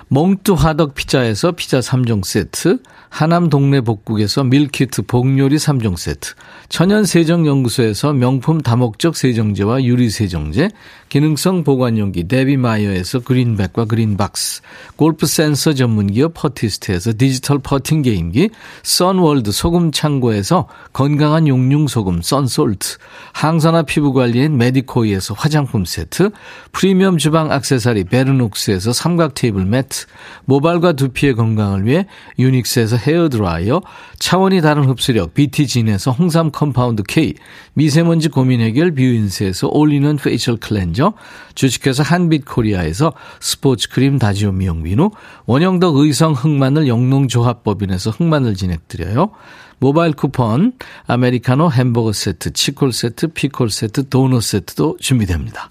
몽뚜 0.07 0.53
화덕 0.53 0.95
피자에서 0.95 1.51
피자 1.53 1.79
3종 1.79 2.23
세트, 2.23 2.79
하남 3.09 3.49
동네 3.49 3.81
복국에서 3.81 4.43
밀키트 4.43 5.03
복요리 5.03 5.57
3종 5.57 5.97
세트, 5.97 6.33
천연 6.69 7.05
세정 7.05 7.47
연구소에서 7.47 8.13
명품 8.13 8.61
다목적 8.61 9.15
세정제와 9.15 9.83
유리 9.83 10.09
세정제, 10.09 10.69
기능성 11.09 11.63
보관용기 11.63 12.27
데비마이어에서 12.27 13.21
그린백과 13.21 13.85
그린박스, 13.85 14.61
골프 14.95 15.25
센서 15.25 15.73
전문 15.73 16.11
기업 16.11 16.35
퍼티스트에서 16.35 17.13
디지털 17.17 17.57
퍼팅 17.57 18.03
게임기, 18.03 18.51
선월드 18.83 19.51
소금 19.51 19.91
창고에서 19.91 20.67
건강한 20.93 21.47
용융 21.47 21.87
소금 21.87 22.21
썬솔트, 22.21 22.97
항산화 23.33 23.83
피부 23.83 24.13
관리엔 24.13 24.57
메디코이에서 24.57 25.33
화장품 25.33 25.83
세트, 25.83 26.29
프리미엄 26.71 27.17
주방 27.17 27.51
악세사리 27.51 28.03
베르녹스에서 28.03 28.93
삼각 28.93 29.33
테이블 29.33 29.65
매 29.65 29.78
트, 29.83 30.05
모발과 30.45 30.93
두피의 30.93 31.35
건강을 31.35 31.85
위해 31.85 32.05
유닉스에서 32.37 32.97
헤어 32.97 33.29
드라이어, 33.29 33.81
차원이 34.17 34.61
다른 34.61 34.85
흡수력 34.85 35.33
BT진에서 35.33 36.11
홍삼 36.11 36.51
compound 36.51 37.03
K, 37.03 37.33
미세먼지 37.73 38.29
고민 38.29 38.61
해결 38.61 38.91
뷰인스에서 38.93 39.69
올리는 39.69 40.15
facial 40.17 40.57
클렌저, 40.57 41.13
주식회사 41.55 42.03
한빛 42.03 42.45
코리아에서 42.45 43.13
스포츠 43.39 43.89
크림 43.89 44.19
다지오 44.19 44.51
미용 44.51 44.83
비누, 44.83 45.11
원형덕 45.45 45.97
의성 45.97 46.33
흑마늘 46.33 46.87
영농조합법인에서 46.87 48.11
흑마늘 48.11 48.55
진행드려요. 48.55 49.31
모바일 49.79 50.13
쿠폰, 50.13 50.73
아메리카노 51.07 51.71
햄버거 51.71 52.11
세트, 52.11 52.51
치콜 52.51 52.91
세트, 52.91 53.29
피콜 53.29 53.69
세트, 53.69 54.09
도넛 54.09 54.43
세트도 54.43 54.97
준비됩니다. 54.99 55.69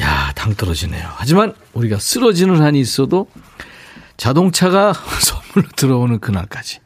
야, 0.00 0.32
당 0.34 0.54
떨어지네요. 0.54 1.08
하지만 1.16 1.54
우리가 1.74 1.98
쓰러지는 1.98 2.62
한이 2.62 2.80
있어도 2.80 3.28
자동차가 4.16 4.92
선물로 5.20 5.70
들어오는 5.76 6.20
그날까지 6.20 6.80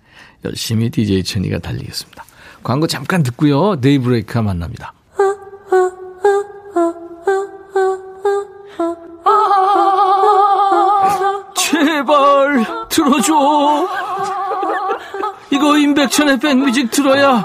열심히 0.44 0.90
DJ 0.90 1.24
천이가 1.24 1.58
달리겠습니다. 1.58 2.24
광고 2.62 2.86
잠깐 2.86 3.22
듣고요. 3.22 3.80
데이브레이크가 3.80 4.42
만납니다. 4.42 4.92
제발 11.56 12.64
들어줘. 12.88 13.88
이거 15.50 15.78
임백천의 15.78 16.38
백뮤직 16.40 16.90
들어야 16.90 17.44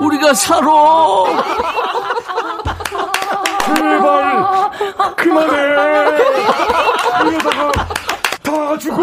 우리가 0.00 0.34
살아. 0.34 0.66
제발 3.74 4.70
그만해. 5.16 5.56
이러다가 7.26 7.72
다 8.42 8.78
죽어. 8.78 9.02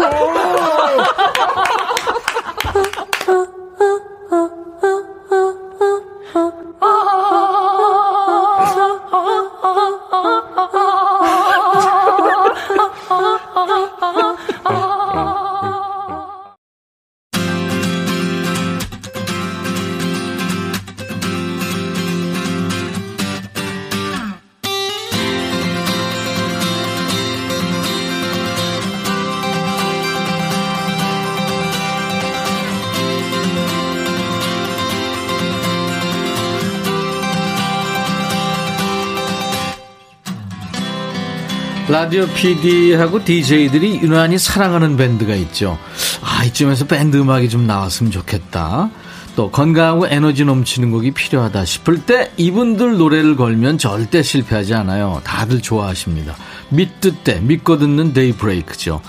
라디오 41.94 42.26
PD하고 42.26 43.24
DJ들이 43.24 44.00
유난히 44.02 44.36
사랑하는 44.36 44.96
밴드가 44.96 45.36
있죠. 45.36 45.78
아, 46.22 46.42
이쯤에서 46.42 46.86
밴드 46.88 47.16
음악이 47.16 47.48
좀 47.48 47.68
나왔으면 47.68 48.10
좋겠다. 48.10 48.90
또 49.36 49.52
건강하고 49.52 50.08
에너지 50.08 50.44
넘치는 50.44 50.90
곡이 50.90 51.12
필요하다 51.12 51.64
싶을 51.64 52.04
때 52.04 52.32
이분들 52.36 52.98
노래를 52.98 53.36
걸면 53.36 53.78
절대 53.78 54.24
실패하지 54.24 54.74
않아요. 54.74 55.20
다들 55.22 55.62
좋아하십니다. 55.62 56.34
믿듣데 56.70 57.38
믿고 57.40 57.78
듣는 57.78 58.12
데이브레이크죠. 58.12 59.00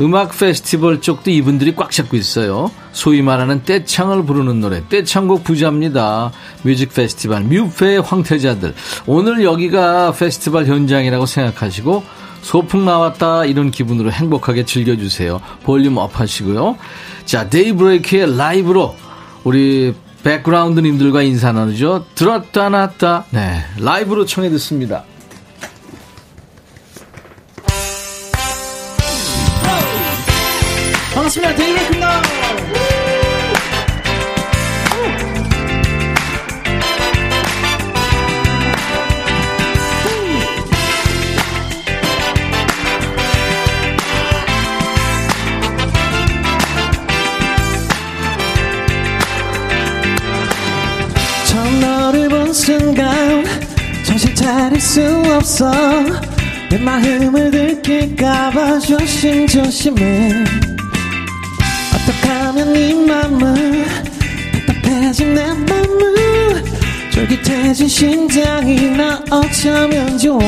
음악 0.00 0.34
페스티벌 0.38 1.02
쪽도 1.02 1.30
이분들이 1.30 1.76
꽉 1.76 1.90
잡고 1.90 2.16
있어요. 2.16 2.70
소위 2.92 3.20
말하는 3.20 3.64
떼창을 3.64 4.24
부르는 4.24 4.60
노래, 4.60 4.82
떼창곡 4.88 5.44
부자입니다. 5.44 6.32
뮤직 6.62 6.94
페스티벌, 6.94 7.42
뮤페의 7.42 8.00
황태자들. 8.00 8.72
오늘 9.04 9.44
여기가 9.44 10.12
페스티벌 10.12 10.64
현장이라고 10.64 11.26
생각하시고 11.26 12.02
소풍 12.42 12.84
나왔다 12.84 13.44
이런 13.44 13.70
기분으로 13.70 14.10
행복하게 14.10 14.64
즐겨주세요. 14.64 15.40
volume 15.62 15.96
up 15.98 16.18
하시고요. 16.18 16.76
자, 17.24 17.48
데이브레이크의 17.48 18.36
라이브로 18.36 18.96
우리 19.44 19.94
백그라운드님들과 20.22 21.22
인사 21.22 21.52
나누죠. 21.52 22.06
들었다 22.14 22.68
놨다. 22.68 23.26
네, 23.30 23.64
라이브로 23.78 24.26
청해 24.26 24.50
듣습니다. 24.50 25.04
반갑습니다. 31.14 31.54
데이브레이크입니다. 31.54 32.39
수 54.90 55.00
없어. 55.36 55.70
내 56.68 56.76
마음을 56.78 57.52
들킬까봐 57.52 58.80
조심조심해. 58.80 60.44
어떻게 61.94 62.28
하면 62.28 62.72
네 62.72 62.92
맘을 62.94 63.86
답답해진 64.66 65.32
내 65.36 65.46
맘을 65.46 66.64
쫄깃해진 67.12 67.86
심장이 67.86 68.90
나 68.90 69.22
어쩌면 69.30 70.18
좋아. 70.18 70.40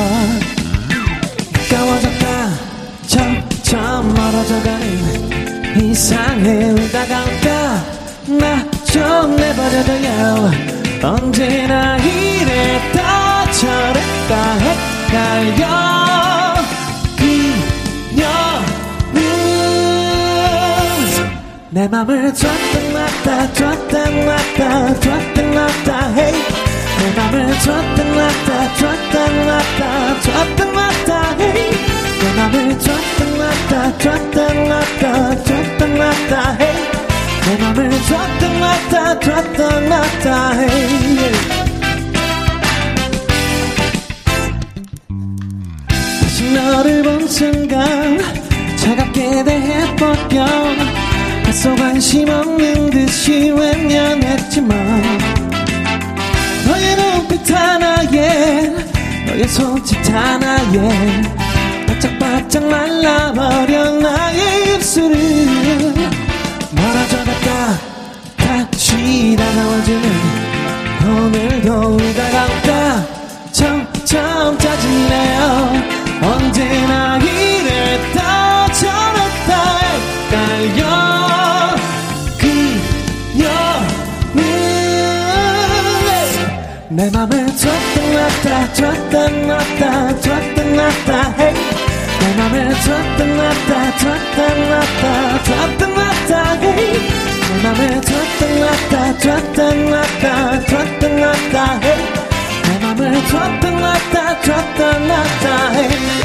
가까워졌다. 1.52 2.50
점점 3.07 4.12
멀어져가는 4.12 5.81
이상해. 5.81 6.74
다가온다 6.90 7.85
나좀 8.26 9.37
내버려둬요. 9.37 10.50
언제나 11.00 11.96
이랬다. 11.98 13.33
저 13.52 14.02
걸까 14.33 14.59
헷갈려 14.59 15.66
그녀는 17.18 17.53
내 21.68 21.87
맘을 21.87 22.33
줬다 22.33 22.79
놨다 22.92 23.53
줬다 23.53 24.11
놨다 24.11 24.95
줬다 25.01 25.42
놨다 25.42 26.14
hey 26.16 26.33
내 26.99 27.14
맘을 27.14 27.53
줬다 27.61 28.05
놨다 28.05 28.75
줬다 28.75 29.29
놨다 29.29 30.21
줬다 30.23 30.64
놨다 30.64 31.37
hey 31.38 31.71
내 32.21 32.33
맘을 32.35 32.79
줬다 32.79 33.25
놨다 33.37 33.99
줬다 33.99 34.53
놨다 34.55 35.45
줬다 35.45 35.87
놨다 35.87 36.57
hey 36.59 36.77
내 37.45 37.57
맘을 37.59 37.90
줬다 37.90 38.49
놨다 38.49 39.21
줬다 39.21 39.81
놨다 39.81 40.53
hey 40.55 41.71
너를 46.55 47.03
본 47.03 47.27
순간 47.29 48.19
차갑게 48.77 49.45
대해버려 49.45 50.47
애써 51.49 51.75
관심 51.77 52.29
없는 52.29 52.91
듯이 52.91 53.51
외면했지만 53.51 55.03
너의 56.67 56.97
눈빛 56.97 57.51
하나에 57.51 58.71
너의 59.27 59.49
손짓 59.49 59.97
하나에 60.11 61.23
바짝바짝 61.87 62.65
말라버려 62.65 63.91
나의 64.01 64.75
입술을 64.75 65.17
멀어져갔다. 66.71 67.93
다시 68.37 69.37
다가와주는 69.37 70.11
오늘도 71.07 71.95
우리 71.95 72.15
다가온다 72.15 73.07
점점 73.53 74.59
짜증내요 74.59 75.91
언제나 76.53 77.17
이랬다 77.17 78.67
저랬다 78.73 79.79
헷갈려. 80.29 80.81
그녀는 82.38 83.57
내 86.91 87.11
맘을 87.11 87.47
줬다 87.57 88.03
놨다 88.12 88.73
줬다 88.75 89.29
놨다 89.31 90.21
줬다 90.21 90.62
놨다 90.62 91.37
내 91.38 92.35
맘을 92.37 92.69
줬다 92.75 93.25
놨다 93.25 93.97
줬다 93.97 94.37
놨다 94.69 95.43
줬다 95.45 95.87
놨다 95.87 96.61
내 96.61 96.67
맘을 97.62 97.81
줬다 98.03 98.41
놨다 98.61 99.19
줬다 99.19 99.59
놨다 99.73 100.61
줬다 100.67 101.09
놨다 101.09 102.21
맘을 103.03 103.27
줬다 103.27 103.71
놨다 103.71 104.41
줬다 104.43 104.99
놨다 104.99 105.73
hey 105.73 106.23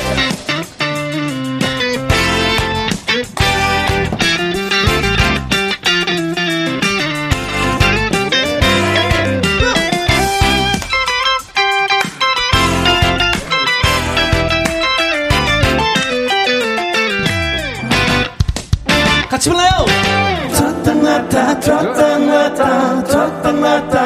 같이 19.29 19.49
불러요. 19.49 19.85
줬다 20.55 20.93
놨다 20.93 21.59
줬다 21.59 22.17
놨다 22.17 23.03
줬다 23.03 23.51
놨다 23.51 23.96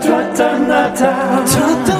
줬다 0.00 0.58
놨다 0.58 1.44
줬다 1.46 1.95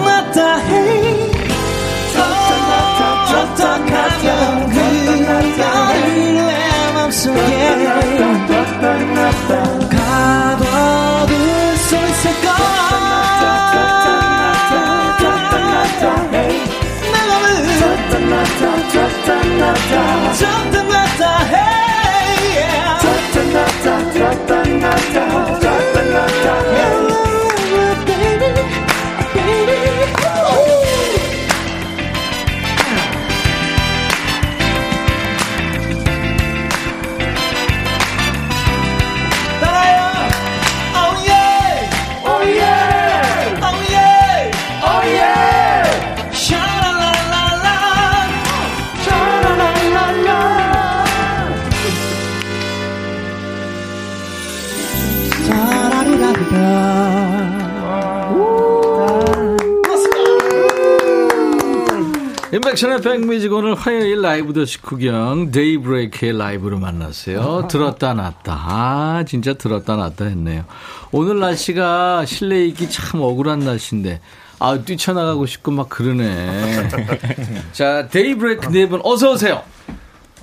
임백천의 62.76 63.00
백뮤직 63.00 63.52
오늘 63.52 63.74
화요일 63.74 64.20
라이브도 64.20 64.52
식후경 64.52 65.50
데이브레이크의 65.50 66.36
라이브로 66.36 66.78
만났어요. 66.78 67.68
들었다 67.70 68.12
놨다. 68.12 68.52
아 68.52 69.24
진짜 69.26 69.54
들었다 69.54 69.96
놨다 69.96 70.26
했네요. 70.26 70.64
오늘 71.10 71.38
날씨가 71.40 72.26
실내에 72.26 72.66
있기 72.66 72.90
참 72.90 73.22
억울한 73.22 73.60
날씨인데 73.60 74.20
아 74.58 74.78
뛰쳐나가고 74.78 75.46
싶고 75.46 75.70
막 75.70 75.88
그러네. 75.88 76.88
자 77.72 78.08
데이브레이크 78.08 78.68
네분 78.68 79.00
어서 79.04 79.32
오세요. 79.32 79.62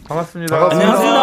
반갑습니다. 0.08 0.70
안녕하세요. 0.72 1.14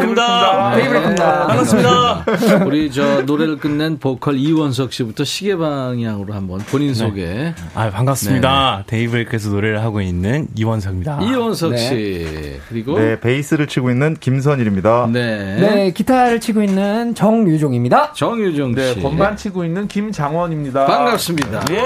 데이브레이크입니다. 0.00 0.74
데이브레이크입니다. 0.76 1.46
반갑습니다. 1.46 2.24
우리 2.66 2.90
저 2.90 3.22
노래를 3.22 3.58
끝낸 3.58 3.98
보컬 3.98 4.36
이원석 4.36 4.92
씨부터 4.92 5.24
시계 5.24 5.56
방향으로 5.56 6.32
한번 6.34 6.60
본인 6.60 6.94
소개. 6.94 7.54
아, 7.74 7.90
반갑습니다. 7.90 8.84
데이브레이크에서 8.86 9.50
노래를 9.50 9.82
하고 9.82 10.00
있는 10.00 10.48
이원석입니다. 10.56 11.20
이원석 11.22 11.78
씨 11.78 12.58
그리고 12.68 12.98
네, 12.98 13.20
베이스를 13.20 13.66
치고 13.66 13.90
있는 13.90 14.16
김선일입니다. 14.18 15.08
네. 15.12 15.56
네, 15.60 15.90
기타를 15.92 16.40
치고 16.40 16.62
있는 16.62 17.14
정유종입니다. 17.14 18.12
정유정 18.14 18.70
씨. 18.70 18.74
네, 18.74 18.94
건반 19.02 19.36
치고 19.36 19.64
있는 19.64 19.88
김장원입니다. 19.88 20.86
반갑습니다. 20.86 21.64
예. 21.70 21.82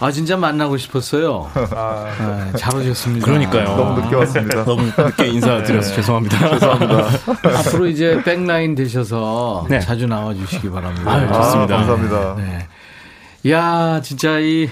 아 0.00 0.10
진짜 0.12 0.36
만나고 0.36 0.76
싶었어요. 0.76 1.50
아, 1.54 1.68
아, 1.74 2.52
잘 2.56 2.76
오셨습니다. 2.76 3.24
그러니까요. 3.26 3.64
너무 3.64 4.00
늦게 4.00 4.14
왔습니다. 4.16 4.64
너무 4.64 4.82
늦게 4.96 5.26
인사드려서 5.26 5.94
죄송합니다. 5.94 6.50
죄송합니다. 6.50 7.08
앞으로 7.58 7.86
이제 7.88 8.20
백라인 8.24 8.74
되셔서 8.74 9.66
네. 9.68 9.80
자주 9.80 10.06
나와주시기 10.06 10.70
바랍니다. 10.70 11.10
아유, 11.10 11.26
아, 11.28 11.32
좋습니다. 11.42 11.76
감사합니다. 11.76 12.34
네. 12.36 13.50
야 13.50 14.00
진짜 14.02 14.38
이 14.38 14.68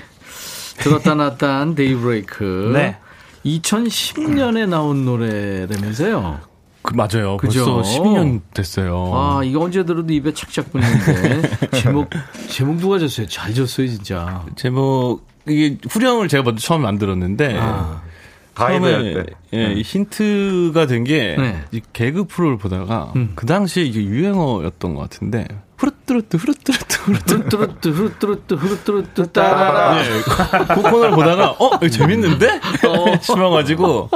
들었다 0.79 1.15
놨다 1.15 1.61
한 1.61 1.75
데이브레이크. 1.75 2.71
네. 2.75 2.97
2010년에 3.45 4.69
나온 4.69 5.05
노래라면서요. 5.05 6.41
그, 6.87 6.95
맞아요. 6.95 7.37
그죠? 7.37 7.65
벌써 7.65 8.01
12년 8.01 8.41
됐어요. 8.55 9.11
아 9.13 9.43
이거 9.45 9.61
언제 9.61 9.85
들어도 9.85 10.13
입에 10.13 10.33
착착 10.33 10.71
붙는데 10.71 11.71
제목 11.83 12.09
제목 12.49 12.79
누가 12.79 12.99
졌어요? 12.99 13.27
잘 13.27 13.53
졌어요 13.53 13.89
진짜. 13.89 14.45
제목, 14.55 15.27
이게 15.49 15.77
후렴을 15.91 16.29
제가 16.29 16.45
먼저 16.45 16.61
처음 16.61 16.83
만들었는데, 16.83 17.59
아, 17.61 18.03
처음에. 18.57 19.25
예, 19.53 19.75
힌트가 19.75 20.87
된게 20.87 21.37
네. 21.39 21.61
이 21.73 21.81
개그 21.93 22.25
프로를 22.25 22.57
보다가 22.57 23.13
음. 23.17 23.33
그 23.35 23.47
당시에 23.47 23.85
이게 23.85 24.03
유행어였던 24.03 24.95
것 24.95 25.01
같은데 25.03 25.47
후루뚜루뚜 25.79 26.39
후루뚜루뚜 26.39 27.03
후루뚜루 27.03 27.49
뚜루뚜 27.49 27.91
후루뚜루뚜 27.91 28.55
후루뚜루뚜 28.57 29.33
따라라. 29.33 29.95
네, 30.03 30.09
그 30.75 30.83
코너를 30.83 31.11
보다가 31.11 31.51
어 31.59 31.71
이거 31.77 31.89
재밌는데 31.89 32.61
싶어가지고 33.21 34.09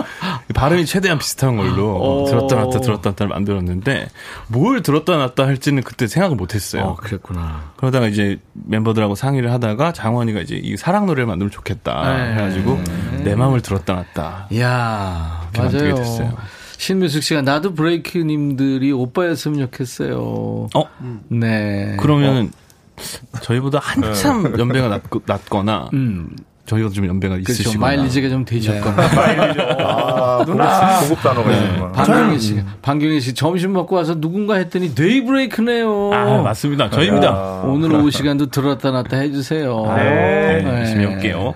발음이 0.55 0.87
최대한 0.87 1.19
비슷한 1.19 1.57
걸로 1.57 1.97
어. 1.97 2.25
들었다 2.27 2.57
놨다 2.57 2.81
들었다 2.81 3.11
놨다를 3.11 3.29
만들었는데 3.29 4.09
뭘 4.49 4.83
들었다 4.83 5.17
놨다 5.19 5.47
할지는 5.47 5.83
그때 5.83 6.07
생각을 6.07 6.37
못했어요. 6.37 6.83
어 6.83 6.97
그랬구나. 6.97 7.73
그러다가 7.77 8.07
이제 8.09 8.39
멤버들하고 8.55 9.15
상의를 9.15 9.53
하다가 9.53 9.93
장원이가 9.93 10.41
이제 10.41 10.57
이 10.57 10.77
사랑 10.79 11.07
노래를 11.07 11.27
만들면 11.27 11.51
좋겠다 11.51 12.17
네. 12.17 12.33
해가지고 12.33 12.81
내 13.25 13.35
마음을 13.35 13.61
들었다 13.61 13.95
놨다. 13.95 14.47
이야 14.51 15.43
이렇게 15.53 15.61
만들게 15.63 15.93
맞아요. 15.93 15.95
됐어요. 16.05 16.37
신미숙 16.85 17.23
씨가 17.23 17.43
나도 17.43 17.75
브레이크님들이 17.75 18.91
오빠였으면 18.91 19.59
좋겠어요. 19.61 20.69
어 20.75 20.85
네. 21.29 21.95
그러면은 22.01 22.51
저희보다 23.43 23.81
한참 23.83 24.59
연배가 24.59 24.89
낮, 24.89 25.03
낮거나 25.27 25.91
음. 25.93 26.31
저희가 26.65 26.89
좀 26.89 27.07
연배가 27.07 27.35
그렇죠. 27.35 27.53
있으시고 27.53 27.81
마일리지가 27.81 28.31
좀 28.31 28.47
되셨거나. 28.47 28.97
아, 29.79 30.39
고급, 30.47 30.57
고급 31.03 31.23
단어가 31.23 31.53
있구나. 31.53 31.93
방경희 31.93 32.39
씨, 32.39 32.63
방경희 32.81 33.21
씨 33.21 33.35
점심 33.35 33.75
먹고 33.75 33.97
와서 33.97 34.19
누군가 34.19 34.55
했더니 34.55 34.95
데이 34.95 35.23
브레이크네요. 35.23 36.13
아, 36.15 36.41
맞습니다. 36.43 36.89
저희입니다. 36.89 37.63
오늘 37.65 37.93
오후 37.93 38.11
시간도 38.11 38.47
들었다 38.47 38.91
놨다 38.91 39.19
해주세요. 39.19 39.95
네, 39.97 40.63
열심히 40.65 41.05
할게요. 41.05 41.55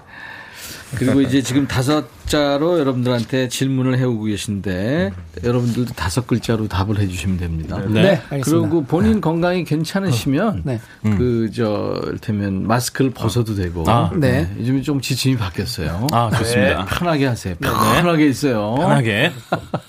그리고 0.97 1.21
이제 1.21 1.43
지금 1.43 1.67
다섯 1.67 2.07
자로 2.27 2.79
여러분들한테 2.79 3.49
질문을 3.49 3.99
해오고 3.99 4.25
계신데 4.25 5.13
여러분들도 5.45 5.93
다섯 5.95 6.27
글자로 6.27 6.69
답을 6.69 6.99
해주시면 6.99 7.37
됩니다. 7.39 7.79
네. 7.87 8.03
네, 8.03 8.23
알겠습니다. 8.31 8.69
그리고 8.69 8.85
본인 8.85 9.21
건강이 9.21 9.65
괜찮으시면 9.65 10.63
네. 10.65 10.81
그저 11.03 12.01
이를테면 12.07 12.67
마스크를 12.67 13.11
벗어도 13.11 13.55
되고 13.55 13.85
아, 13.89 14.11
네. 14.15 14.51
요즘에 14.59 14.83
좀 14.83 15.01
지침이 15.01 15.37
바뀌었어요. 15.37 16.07
아, 16.13 16.31
좋습니다. 16.39 16.87
편하게 16.87 17.27
하세요. 17.27 17.55
편하게 17.61 18.27
있어요. 18.29 18.75
편하게. 18.77 19.33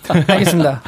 알겠습니다. 0.28 0.82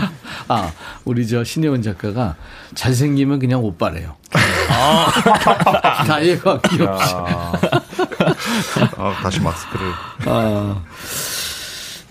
아, 0.50 0.72
우리 1.06 1.28
저 1.28 1.44
신혜원 1.44 1.82
작가가 1.82 2.36
잘생기면 2.76 3.40
그냥 3.40 3.64
오빠래요. 3.64 4.16
나이가 6.08 6.60
귀엽지. 6.62 7.14
아, 8.98 9.14
다시 9.22 9.40
마스크를. 9.40 9.92
아. 10.26 10.82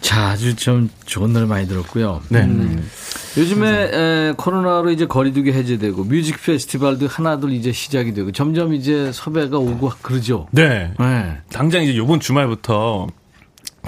자, 0.00 0.28
아주 0.28 0.54
좀 0.54 0.88
좋은 1.04 1.32
노래 1.32 1.46
많이 1.46 1.66
들었고요. 1.66 2.22
네. 2.28 2.42
음. 2.42 2.88
요즘에 3.36 3.90
에, 3.92 4.32
코로나로 4.36 4.90
이제 4.90 5.06
거리두기 5.06 5.52
해제되고 5.52 6.04
뮤직 6.04 6.42
페스티벌도 6.42 7.08
하나둘 7.08 7.52
이제 7.52 7.72
시작이 7.72 8.14
되고 8.14 8.32
점점 8.32 8.72
이제 8.72 9.10
섭외가 9.12 9.58
오고 9.58 9.92
그러죠. 10.02 10.46
네. 10.52 10.92
네. 10.98 11.38
당장 11.50 11.82
이제 11.82 11.96
요번 11.96 12.20
주말부터 12.20 13.08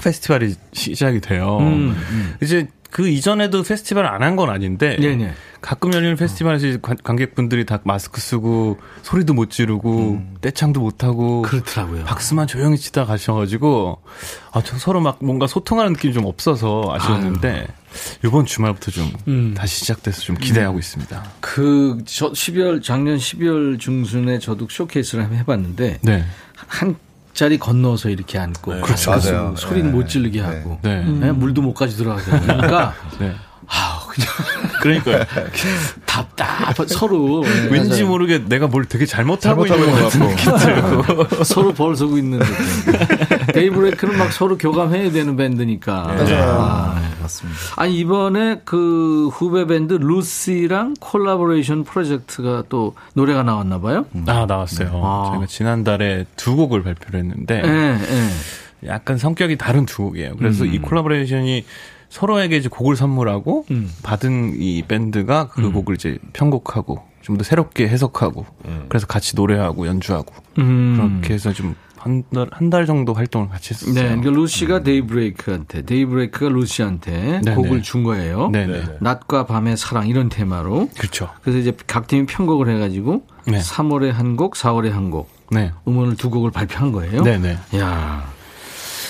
페스티벌이 0.03 0.55
시작이 0.73 1.19
돼요. 1.21 1.57
음, 1.61 1.95
이제 2.41 2.67
그 2.91 3.07
이전에도 3.07 3.61
페스티벌 3.63 4.05
안 4.07 4.21
한 4.23 4.35
건 4.35 4.49
아닌데 4.49 4.97
네네. 4.99 5.33
가끔 5.61 5.93
열리는 5.93 6.15
페스티벌에서 6.15 6.79
관- 6.81 6.97
관객분들이 7.03 7.65
다 7.65 7.79
마스크 7.83 8.19
쓰고 8.21 8.79
소리도 9.03 9.33
못 9.33 9.49
지르고 9.49 10.21
떼창도 10.41 10.79
못 10.79 11.03
하고 11.03 11.41
그렇더라고요. 11.43 12.05
박수만 12.05 12.47
조용히 12.47 12.77
치다 12.77 13.05
가셔가지고 13.05 14.01
아, 14.53 14.61
저 14.63 14.77
서로 14.77 15.01
막 15.01 15.17
뭔가 15.21 15.47
소통하는 15.47 15.93
느낌이 15.93 16.13
좀 16.13 16.25
없어서 16.25 16.83
아쉬웠는데 16.95 17.67
이번 18.23 18.45
주말부터 18.45 18.91
좀 18.91 19.11
음. 19.27 19.53
다시 19.55 19.79
시작돼서 19.81 20.21
좀 20.21 20.35
기대하고 20.37 20.79
있습니다. 20.79 21.23
그, 21.41 21.97
저 22.05 22.31
12월, 22.31 22.81
작년 22.83 23.17
12월 23.17 23.79
중순에 23.79 24.39
저도 24.39 24.67
쇼케이스를 24.69 25.23
한번 25.23 25.39
해봤는데, 25.39 25.99
네, 26.03 26.23
한 26.67 26.95
자리 27.39 27.57
건너서 27.57 28.09
이렇게 28.09 28.37
앉고, 28.37 28.81
그렇죠. 28.81 29.11
맞아요. 29.11 29.55
소리는 29.55 29.91
네. 29.91 29.97
못 29.97 30.09
지르게 30.09 30.41
하고, 30.41 30.77
네, 30.81 31.05
네, 31.05 31.31
물도 31.31 31.61
못까지 31.61 31.95
들어가게 31.95 32.31
하니까, 32.31 32.93
네. 33.17 33.33
아우, 33.65 34.07
그냥 34.09 34.29
그러니까요. 34.81 35.23
답답, 36.05 36.75
서로. 36.89 37.43
네, 37.45 37.67
왠지 37.71 37.89
맞아요. 38.01 38.07
모르게 38.07 38.43
내가 38.45 38.67
뭘 38.67 38.83
되게 38.85 39.05
잘못하고, 39.05 39.65
있는 39.65 39.89
것 39.89 40.09
들고. 40.09 41.43
서로 41.45 41.73
벌 41.73 41.95
서고 41.95 42.17
있는 42.17 42.39
느낌. 42.39 42.55
데이브레이크는 43.53 44.17
막 44.17 44.31
서로 44.31 44.57
교감해야 44.57 45.11
되는 45.11 45.35
밴드니까. 45.35 46.09
아, 46.09 46.99
네. 46.99 47.21
맞습니다. 47.21 47.59
아니, 47.77 47.97
이번에 47.97 48.61
그 48.65 49.27
후배 49.29 49.65
밴드 49.65 49.93
루시랑 49.93 50.95
콜라보레이션 50.99 51.83
프로젝트가 51.83 52.63
또 52.69 52.95
노래가 53.13 53.43
나왔나 53.43 53.79
봐요? 53.79 54.05
아 54.27 54.45
나왔어요. 54.47 54.89
아. 55.03 55.29
저희가 55.31 55.45
지난달에 55.47 56.25
두 56.35 56.55
곡을 56.55 56.83
발표를 56.83 57.19
했는데 57.19 57.61
예, 57.65 57.69
예. 57.99 58.87
약간 58.87 59.17
성격이 59.17 59.57
다른 59.57 59.85
두 59.85 60.03
곡이에요. 60.03 60.35
그래서 60.37 60.65
이 60.65 60.79
콜라보레이션이 60.79 61.65
서로에게 62.09 62.57
이제 62.57 62.69
곡을 62.69 62.95
선물하고 62.95 63.65
음. 63.71 63.91
받은 64.01 64.55
이 64.59 64.81
밴드가 64.87 65.49
그 65.49 65.71
곡을 65.71 65.95
이제 65.95 66.17
편곡하고 66.33 67.09
좀 67.21 67.37
더 67.37 67.43
새롭게 67.43 67.87
해석하고 67.87 68.45
그래서 68.87 69.05
같이 69.05 69.35
노래하고 69.35 69.85
연주하고 69.85 70.33
음. 70.57 70.95
그렇게 71.19 71.35
해서 71.35 71.53
좀 71.53 71.75
한달한달 71.99 72.85
정도 72.85 73.13
활동을 73.13 73.49
같이 73.49 73.73
했었어요. 73.73 73.93
네, 73.93 74.01
그러니까 74.03 74.29
루시가 74.31 74.83
데이브레이크한테, 74.83 75.81
데이브레이크가 75.83 76.49
루시한테 76.49 77.41
네, 77.43 77.53
곡을 77.55 77.77
네. 77.77 77.81
준 77.81 78.03
거예요. 78.03 78.49
네네. 78.49 78.83
낮과 79.01 79.45
밤의 79.45 79.77
사랑 79.77 80.07
이런 80.07 80.29
테마로. 80.29 80.89
그렇죠. 80.97 81.29
그래서 81.41 81.59
이제 81.59 81.73
각 81.87 82.07
팀이 82.07 82.25
편곡을 82.25 82.69
해가지고 82.69 83.23
네. 83.45 83.59
3월에 83.59 84.11
한 84.11 84.35
곡, 84.35 84.55
4월에 84.55 84.89
한 84.91 85.11
곡, 85.11 85.29
네. 85.51 85.71
음원을 85.87 86.15
두 86.15 86.29
곡을 86.29 86.51
발표한 86.51 86.91
거예요. 86.91 87.23
네네. 87.23 87.57
야 87.77 88.29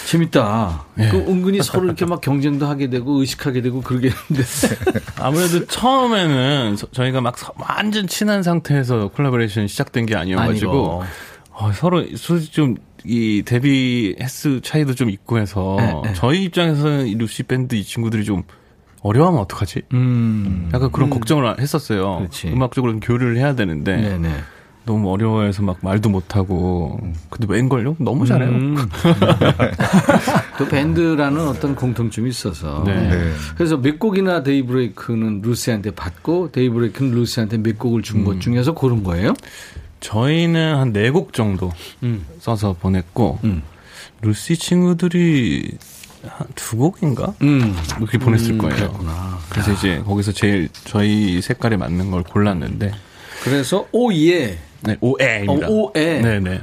재밌다. 0.08 0.86
네. 0.96 1.10
그 1.10 1.18
은근히 1.18 1.62
서로 1.62 1.86
이렇게 1.86 2.04
막 2.06 2.20
경쟁도 2.20 2.66
하게 2.66 2.90
되고 2.90 3.20
의식하게 3.20 3.62
되고 3.62 3.82
그러겠는데. 3.82 4.44
아무래도 5.22 5.68
처음에는 5.68 6.76
저- 6.78 6.88
저희가 6.92 7.22
막 7.22 7.38
서- 7.38 7.54
완전 7.58 8.08
친한 8.08 8.42
상태에서 8.42 9.10
콜라보레이션이 9.10 9.68
시작된 9.68 10.08
게 10.08 10.16
아니어가지고 10.16 10.72
아니고. 10.72 11.04
어, 11.60 11.74
서로 11.74 12.06
솔직히 12.16 12.54
좀이 12.54 13.44
데뷔 13.46 14.16
햇수 14.20 14.62
차이도 14.62 14.96
좀 14.96 15.10
있고 15.10 15.40
해서 15.40 15.76
네, 15.78 15.94
네. 16.06 16.14
저희 16.14 16.46
입장에서는 16.46 17.08
이 17.08 17.16
루시 17.16 17.44
밴드 17.44 17.76
이 17.76 17.84
친구들이 17.84 18.24
좀 18.24 18.44
어려워하면 19.02 19.42
어떡하지? 19.42 19.82
음. 19.94 20.70
약간 20.74 20.92
그런 20.92 21.10
걱정을 21.10 21.60
했었어요. 21.60 22.18
그렇지. 22.20 22.48
음악적으로 22.50 22.98
교류를 23.00 23.38
해야 23.38 23.56
되는데 23.56 23.98
네네. 23.98 24.30
너무 24.86 25.12
어려워해서 25.12 25.62
막 25.62 25.78
말도 25.82 26.10
못하고 26.10 27.00
근데 27.30 27.54
웬걸요? 27.54 27.98
너무 28.00 28.26
잘해요. 28.26 28.50
음. 28.50 28.76
또 30.58 30.66
밴드라는 30.66 31.48
어떤 31.48 31.76
공통점이 31.76 32.30
있어서. 32.30 32.84
네. 32.86 32.96
네. 32.96 33.32
그래서 33.56 33.78
몇 33.78 34.00
곡이나 34.00 34.44
데이브레이크는 34.44 35.42
루시한테 35.42 35.92
받고 35.92 36.52
데이브레이크는 36.54 37.12
루시한테 37.12 37.58
몇 37.58 37.78
곡을 37.78 38.02
준것 38.02 38.40
중에서 38.40 38.74
고른 38.74 39.04
거예요? 39.04 39.34
저희는 40.00 40.76
한 40.78 40.94
네 40.94 41.10
곡 41.12 41.34
정도 41.34 41.72
음. 42.04 42.26
써서 42.40 42.74
보냈고 42.80 43.40
음. 43.44 43.62
루시 44.22 44.58
친구들이 44.58 45.72
한 46.28 46.48
두 46.56 46.76
곡인가? 46.78 47.34
음. 47.42 47.76
이렇게 47.98 48.18
보냈을 48.18 48.52
음, 48.52 48.58
거예요. 48.58 48.76
그랬구나. 48.76 49.40
그래서 49.50 49.72
이제 49.72 50.00
거기서 50.06 50.32
제일 50.34 50.68
저희 50.86 51.42
색깔에 51.42 51.78
맞는 51.78 52.12
걸 52.12 52.24
골랐는데 52.24 52.92
그래서 53.44 53.88
오예. 53.94 54.58
네, 54.82 54.98
오에입니다. 55.00 55.68
어, 55.68 55.72
오에. 55.72 56.22
네네. 56.22 56.62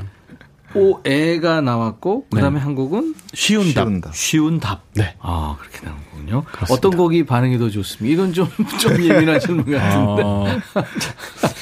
오에가 0.77 1.61
나왔고 1.61 2.27
그다음에 2.31 2.59
네. 2.59 2.65
한 2.65 2.75
곡은 2.75 3.15
쉬운 3.35 3.73
답. 3.75 3.85
쉬운 3.87 4.01
답. 4.01 4.15
쉬운 4.15 4.61
답. 4.61 4.83
네. 4.95 5.15
아 5.21 5.57
그렇게 5.59 5.87
나온 5.87 5.99
거군요. 6.11 6.45
그렇습니다. 6.45 6.75
어떤 6.75 6.97
곡이 6.97 7.25
반응이 7.25 7.59
더 7.59 7.71
좋습니까? 7.71 8.13
이건 8.13 8.33
좀좀 8.33 9.03
예민한 9.03 9.41
질문 9.41 9.65
같은데. 9.73 10.23
어, 10.25 10.47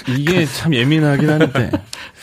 이게 0.17 0.45
참 0.47 0.75
예민하긴 0.75 1.31
한데 1.31 1.71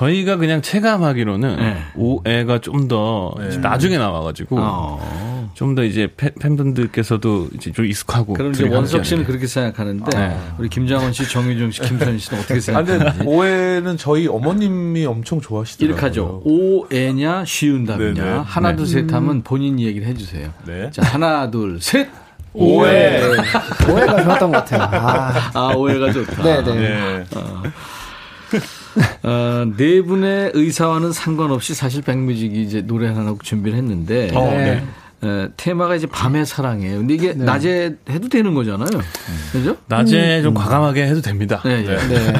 저희가 0.00 0.36
그냥 0.36 0.62
체감하기로는 0.62 1.56
네. 1.56 1.76
오에가 1.94 2.58
좀 2.60 2.88
더 2.88 3.34
나중에 3.60 3.98
나와가지고 3.98 4.56
어. 4.58 5.50
좀더 5.54 5.84
이제 5.84 6.08
팬, 6.16 6.30
팬분들께서도 6.40 7.48
이제 7.54 7.70
좀 7.70 7.84
익숙하고 7.84 8.32
그럼 8.32 8.52
이제 8.52 8.66
원석 8.68 9.04
씨는 9.04 9.24
그렇게 9.24 9.46
생각하는데 9.46 10.18
네. 10.18 10.36
우리 10.58 10.68
김장원 10.68 11.12
씨, 11.12 11.28
정유정 11.28 11.70
씨, 11.70 11.82
김선희 11.82 12.18
씨는 12.18 12.40
어떻게 12.40 12.56
아, 12.56 12.60
생각하는지. 12.60 13.20
오해는 13.26 13.96
저희 13.98 14.26
어머님이 14.26 15.04
엄청 15.06 15.40
좋아하시더라고요. 15.40 15.92
이렇게 15.92 16.06
하죠. 16.06 16.42
오에냐 16.44 17.44
쉬운 17.44 17.84
답이냐. 17.84 18.12
네네. 18.24 18.42
하나 18.44 18.70
네. 18.70 18.76
둘셋 18.76 19.12
하면 19.12 19.42
본인 19.42 19.78
얘기를 19.78 20.08
해주세요. 20.08 20.50
네. 20.66 20.90
자 20.90 21.02
하나 21.02 21.50
둘 21.50 21.78
셋. 21.80 22.08
오해. 22.54 23.20
오해가 23.88 24.24
좋았던 24.24 24.50
것 24.50 24.64
같아요. 24.64 24.82
아, 24.82 25.50
아 25.54 25.74
오해가 25.76 26.10
좋다. 26.12 26.42
네네. 26.42 26.74
네. 26.74 27.24
어, 27.36 27.62
네 29.76 30.02
분의 30.02 30.52
의사와는 30.54 31.12
상관없이 31.12 31.74
사실 31.74 32.02
백뮤직이 32.02 32.62
이제 32.62 32.82
노래 32.82 33.08
하나 33.08 33.34
준비를 33.42 33.78
했는데 33.78 34.30
어, 34.34 34.50
네. 34.50 34.84
에, 35.22 35.48
테마가 35.56 35.96
이제 35.96 36.06
밤의 36.06 36.46
사랑이에요. 36.46 36.98
근데 36.98 37.14
이게 37.14 37.32
낮에 37.34 37.96
해도 38.08 38.28
되는 38.28 38.54
거잖아요. 38.54 38.88
그죠? 39.52 39.76
낮에 39.86 40.40
좀 40.42 40.54
과감하게 40.54 41.06
해도 41.06 41.20
됩니다. 41.20 41.60
네, 41.64 41.84
예. 41.86 41.96
네. 41.96 42.34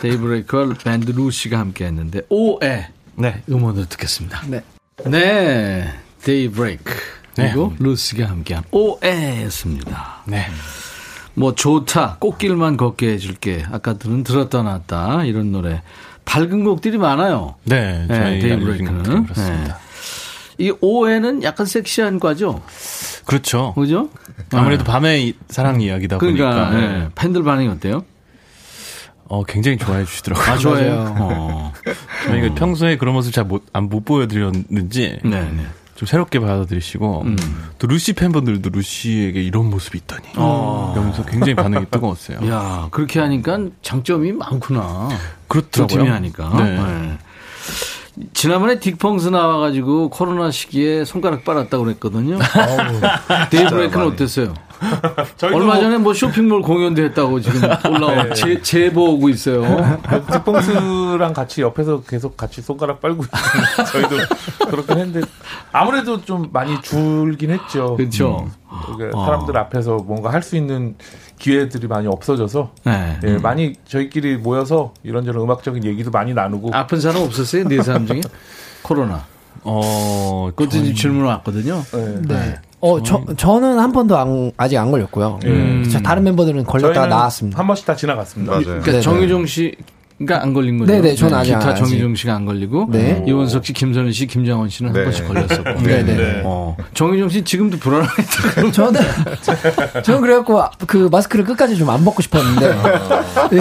데이브레이크와 0.00 0.74
밴드 0.82 1.10
루시가 1.10 1.58
함께 1.58 1.84
했는데 1.84 2.22
오해 2.30 2.88
네. 3.16 3.42
음원을 3.48 3.86
듣겠습니다. 3.90 4.42
네. 4.48 4.62
네. 5.06 5.92
데이브레이크 6.22 6.92
네. 7.36 7.48
그리고 7.48 7.74
루시가 7.78 8.26
함께한 8.26 8.64
오해였습니다. 8.70 10.22
네. 10.26 10.46
뭐 11.34 11.54
좋다 11.54 12.16
꽃길만 12.20 12.76
걷게 12.76 13.08
해줄게 13.12 13.64
아까 13.72 13.94
들은 13.94 14.22
들었다 14.24 14.62
놨다 14.62 15.24
이런 15.24 15.50
노래 15.52 15.82
밝은 16.24 16.64
곡들이 16.64 16.96
많아요. 16.98 17.56
네. 17.64 18.06
네, 18.06 18.06
저희 18.08 18.18
알려진 18.18 18.40
데이브레이크는 18.48 19.24
그렇습니다. 19.24 19.78
이 20.58 20.72
오해는 20.80 21.42
약간 21.42 21.66
섹시한 21.66 22.20
과죠, 22.20 22.62
그렇죠. 23.26 23.74
그죠? 23.74 24.08
아무래도 24.52 24.84
밤의 24.84 25.26
이- 25.28 25.34
사랑 25.48 25.80
이야기다 25.80 26.18
그러니까 26.18 26.70
보니까 26.70 26.80
예. 26.80 27.08
팬들 27.16 27.42
반응이 27.42 27.68
어때요? 27.68 28.04
어, 29.26 29.42
굉장히 29.42 29.78
좋아해 29.78 30.04
주시더라고요. 30.04 30.46
아? 30.46 30.74
맞아요. 30.74 31.14
어. 31.18 31.72
저희가 32.28 32.54
평소에 32.54 32.96
그런 32.98 33.14
모습 33.14 33.32
잘 33.32 33.44
못, 33.44 33.64
안, 33.72 33.88
못 33.88 34.04
보여드렸는지. 34.04 35.18
네, 35.24 35.30
네. 35.40 35.66
좀 35.94 36.06
새롭게 36.06 36.40
받아들이시고. 36.40 37.22
음. 37.22 37.36
또 37.78 37.86
루시 37.86 38.14
팬분들도 38.14 38.70
루시에게 38.70 39.42
이런 39.42 39.70
모습이 39.70 39.98
있다니. 39.98 40.22
어. 40.36 40.92
이러면서 40.94 41.24
굉장히 41.24 41.54
반응이 41.54 41.86
뜨거웠어요. 41.90 42.48
야, 42.50 42.88
그렇게 42.90 43.20
하니까 43.20 43.58
장점이 43.82 44.32
많구나. 44.32 45.08
두 45.10 45.16
그렇더라고요. 45.48 45.98
팀이 45.98 46.08
하니까. 46.08 46.52
네. 46.56 46.78
네. 46.78 47.18
지난번에 48.32 48.78
딕펑스 48.78 49.30
나와가지고 49.30 50.10
코로나 50.10 50.50
시기에 50.50 51.04
손가락 51.04 51.44
빨았다고 51.44 51.84
그랬거든요. 51.84 52.38
데이브레이크는 53.50 54.06
어땠어요? 54.06 54.54
저희도 55.36 55.56
얼마 55.56 55.74
뭐- 55.74 55.80
전에 55.80 55.98
뭐 55.98 56.14
쇼핑몰 56.14 56.62
공연도 56.62 57.02
했다고 57.02 57.40
지금 57.40 57.60
올라오 57.90 58.10
네. 58.24 58.34
제, 58.34 58.60
제보 58.62 59.12
오고 59.14 59.28
있어요. 59.30 59.62
딕펑스랑 60.02 61.32
같이 61.34 61.62
옆에서 61.62 62.02
계속 62.02 62.36
같이 62.36 62.60
손가락 62.62 63.00
빨고 63.00 63.24
저희도 63.92 64.16
그렇긴 64.70 64.98
했는데 64.98 65.26
아무래도 65.72 66.20
좀 66.22 66.48
많이 66.52 66.80
줄긴 66.82 67.50
했죠. 67.50 67.96
그렇죠. 67.96 68.48
그러니까 68.96 69.18
어. 69.18 69.24
사람들 69.24 69.56
앞에서 69.56 69.96
뭔가 69.98 70.32
할 70.32 70.44
수 70.44 70.56
있는 70.56 70.94
기회들이 71.38 71.86
많이 71.88 72.06
없어져서 72.06 72.70
네. 72.84 73.18
예, 73.24 73.38
많이 73.38 73.72
저희끼리 73.88 74.36
모여서 74.36 74.92
이런저런 75.02 75.42
음악적인 75.44 75.82
얘기도 75.84 76.10
많이 76.10 76.34
나누고 76.34 76.70
아픈 76.74 77.00
사람 77.00 77.22
없었어요? 77.22 77.64
네 77.66 77.82
사람 77.82 78.06
중에? 78.06 78.20
코로나. 78.82 79.24
어, 79.62 80.50
그것도 80.54 80.68
지금 80.70 80.94
질문 80.94 81.24
왔거든요. 81.24 81.82
예. 81.94 82.18
네. 82.28 82.54
어, 82.86 83.02
저, 83.02 83.22
저는 83.36 83.78
한 83.78 83.92
번도 83.92 84.16
안- 84.18 84.52
아직 84.58 84.76
안 84.76 84.90
걸렸고요. 84.90 85.40
음. 85.46 85.88
저 85.90 86.00
다른 86.00 86.22
멤버들은 86.24 86.64
걸렸다가 86.64 87.06
나왔습니다. 87.06 87.58
한 87.58 87.66
번씩 87.66 87.86
다 87.86 87.96
지나갔습니다. 87.96 88.52
맞아요. 88.52 88.64
그러니까 88.64 88.84
네네. 88.90 89.00
정유정 89.00 89.46
씨가 89.46 90.42
안 90.42 90.52
걸린 90.52 90.76
거죠? 90.78 90.92
네네, 90.92 91.14
저는 91.14 91.34
아직 91.38 91.54
기타 91.54 91.70
안- 91.70 91.76
정유정 91.76 92.14
씨가 92.14 92.34
안 92.34 92.44
걸리고 92.44 92.88
네. 92.90 93.24
이원석 93.26 93.64
씨, 93.64 93.72
김선희 93.72 94.12
씨, 94.12 94.26
김장원 94.26 94.68
씨는 94.68 94.90
한 94.90 94.98
네. 94.98 95.04
번씩 95.04 95.26
걸렸었고. 95.26 95.82
네네. 95.82 96.02
네. 96.14 96.42
어. 96.44 96.76
정유정 96.92 97.28
씨 97.30 97.42
지금도 97.42 97.78
불안하겠다. 97.78 98.70
저는, 98.72 99.00
저는 100.02 100.20
그래갖고 100.20 100.62
그 100.86 101.08
마스크를 101.10 101.44
끝까지 101.46 101.76
좀 101.78 101.88
안 101.88 102.04
벗고 102.04 102.20
싶었는데. 102.20 102.68
네. 103.50 103.60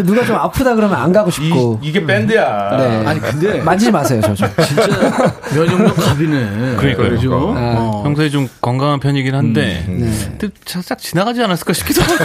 누가 0.00 0.24
좀 0.24 0.36
아프다 0.36 0.74
그러면 0.74 0.98
안 0.98 1.12
가고 1.12 1.30
싶고. 1.30 1.80
이, 1.82 1.92
게 1.92 2.04
밴드야. 2.04 2.76
네. 2.76 3.06
아니 3.06 3.20
근데 3.20 3.60
만지지 3.60 3.90
마세요, 3.90 4.20
저 4.22 4.34
좀. 4.34 4.48
진짜 4.66 4.86
면역력 5.54 5.96
갑이네. 5.96 6.76
그러니까요. 6.76 7.10
그죠? 7.10 7.54
아. 7.56 7.74
어. 7.78 8.02
평소에 8.02 8.30
좀 8.30 8.48
건강한 8.60 9.00
편이긴 9.00 9.34
한데. 9.34 9.84
네. 9.88 10.36
근데 10.38 10.48
싹 10.64 10.98
지나가지 10.98 11.42
않았을까 11.42 11.72
싶기도 11.72 12.02
하고. 12.02 12.24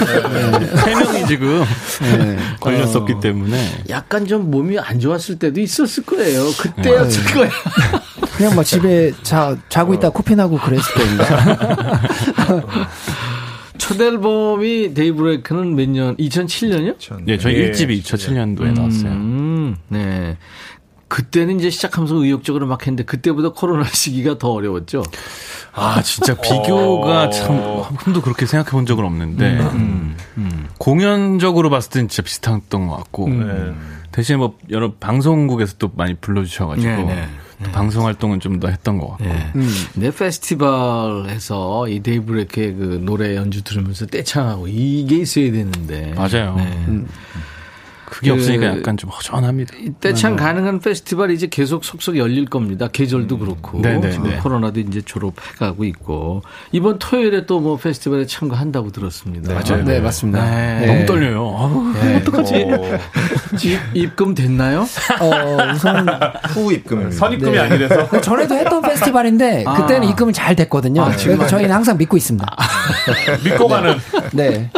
세 0.78 0.96
명이 0.96 1.26
지금 1.28 1.64
네. 2.02 2.38
걸렸었기 2.60 3.20
때문에. 3.22 3.84
약간 3.90 4.26
좀 4.26 4.50
몸이 4.50 4.80
안 4.80 5.00
좋았을 5.00 5.40
때도 5.40 5.60
있었을 5.60 6.04
거예요. 6.06 6.44
그때였을 6.58 7.24
네. 7.26 7.34
거예요. 7.34 7.52
그냥 8.38 8.56
막 8.56 8.64
집에 8.64 9.12
자, 9.24 9.56
자고 9.70 9.94
있다 9.94 10.10
코피 10.10 10.36
나고 10.36 10.58
그랬을 10.58 10.94
때인가. 10.96 12.02
첫 13.88 14.02
앨범이 14.02 14.94
데이브레이크는 14.94 15.76
몇 15.76 15.90
년? 15.90 16.18
2007년이요? 16.18 17.24
네, 17.24 17.38
저희 17.38 17.56
예. 17.56 17.72
1집이 17.72 18.02
2007년도에 18.02 18.74
나왔어요. 18.74 19.12
음, 19.14 19.78
네. 19.88 20.38
그때는 21.08 21.60
이제 21.60 21.70
시작하면서 21.70 22.16
의욕적으로 22.16 22.68
막 22.68 22.82
했는데 22.82 23.04
그때보다 23.04 23.50
코로나 23.50 23.84
시기가 23.92 24.38
더 24.38 24.52
어려웠죠. 24.52 25.04
아, 25.74 26.02
진짜 26.02 26.34
비교가 26.36 27.30
참, 27.30 27.56
한 27.84 27.96
번도 27.98 28.22
그렇게 28.22 28.46
생각해 28.46 28.72
본 28.72 28.86
적은 28.88 29.06
없는데, 29.06 29.60
음, 29.74 30.68
공연적으로 30.80 31.70
봤을 31.70 31.92
땐 31.92 32.08
진짜 32.08 32.24
비슷했던 32.24 32.88
것 32.88 32.98
같고, 32.98 33.30
네. 33.30 33.74
대신에 34.12 34.38
뭐, 34.38 34.58
여러 34.72 34.94
방송국에서 34.94 35.76
또 35.78 35.92
많이 35.96 36.16
불러주셔가지고, 36.16 36.88
네, 36.90 37.04
네. 37.06 37.28
또 37.64 37.72
방송 37.72 38.06
활동은 38.06 38.40
좀 38.40 38.60
더 38.60 38.70
했던 38.70 38.98
것 38.98 39.10
같고. 39.10 39.24
네. 39.26 39.52
근데 39.94 40.10
페스티벌에서 40.12 41.88
이 41.90 42.00
데이브 42.02 42.34
레이크의 42.34 42.74
그 42.74 43.00
노래 43.04 43.36
연주 43.36 43.64
들으면서 43.64 44.06
떼창하고 44.08 44.68
이게 44.68 45.18
있어야 45.18 45.52
되는데. 45.52 46.14
맞아요. 46.16 46.56
네. 46.56 47.04
그게 48.10 48.30
그- 48.30 48.36
없으니까 48.36 48.68
약간 48.68 48.96
좀 48.96 49.10
허전합니다. 49.10 49.76
이 49.78 49.92
떼창 50.00 50.38
가능한 50.38 50.80
페스티벌이 50.80 51.34
이제 51.34 51.48
계속 51.48 51.84
속속 51.84 52.18
열릴 52.18 52.46
겁니다. 52.46 52.88
계절도 52.92 53.38
그렇고. 53.38 53.82
네네, 53.82 54.12
지금 54.12 54.30
네. 54.30 54.38
코로나도 54.38 54.80
이제 54.80 55.02
졸업해가고 55.02 55.84
있고. 55.84 56.42
이번 56.72 57.00
토요일에 57.00 57.46
또 57.46 57.58
뭐 57.60 57.76
페스티벌에 57.76 58.26
참가한다고 58.28 58.92
들었습니다. 58.92 59.54
맞아요. 59.54 59.84
네, 59.84 60.00
맞습니다. 60.00 60.46
네. 60.80 60.86
너무 60.86 61.06
떨려요. 61.06 61.40
아우, 61.58 61.94
어떡하지? 62.22 62.68
입, 63.64 63.80
입금 63.94 64.34
됐나요? 64.36 64.82
어, 65.20 65.58
우선 65.74 66.08
후 66.50 66.72
입금입니다. 66.72 67.16
선 67.18 67.34
입금이 67.34 67.52
네. 67.52 67.60
아니라서 67.60 68.22
전에도 68.22 68.56
했던 68.56 68.82
페스티벌인데 68.84 69.64
아. 69.68 69.74
그때는 69.74 70.08
입금이 70.08 70.32
잘 70.32 70.56
됐거든요. 70.56 71.02
아, 71.04 71.16
지금 71.16 71.36
그래서 71.38 71.58
저희는 71.58 71.76
항상 71.76 71.98
믿고 71.98 72.16
있습니다. 72.16 72.46
믿고 73.44 73.68
가는 73.68 73.96
네. 74.32 74.70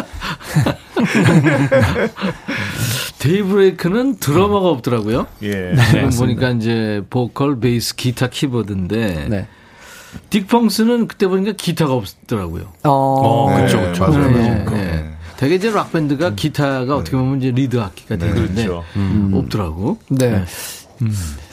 데이브레이크는 3.20 4.17
드러머가 4.17 4.70
없더라고요. 4.70 5.28
예. 5.43 5.74
지금 5.91 6.09
보니까 6.09 6.51
이제 6.51 7.03
보컬, 7.09 7.59
베이스, 7.59 7.95
기타, 7.95 8.30
키보드인데 8.30 9.28
네. 9.30 9.47
딕펑스는 10.30 11.07
그때 11.07 11.28
보니까 11.28 11.51
기타가 11.51 11.93
없더라고요. 11.93 12.72
어, 12.84 12.89
어, 12.91 13.55
네, 13.55 13.65
그쵸, 13.65 13.82
그쵸. 13.82 14.07
맞아요. 14.07 14.32
네, 14.32 14.49
맞아요. 14.49 14.70
네. 14.72 15.11
되게 15.38 15.55
이제 15.55 15.70
락 15.72 15.91
밴드가 15.93 16.36
기타가 16.36 16.95
어떻게 16.95 17.15
보면 17.15 17.39
이제 17.39 17.51
리드 17.51 17.80
악기가 17.80 18.17
되는데 18.17 18.65
그렇죠. 18.65 18.84
없더라고. 19.34 19.99
네. 20.09 20.43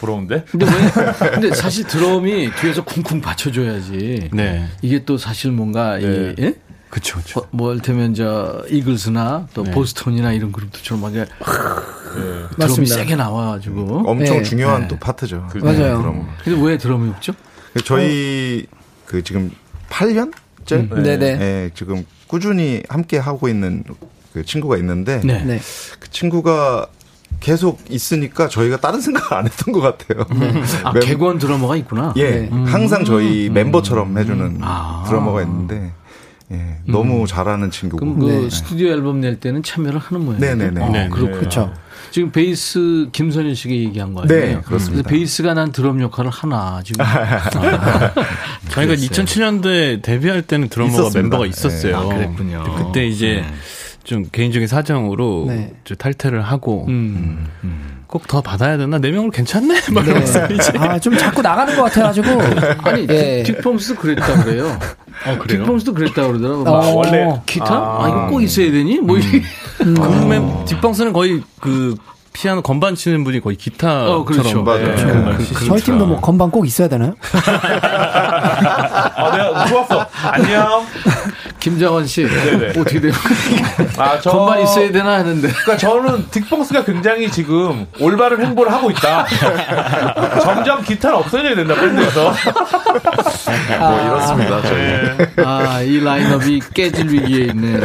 부러운데? 0.00 0.44
근데 0.50 0.66
왜? 0.66 1.30
근데 1.30 1.54
사실 1.54 1.86
드럼이 1.86 2.50
뒤에서 2.60 2.82
쿵쿵 2.84 3.20
받쳐줘야지. 3.20 4.30
네. 4.32 4.66
이게 4.82 5.04
또 5.04 5.18
사실 5.18 5.52
뭔가 5.52 5.98
네. 5.98 6.34
이 6.36 6.42
예? 6.42 6.54
그쵸, 6.97 7.18
그쵸. 7.18 7.40
뭐, 7.51 7.66
뭐 7.66 7.72
이를테면 7.72 8.14
저 8.14 8.64
이글스나 8.70 9.49
또 9.53 9.64
네. 9.64 9.70
보스톤이나 9.70 10.32
이런 10.32 10.51
그룹들처럼 10.51 11.03
막 11.03 11.12
이렇게 11.14 11.30
드럼이 11.38 12.49
맞습니다. 12.57 12.94
세게 12.94 13.16
나와가지고. 13.16 14.05
엄청 14.07 14.38
네. 14.38 14.42
중요한 14.42 14.80
네. 14.82 14.88
또 14.88 14.97
파트죠. 14.97 15.47
맞아요. 15.62 15.99
그럼 15.99 16.26
근데 16.42 16.59
왜 16.66 16.78
드럼이 16.78 17.11
없죠? 17.11 17.34
저희 17.84 18.64
그 19.05 19.22
지금 19.22 19.51
8년째 19.90 21.03
네, 21.03 21.18
네. 21.18 21.26
예, 21.38 21.70
지금 21.74 22.07
꾸준히 22.28 22.82
함께 22.88 23.18
하고 23.18 23.47
있는 23.51 23.84
그 24.32 24.42
친구가 24.42 24.78
있는데 24.78 25.20
네. 25.22 25.44
네. 25.44 25.61
그 26.01 26.11
친구가 26.11 26.86
계속 27.40 27.78
있으니까 27.90 28.49
저희가 28.49 28.78
다른 28.78 29.03
생각 29.03 29.30
안 29.34 29.44
했던 29.44 29.74
것 29.74 29.80
같아요. 29.82 30.24
아, 30.82 30.92
멤- 30.97 31.03
객원 31.03 31.36
드러머가 31.38 31.76
있구나. 31.76 32.14
예, 32.16 32.30
네. 32.30 32.51
항상 32.64 33.05
저희 33.05 33.51
멤버처럼 33.51 34.16
해주는 34.16 34.61
아. 34.62 35.05
드러머가 35.07 35.42
있는데 35.42 35.92
예, 36.53 36.78
너무 36.86 37.26
잘하는 37.26 37.70
친구고. 37.70 37.99
그럼 38.05 38.18
그 38.20 38.26
네. 38.26 38.51
스튜디오 38.51 38.90
앨범 38.90 39.20
낼 39.20 39.40
때는 39.40 39.62
참여를 39.62 39.99
하는 39.99 40.24
모양이에요. 40.24 40.55
네네네. 40.57 40.84
아, 40.84 40.88
네, 40.90 41.09
그렇군요. 41.09 41.38
그렇죠. 41.38 41.74
지금 42.12 42.30
베이스 42.30 43.09
김선현 43.12 43.55
씨가 43.55 43.74
얘기한 43.74 44.14
거 44.14 44.22
아니에요? 44.22 44.40
네, 44.40 44.61
그렇습니다. 44.62 45.03
그래서 45.03 45.09
베이스가 45.09 45.55
난 45.55 45.72
드럼 45.72 46.01
역할을 46.01 46.30
하나 46.30 46.80
지금. 46.84 47.05
저희가 48.70 48.94
2007년도에 48.94 50.03
데뷔할 50.03 50.42
때는 50.42 50.68
드러머가 50.68 51.01
있었습니다. 51.01 51.22
멤버가 51.22 51.47
있었어요. 51.47 51.97
아, 51.97 52.05
그랬군요. 52.07 52.64
그때 52.86 53.07
이제 53.07 53.44
좀 54.07 54.24
개인적인 54.30 54.68
사정으로 54.68 55.46
네. 55.48 55.74
좀 55.82 55.96
탈퇴를 55.96 56.40
하고 56.40 56.86
음. 56.88 57.48
꼭더 58.07 58.40
받아야 58.40 58.76
되나? 58.76 58.98
네 58.98 59.11
명으로 59.11 59.32
괜찮네? 59.32 59.80
막 59.92 60.07
이러면서 60.07 60.46
이제. 60.46 60.72
아, 60.78 60.96
좀 60.96 61.18
자꾸 61.18 61.42
나가는 61.42 61.74
것 61.74 61.82
같아가지고. 61.82 62.28
아니 62.88 63.04
예. 63.11 63.42
딕펑스도 63.42 63.98
그랬다 63.98 64.44
그래요. 64.44 64.78
어, 65.26 65.38
그래요? 65.38 65.64
딕펑스도 65.64 65.92
그랬다 65.92 66.24
그러더라고. 66.24 66.61
어, 66.61 66.64
막 66.64 66.96
원래 66.96 67.42
기타? 67.46 67.74
아, 67.74 68.07
이거 68.09 68.26
꼭 68.28 68.42
있어야 68.42 68.70
되니? 68.70 69.00
뭐 69.00 69.18
이렇게. 69.18 69.42
그맨 69.78 70.66
뒷방스는 70.66 71.12
거의 71.12 71.42
그 71.61 71.96
피아노 72.37 72.61
건반 72.61 72.95
치는 72.95 73.24
분이 73.24 73.41
거의 73.41 73.57
기타처럼 73.57 74.11
어, 74.20 74.22
그렇죠. 74.24 74.62
맞아요. 74.62 74.95
네, 75.39 75.43
시- 75.45 75.55
저희 75.66 75.80
팀도 75.80 76.05
뭐 76.05 76.20
건반 76.20 76.51
꼭 76.51 76.66
있어야 76.66 76.87
되나요? 76.87 77.14
아, 77.32 79.30
내가 79.34 79.64
좋았어. 79.66 80.07
안녕. 80.32 80.84
김장원 81.59 82.07
씨 82.07 82.24
네네. 82.28 82.68
어떻게 82.78 83.01
돼요? 83.01 83.12
아, 83.97 84.20
저 84.20 84.30
건반 84.32 84.61
있어야 84.61 84.93
되나 84.93 85.14
하는데. 85.14 85.49
그러니까 85.49 85.76
저는 85.78 86.26
딕펑스가 86.26 86.84
굉장히 86.84 87.30
지금 87.30 87.87
올바른 88.01 88.45
행보를 88.45 88.70
하고 88.70 88.91
있다. 88.91 89.24
점점 90.45 90.82
기타는 90.82 91.16
없어져야 91.16 91.55
된다 91.55 91.74
밴드에서. 91.74 92.34
뭐 93.80 94.01
이렇습니다. 94.03 94.62
저희. 94.62 95.45
아, 95.45 95.80
이 95.80 95.99
라인업이 96.01 96.61
깨질 96.74 97.09
위기에 97.09 97.47
있네요. 97.47 97.80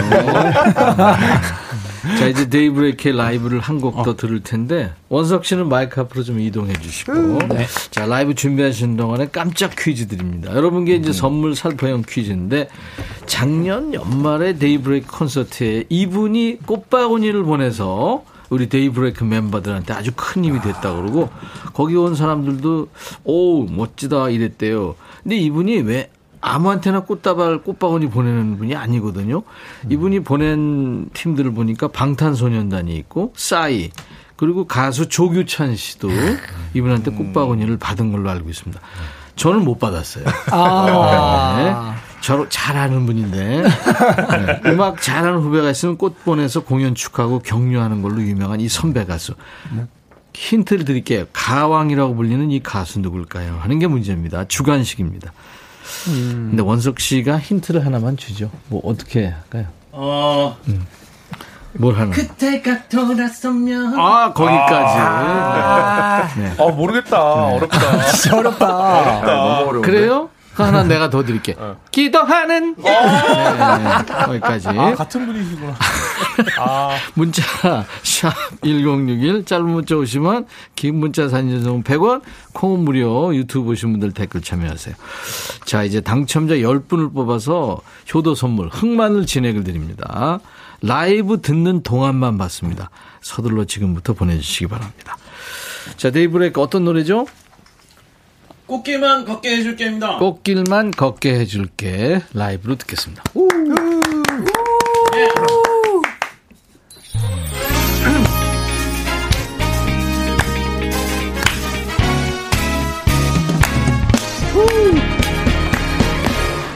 자, 2.18 2.28
이제 2.28 2.49
데이브레이크의 2.49 3.16
라이브를 3.16 3.60
한 3.60 3.80
곡 3.80 4.04
더 4.04 4.16
들을 4.16 4.41
텐데, 4.41 4.91
원석 5.10 5.45
씨는 5.45 5.70
마이크 5.70 6.02
앞으로 6.02 6.24
좀 6.24 6.39
이동해 6.39 6.74
주시고, 6.74 7.39
자, 7.91 8.06
라이브 8.06 8.34
준비하시는 8.36 8.97
동안에 8.97 9.28
깜짝 9.32 9.72
퀴즈 9.78 10.08
드립니다. 10.08 10.52
여러분께 10.56 10.95
이제 10.95 11.12
선물 11.14 11.56
살포형 11.56 12.04
퀴즈인데, 12.08 12.70
작년 13.28 13.93
연말에 13.93 14.58
데이브레이크 14.58 15.08
콘서트에 15.16 15.86
이분이 15.89 16.60
꽃바구니를 16.66 17.43
보내서 17.43 18.24
우리 18.49 18.68
데이브레이크 18.68 19.24
멤버들한테 19.24 19.93
아주 19.93 20.12
큰 20.16 20.43
힘이 20.43 20.60
됐다 20.60 20.93
그러고 20.93 21.30
거기 21.74 21.95
온 21.95 22.16
사람들도 22.16 22.89
오 23.24 23.64
멋지다. 23.66 24.30
이랬대요. 24.30 24.95
근데 25.24 25.38
이분이 25.38 25.78
왜 25.82 26.10
아무한테나 26.41 27.01
꽃다발 27.01 27.59
꽃바구니 27.63 28.09
보내는 28.09 28.57
분이 28.57 28.75
아니거든요. 28.75 29.43
이분이 29.89 30.21
보낸 30.21 31.07
팀들을 31.13 31.53
보니까 31.53 31.87
방탄소년단이 31.87 32.95
있고 32.97 33.33
싸이 33.37 33.91
그리고 34.35 34.65
가수 34.65 35.07
조규찬 35.07 35.75
씨도 35.75 36.09
이분한테 36.73 37.11
꽃바구니를 37.11 37.77
받은 37.77 38.11
걸로 38.11 38.29
알고 38.31 38.49
있습니다. 38.49 38.81
저는 39.35 39.63
못 39.63 39.79
받았어요. 39.79 40.25
아. 40.51 41.55
네. 41.57 42.01
저 42.21 42.47
잘하는 42.49 43.05
분인데 43.05 43.63
네. 43.63 44.61
음악 44.65 45.01
잘하는 45.01 45.39
후배가 45.39 45.71
있으면 45.71 45.97
꽃 45.97 46.23
보내서 46.23 46.63
공연 46.63 46.93
축하하고 46.93 47.39
격려하는 47.39 48.01
걸로 48.01 48.21
유명한 48.21 48.59
이 48.59 48.67
선배 48.67 49.05
가수. 49.05 49.33
힌트를 50.33 50.85
드릴게요. 50.85 51.25
가왕이라고 51.33 52.15
불리는 52.15 52.51
이 52.51 52.61
가수 52.61 52.99
누굴까요? 52.99 53.57
하는 53.61 53.79
게 53.79 53.87
문제입니다. 53.87 54.45
주관식입니다. 54.47 55.33
근데 56.05 56.61
원석 56.61 56.99
씨가 56.99 57.39
힌트를 57.39 57.86
하나만 57.86 58.17
주죠. 58.17 58.49
뭐 58.67 58.82
어떻게 58.84 59.27
할까요? 59.27 59.65
어, 59.91 60.57
뭘 61.73 61.95
하나? 61.95 62.11
그때가 62.11 62.88
돌아서면. 62.89 63.97
아 63.99 64.34
거기까지. 64.34 64.97
네. 66.41 66.53
어 66.57 66.69
모르겠다. 66.71 67.45
어렵다. 67.47 68.01
진짜 68.11 68.38
어렵다. 68.38 69.19
어렵다. 69.19 69.82
그래요? 69.82 70.29
그 70.54 70.64
하나 70.64 70.84
내가 70.84 71.10
더 71.10 71.24
드릴게. 71.24 71.56
기도하는. 71.91 72.76
네, 72.76 72.84
네, 72.84 74.26
거기까지. 74.26 74.68
아 74.70 74.93
같은 74.95 75.26
분이시구나. 75.26 75.76
아 76.60 76.97
문자 77.14 77.41
샵 78.04 78.34
1061 78.64 79.45
짧은 79.45 79.66
문자 79.66 79.95
오시면 79.95 80.47
긴 80.76 80.95
문자 80.95 81.30
사진 81.30 81.52
전송 81.52 81.84
100원 81.84 82.22
콩은 82.54 82.80
무료 82.84 83.34
유튜브 83.36 83.66
보신 83.66 83.91
분들 83.91 84.12
댓글 84.12 84.41
참여하세요. 84.41 84.95
자 85.66 85.84
이제 85.84 86.02
당첨자 86.02 86.56
10분을 86.56 87.14
뽑아서 87.14 87.80
효도 88.14 88.36
선물 88.36 88.68
흑마늘 88.70 89.26
진행을 89.26 89.64
드립니다. 89.64 90.39
라이브 90.82 91.41
듣는 91.41 91.84
동안만 91.84 92.38
받습니다. 92.38 92.89
서둘러 93.22 93.66
지금부터 93.66 94.14
보내주시기 94.14 94.68
바랍니다. 94.68 95.16
자 95.97 96.12
데이브레이크 96.12 96.60
어떤 96.60 96.84
노래죠? 96.86 97.26
꽃길만 98.72 99.26
걷게 99.26 99.57
해줄게입니다. 99.57 100.17
꽃길만 100.19 100.91
걷게 100.91 101.34
해줄게 101.34 102.22
라이브로 102.34 102.76
듣겠습니다. 102.78 103.22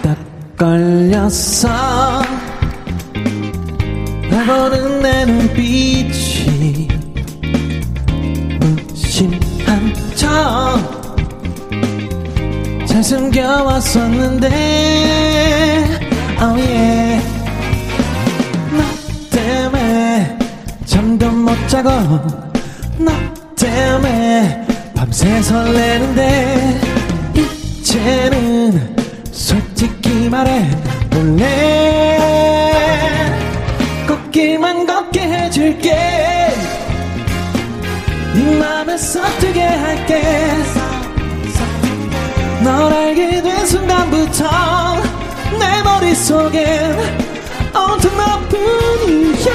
딱 0.02 0.18
걸렸어 0.58 1.70
날 4.30 4.46
보는 4.46 5.00
내 5.02 5.26
눈빛이 5.26 6.89
무심한 8.60 9.93
척잘 10.16 11.05
숨겨왔었는데 13.06 14.47
oh 16.41 16.60
yeah. 16.60 17.22
너 18.72 18.82
때문에 19.30 20.38
잠도 20.86 21.30
못 21.30 21.68
자고 21.68 21.89
너 22.97 23.12
때문에 23.56 24.66
밤새 24.95 25.39
설레는데 25.43 26.82
이제는 27.36 28.95
솔직히 29.32 30.28
말해 30.28 30.68
몰래? 31.12 32.18
꽃길만 34.08 34.88
걷게 34.88 35.22
해줄게. 35.22 35.91
네 38.34 38.60
맘에 38.60 38.97
서투게 38.97 39.62
할게 39.62 40.85
널 42.66 42.91
알게 42.91 43.43
된 43.43 43.63
순간부터 43.68 44.43
내 45.59 45.84
머릿속엔 45.84 46.97
온통 47.76 48.18
너뿐이야. 48.18 49.53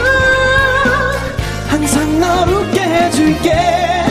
항상 1.66 2.20
널 2.20 2.48
웃게 2.48 2.80
해줄게. 2.80 4.04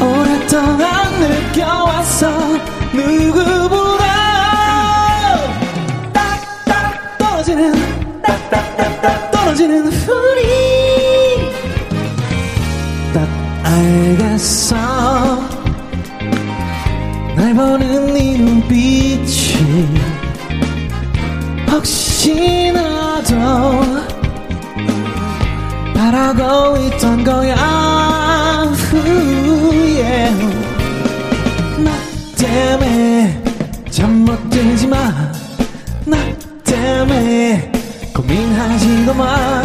오랫동안 0.00 1.20
느껴왔어. 1.20 2.32
누구보다 2.92 4.04
딱딱 6.12 7.16
떨어지는 7.16 8.22
딱딱딱딱 8.22 9.30
떨어지는 9.30 9.86
우리 9.86 11.52
딱 13.12 13.28
알겠어 13.62 14.93
날 17.54 17.78
보는 17.78 18.14
네 18.14 18.36
눈빛이 18.36 19.86
혹시 21.70 22.72
나도 22.72 23.34
바라고 25.94 26.76
있던 26.78 27.22
거야 27.22 27.54
후에 28.74 30.30
나 31.78 31.90
때문에 32.36 33.42
잠 33.90 34.10
못 34.24 34.50
들지만 34.50 35.32
나 36.06 36.16
때문에 36.64 37.70
고민하지도 38.14 39.14
마 39.14 39.62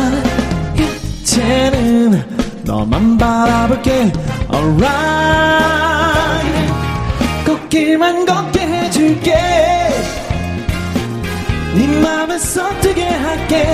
이제는 0.78 2.24
너만 2.66 3.18
바라볼게. 3.18 4.12
Alright. 4.54 5.70
꽃 5.70 5.79
길만 7.70 8.26
걷게 8.26 8.60
해줄게. 8.60 9.34
네 11.76 11.88
맘에 12.02 12.38
서투게 12.40 13.04
할게. 13.04 13.66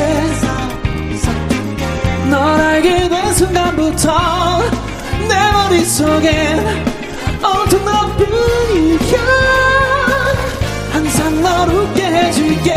널 2.29 2.41
알게 2.59 3.07
된 3.07 3.33
순간부터 3.33 4.63
내 5.29 5.51
머릿속엔 5.51 6.85
온통 7.41 7.85
너뿐이야 7.85 9.19
항상 10.91 11.41
널 11.41 11.69
웃게 11.69 12.03
해줄게. 12.03 12.75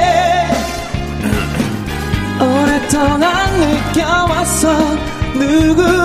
오랫동안 2.41 3.61
느껴왔어. 3.61 4.79
누구 5.35 5.97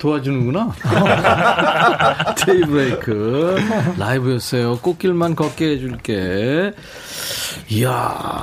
도와주는구나. 0.00 0.72
데이브레이크 2.44 3.56
라이브였어요. 3.98 4.78
꽃길만 4.78 5.36
걷게 5.36 5.72
해줄게. 5.72 6.72
이야 7.68 8.40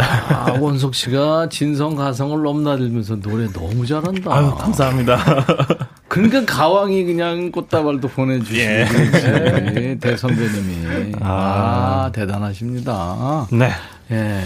원석 0.59 0.95
씨가 0.95 1.49
진성 1.49 1.95
가성을 1.95 2.41
넘나들면서 2.41 3.17
노래 3.19 3.47
너무 3.51 3.85
잘한다. 3.85 4.33
아유, 4.33 4.55
감사합니다. 4.55 5.17
그러니까 6.07 6.45
가왕이 6.45 7.03
그냥 7.05 7.51
꽃다발도 7.51 8.07
보내주시고 8.07 8.59
예. 8.59 9.97
대선배님이 9.99 11.13
아, 11.21 12.09
대단하십니다. 12.13 13.47
네. 13.51 13.71
예. 14.11 14.41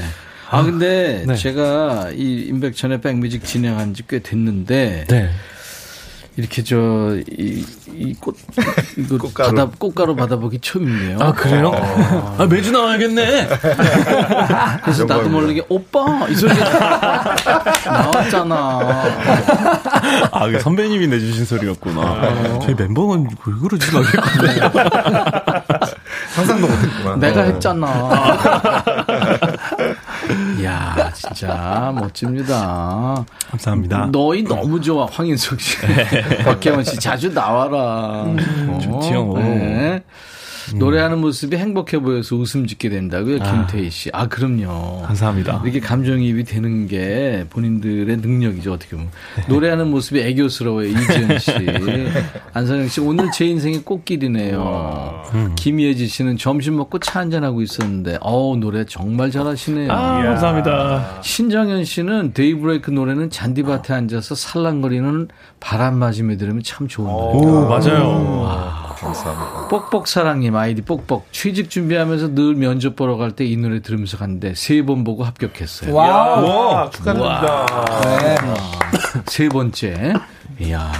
아 0.49 0.63
근데 0.63 1.25
제가 1.35 2.09
이 2.13 2.45
임백천의 2.49 2.99
백뮤직 3.01 3.45
진행한 3.45 3.93
지 3.93 4.03
꽤 4.07 4.19
됐는데 4.19 5.05
네. 5.07 5.29
이렇게 6.37 6.63
저이이꽃 6.63 8.37
이거 8.97 9.17
꽃가루. 9.17 9.49
받아 9.53 9.69
꽃가루 9.77 10.15
받아보기 10.15 10.59
처음이네요. 10.61 11.19
아, 11.19 11.33
그래요? 11.33 11.71
아, 12.37 12.45
매주 12.49 12.71
나와야겠네. 12.71 13.47
그래서 14.83 15.03
나도 15.05 15.27
모르게 15.29 15.61
오빠 15.67 16.25
이 16.29 16.35
소리가 16.35 17.35
나왔잖아. 17.85 18.79
아, 20.31 20.47
이게 20.47 20.59
선배님이 20.59 21.07
내주신 21.07 21.43
소리였구나. 21.45 22.59
저희 22.61 22.75
멤버가 22.75 23.17
왜 23.19 23.27
그러지? 23.61 23.91
막 23.93 24.05
했거든요. 24.05 24.71
상상도 26.35 26.67
못했구나. 26.67 27.15
내가 27.17 27.41
어. 27.41 27.43
했잖아. 27.43 27.87
이야, 30.59 31.11
진짜 31.13 31.91
멋집니다. 31.95 33.25
감사합니다. 33.49 34.09
너희 34.11 34.43
너무 34.43 34.79
좋아, 34.79 35.05
황인석 35.11 35.59
씨. 35.59 35.77
박혜원 36.45 36.83
씨, 36.83 36.97
자주 36.97 37.33
나와라. 37.33 37.77
어, 37.77 38.79
좋지요. 38.81 39.33
네. 39.33 40.03
노래하는 40.75 41.19
모습이 41.19 41.55
행복해 41.57 41.99
보여서 41.99 42.35
웃음 42.35 42.67
짓게 42.67 42.89
된다고요, 42.89 43.39
김태희 43.39 43.89
씨. 43.89 44.09
아, 44.13 44.27
그럼요. 44.27 45.03
감사합니다. 45.03 45.61
이렇게 45.63 45.79
감정이입이 45.79 46.43
되는 46.43 46.87
게 46.87 47.45
본인들의 47.49 48.17
능력이죠, 48.17 48.73
어떻게 48.73 48.95
보면. 48.95 49.09
노래하는 49.47 49.89
모습이 49.89 50.21
애교스러워요, 50.21 50.87
이지은 50.87 51.39
씨. 51.39 51.51
안상영 52.53 52.87
씨, 52.87 53.01
오늘 53.01 53.29
제 53.31 53.45
인생의 53.45 53.81
꽃길이네요. 53.83 55.23
김예지 55.55 56.07
씨는 56.07 56.37
점심 56.37 56.77
먹고 56.77 56.99
차 56.99 57.19
한잔하고 57.19 57.61
있었는데, 57.61 58.17
어우, 58.21 58.57
노래 58.57 58.85
정말 58.85 59.31
잘하시네요. 59.31 59.91
아, 59.91 60.23
감사합니다. 60.23 61.21
신정현 61.21 61.85
씨는 61.85 62.33
데이브레이크 62.33 62.91
노래는 62.91 63.29
잔디밭에 63.29 63.93
앉아서 63.93 64.35
살랑거리는 64.35 65.27
바람 65.59 65.97
맞으며 65.97 66.37
들으면 66.37 66.61
참 66.63 66.87
좋은 66.87 67.07
노래. 67.07 67.37
오, 67.47 67.67
맞아요. 67.67 68.90
감사합니다. 69.01 69.67
뽁뽁사랑님 69.89 70.55
아이디 70.55 70.81
뽁뽁 70.81 71.31
취직 71.31 71.69
준비하면서 71.69 72.35
늘 72.35 72.55
면접 72.55 72.95
보러 72.95 73.17
갈 73.17 73.31
때 73.31 73.45
이 73.45 73.57
노래 73.57 73.81
들으면서 73.81 74.17
갔는데 74.17 74.53
세 74.55 74.81
번 74.83 75.03
보고 75.03 75.23
합격했어요. 75.23 75.93
와우. 75.93 76.45
와, 76.45 76.89
축하드립니다. 76.89 77.65
세 79.27 79.49
번째. 79.49 80.13
이야. 80.59 80.91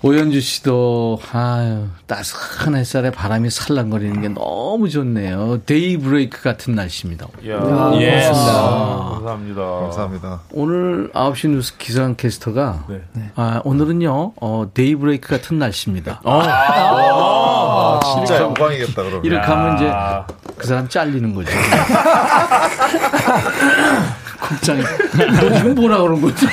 오현주 0.00 0.40
씨도 0.40 1.20
아유 1.32 1.88
따스한 2.06 2.76
햇살에 2.76 3.10
바람이 3.10 3.50
살랑거리는 3.50 4.20
게 4.20 4.28
너무 4.28 4.88
좋네요. 4.88 5.58
데이 5.66 5.96
브레이크 5.96 6.40
같은 6.40 6.76
날씨입니다. 6.76 7.26
이야, 7.42 7.56
예. 8.00 8.22
감사합니다. 8.28 9.60
감사합니다. 9.62 10.40
오늘 10.52 11.10
9시 11.12 11.48
뉴스 11.48 11.76
기상 11.78 12.14
캐스터가 12.14 12.84
네. 12.88 13.02
아, 13.34 13.60
오늘은요 13.64 14.34
어, 14.40 14.70
데이 14.72 14.94
브레이크 14.94 15.28
같은 15.28 15.58
날씨입니다. 15.58 16.20
아, 16.22 18.00
진짜 18.04 18.40
영광이겠다, 18.40 19.02
그러면. 19.02 19.24
이렇게 19.24 19.46
하면 19.46 19.74
이제 19.76 19.90
그 20.56 20.66
사람 20.68 20.88
잘리는 20.88 21.34
거죠. 21.34 21.50
국장이 24.48 24.82
너 25.40 25.56
지금 25.56 25.74
뭐라 25.74 26.00
그런 26.00 26.20
거지? 26.20 26.46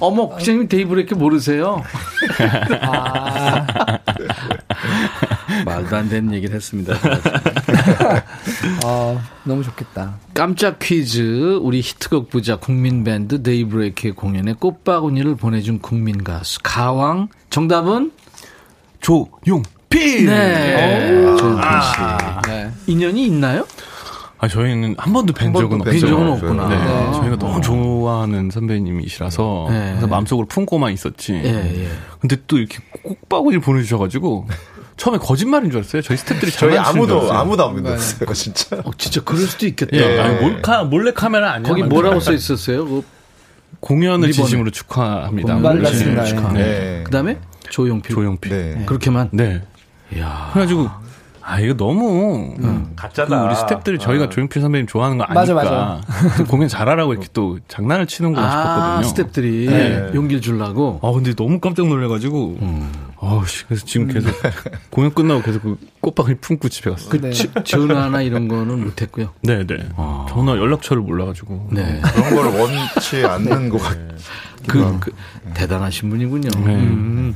어머 0.00 0.28
국장님 0.28 0.68
데이브레이크 0.68 1.14
모르세요? 1.14 1.82
말도 5.64 5.96
안 5.96 6.08
되는 6.08 6.32
얘기를 6.34 6.54
했습니다. 6.54 6.94
어, 8.84 9.20
너무 9.44 9.62
좋겠다. 9.62 10.16
깜짝 10.34 10.78
퀴즈 10.78 11.58
우리 11.62 11.80
히트곡 11.80 12.30
부자 12.30 12.56
국민 12.56 13.04
밴드 13.04 13.42
데이브레이크의 13.42 14.12
공연에 14.14 14.52
꽃바구니를 14.54 15.36
보내준 15.36 15.78
국민 15.80 16.22
가수 16.24 16.58
가왕 16.62 17.28
정답은 17.50 18.12
조용필! 19.00 20.26
네 20.26 21.36
조용필 21.38 21.68
씨 21.82 22.48
네. 22.50 22.70
인연이 22.86 23.26
있나요? 23.26 23.66
아, 24.38 24.48
저희는 24.48 24.96
한 24.98 25.12
번도 25.12 25.32
뵌한 25.32 25.54
적은. 25.58 25.78
뵌 25.78 25.98
적은 25.98 26.32
없구나. 26.32 26.68
네. 26.68 26.76
네. 26.76 27.12
저희가 27.12 27.36
너무 27.36 27.60
좋아하는 27.60 28.50
선배님이시라서 28.50 29.66
네. 29.70 29.88
그래서 29.92 30.06
마음속으로 30.06 30.46
품고만 30.46 30.92
있었지. 30.92 31.32
예, 31.32 31.84
예. 31.84 31.88
근데 32.20 32.36
또 32.46 32.58
이렇게 32.58 32.78
꼭바구니를 33.02 33.60
보내주셔가지고 33.60 34.46
처음에 34.98 35.18
거짓말인 35.18 35.70
줄 35.70 35.80
알았어요. 35.80 36.02
저희 36.02 36.18
스태프들이 36.18 36.50
저희 36.52 36.76
아무도. 36.76 37.32
아무도 37.32 37.66
안 37.66 37.76
믿었어요, 37.76 38.32
진짜. 38.34 38.76
어, 38.84 38.90
진짜 38.98 39.22
그럴 39.24 39.42
수도 39.42 39.66
있겠다. 39.66 39.96
예, 39.96 40.20
아니, 40.20 40.40
몰카 40.40 40.84
몰래 40.84 41.12
카메라 41.12 41.52
아니야. 41.52 41.68
거기 41.68 41.82
뭐라고 41.82 42.20
써 42.20 42.32
있었어요? 42.32 42.84
그 42.86 43.02
공연을. 43.80 44.32
진심으로 44.32 44.70
축하합니다. 44.70 45.58
네, 45.60 46.24
축하. 46.24 46.52
네. 46.52 47.02
그다음에 47.04 47.38
조용필. 47.70 48.14
조용필. 48.14 48.50
네. 48.50 48.82
그렇게만. 48.86 49.30
네. 49.32 49.62
이야. 50.14 50.50
그래가지고 50.52 50.88
아 51.48 51.60
이거 51.60 51.74
너무 51.74 52.56
가짜다. 52.96 53.38
그 53.40 53.46
우리 53.46 53.54
스태프들이 53.54 53.98
저희가 54.00 54.28
조용필 54.30 54.60
선배님 54.60 54.88
좋아하는 54.88 55.16
거 55.16 55.22
아니까 55.24 55.40
맞아, 55.40 55.54
맞아. 55.54 56.00
또 56.38 56.44
공연 56.46 56.68
잘하라고 56.68 57.12
이렇게 57.12 57.28
또 57.32 57.58
장난을 57.68 58.06
치는구나 58.06 58.44
아, 58.98 59.02
싶었거든요. 59.04 59.30
스탭들이 59.30 59.70
네. 59.70 60.10
용기를 60.12 60.40
주려고. 60.40 60.98
아 61.04 61.12
근데 61.12 61.34
너무 61.34 61.60
깜짝 61.60 61.86
놀래가지고 61.86 62.58
아우씨 63.20 63.64
그래서 63.66 63.86
지금 63.86 64.08
계속 64.08 64.28
공연 64.90 65.14
끝나고 65.14 65.42
계속 65.42 65.62
그 65.62 65.78
꽃바구니 66.00 66.38
품고 66.40 66.68
집에 66.68 66.90
갔어요. 66.90 67.10
그 67.10 67.30
지- 67.30 67.48
전화나 67.64 68.22
이런 68.22 68.48
거는 68.48 68.82
못했고요. 68.84 69.30
네네. 69.42 69.90
전화 70.28 70.52
연락처를 70.56 71.00
몰라가지고. 71.02 71.68
네. 71.70 72.00
그런 72.02 72.34
걸 72.34 72.46
원치 72.60 73.24
않는 73.24 73.68
것 73.68 73.78
같. 73.78 73.96
그, 74.66 74.98
그 74.98 75.12
대단하신 75.54 76.10
분이군요. 76.10 76.48
음. 76.56 77.34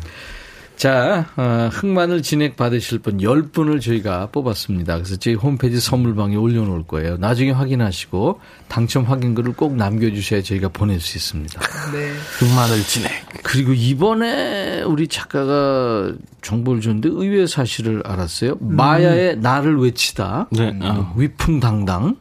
자, 0.80 1.26
어, 1.36 1.68
흑마늘 1.70 2.22
진액 2.22 2.56
받으실 2.56 3.00
분 3.00 3.18
10분을 3.18 3.82
저희가 3.82 4.28
뽑았습니다. 4.32 4.94
그래서 4.94 5.14
저희 5.16 5.34
홈페이지 5.34 5.78
선물방에 5.78 6.36
올려놓을 6.36 6.84
거예요. 6.84 7.18
나중에 7.18 7.50
확인하시고 7.50 8.40
당첨 8.68 9.04
확인글을 9.04 9.52
꼭 9.52 9.76
남겨주셔야 9.76 10.40
저희가 10.40 10.70
보낼 10.70 10.98
수 10.98 11.18
있습니다. 11.18 11.60
흑마늘 12.40 12.82
진액. 12.84 13.10
그리고 13.42 13.74
이번에 13.74 14.80
우리 14.80 15.06
작가가 15.06 16.14
정보를 16.40 16.80
줬는데 16.80 17.10
의외의 17.10 17.46
사실을 17.46 18.02
알았어요. 18.06 18.56
마야의 18.60 19.36
나를 19.36 19.76
외치다. 19.76 20.48
네. 20.50 20.78
아. 20.80 21.12
위풍당당. 21.14 22.16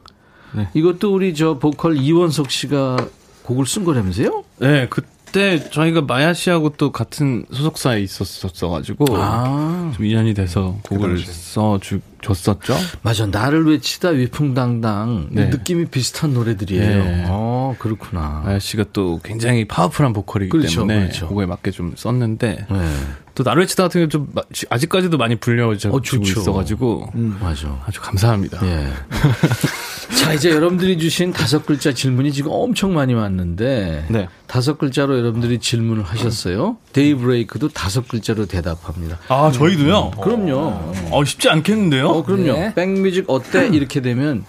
네. 0.52 0.68
이것도 0.74 1.14
우리 1.14 1.34
저 1.34 1.58
보컬 1.58 1.96
이원석 1.96 2.50
씨가 2.50 2.98
곡을 3.44 3.64
쓴 3.64 3.84
거라면서요? 3.84 4.44
네, 4.58 4.86
그 4.90 5.00
때 5.32 5.70
저희가 5.70 6.02
마야 6.02 6.32
씨하고 6.32 6.70
또 6.76 6.92
같은 6.92 7.44
소속사에 7.52 8.00
있었어가지고 8.00 9.04
아, 9.16 9.92
좀 9.96 10.04
인연이 10.06 10.34
돼서 10.34 10.76
곡을 10.84 11.16
당시에. 11.16 11.32
써줬었죠. 11.32 12.74
맞아. 13.02 13.26
나를 13.26 13.66
외치다 13.66 14.10
위풍당당. 14.10 15.28
네. 15.30 15.46
느낌이 15.46 15.86
비슷한 15.86 16.34
노래들이에요. 16.34 17.04
네. 17.04 17.24
어, 17.28 17.74
그렇구나. 17.78 18.42
마야 18.44 18.58
씨가 18.58 18.86
또 18.92 19.20
굉장히 19.22 19.66
파워풀한 19.66 20.12
보컬이기 20.12 20.50
그렇죠, 20.50 20.80
때문에 20.80 21.00
그렇죠. 21.02 21.28
곡에 21.28 21.46
맞게 21.46 21.70
좀 21.70 21.94
썼는데 21.96 22.66
네. 22.70 22.96
또 23.34 23.42
나르웨치다 23.44 23.84
같은 23.84 24.00
경우 24.00 24.08
좀 24.08 24.28
마- 24.34 24.42
아직까지도 24.70 25.16
많이 25.16 25.36
불려지고 25.36 25.96
어. 25.96 26.00
있어가지고 26.22 27.10
맞아. 27.40 27.80
아주 27.86 28.00
감사합니다. 28.00 28.58
예. 28.66 28.88
자, 30.18 30.32
이제 30.32 30.50
여러분들이 30.50 30.98
주신 30.98 31.32
다섯 31.32 31.64
글자 31.64 31.92
질문이 31.92 32.32
지금 32.32 32.50
엄청 32.52 32.92
많이 32.94 33.14
왔는데 33.14 34.06
네. 34.08 34.28
다섯 34.46 34.76
글자로 34.78 35.16
여러분들이 35.18 35.58
질문을 35.58 36.02
하셨어요. 36.02 36.76
데이브레이크도 36.92 37.68
다섯 37.68 38.06
글자로 38.08 38.46
대답합니다. 38.46 39.18
아 39.28 39.50
저희도요. 39.52 40.10
그럼요. 40.22 40.92
어 41.10 41.24
쉽지 41.24 41.48
않겠는데요. 41.48 42.08
어, 42.08 42.24
그럼요. 42.24 42.52
네. 42.52 42.74
백뮤직 42.74 43.24
어때? 43.28 43.68
이렇게 43.68 44.00
되면 44.02 44.44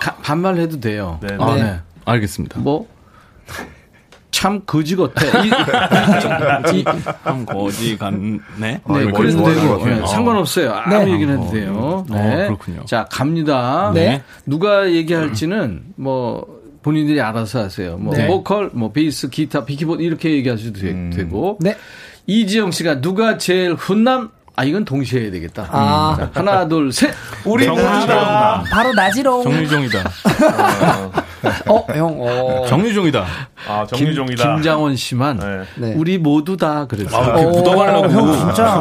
가- 0.00 0.16
반말해도 0.16 0.80
돼요. 0.80 1.18
네, 1.22 1.36
아, 1.40 1.54
네. 1.56 1.62
네. 1.62 1.80
알겠습니다. 2.04 2.60
뭐, 2.60 2.86
참 4.36 4.60
거지 4.66 4.94
같아. 4.96 5.24
이, 5.42 5.48
이, 5.48 6.84
한 7.22 7.46
거지 7.46 7.96
같네. 7.96 8.38
네, 8.58 8.80
아, 8.84 8.92
그래도 8.92 9.42
되고. 9.42 9.86
네. 9.86 10.06
상관없어요. 10.06 10.74
아무 10.74 11.10
얘기는 11.10 11.32
해도 11.32 11.50
돼요. 11.50 11.72
어, 11.74 12.04
네. 12.10 12.44
그렇군요. 12.44 12.84
자, 12.84 13.06
갑니다. 13.10 13.92
네. 13.94 14.22
누가 14.44 14.92
얘기할지는 14.92 15.84
뭐, 15.96 16.46
본인들이 16.82 17.18
알아서 17.18 17.60
하세요. 17.60 17.96
뭐, 17.96 18.14
네. 18.14 18.26
보컬, 18.26 18.68
뭐, 18.74 18.92
베이스, 18.92 19.30
기타, 19.30 19.64
비키보드 19.64 20.02
이렇게 20.02 20.30
얘기하셔도 20.32 20.80
되, 20.80 20.90
음. 20.90 21.28
고 21.30 21.56
네. 21.62 21.74
이지영 22.26 22.72
씨가 22.72 23.00
누가 23.00 23.38
제일 23.38 23.72
훈남? 23.72 24.32
아, 24.58 24.64
이건 24.64 24.86
동시에 24.86 25.20
해야 25.24 25.30
되겠다. 25.30 25.68
아. 25.70 26.16
자, 26.18 26.30
하나, 26.32 26.66
둘, 26.66 26.90
셋. 26.90 27.14
우리 27.44 27.68
모두다. 27.68 28.64
바로 28.70 28.92
나지롱. 28.94 29.42
정유종이다. 29.44 29.98
어, 31.68 31.86
형, 31.94 32.16
어. 32.20 32.66
정유종이다. 32.66 33.26
아, 33.68 33.86
김, 33.92 33.98
정유종이다. 33.98 34.54
김장원 34.54 34.96
씨만 34.96 35.38
네. 35.38 35.64
네. 35.88 35.94
우리 35.94 36.16
모두 36.16 36.56
다 36.56 36.86
그랬어요. 36.86 37.34
아, 37.34 37.38
이렇게 37.38 37.58
묻어가려고. 37.58 38.08
형, 38.10 38.32
진짜. 38.32 38.80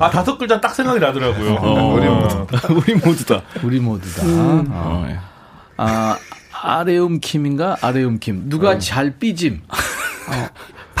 아, 0.00 0.08
다섯 0.10 0.38
글자 0.38 0.58
딱 0.58 0.74
생각이 0.74 0.98
나더라고요. 0.98 1.54
어, 1.60 1.94
우리 1.94 2.08
모두 2.08 2.46
다. 2.46 2.68
우리 2.72 2.94
모두 2.94 3.26
다. 3.26 3.42
우리 3.62 3.80
모두 3.80 4.14
다. 4.14 4.22
어, 4.72 5.06
예. 5.06 5.18
아, 5.76 6.16
아레움 6.62 7.20
킴인가? 7.20 7.76
아레움 7.82 8.18
킴. 8.20 8.48
누가 8.48 8.78
잘 8.78 9.10
삐짐? 9.18 9.60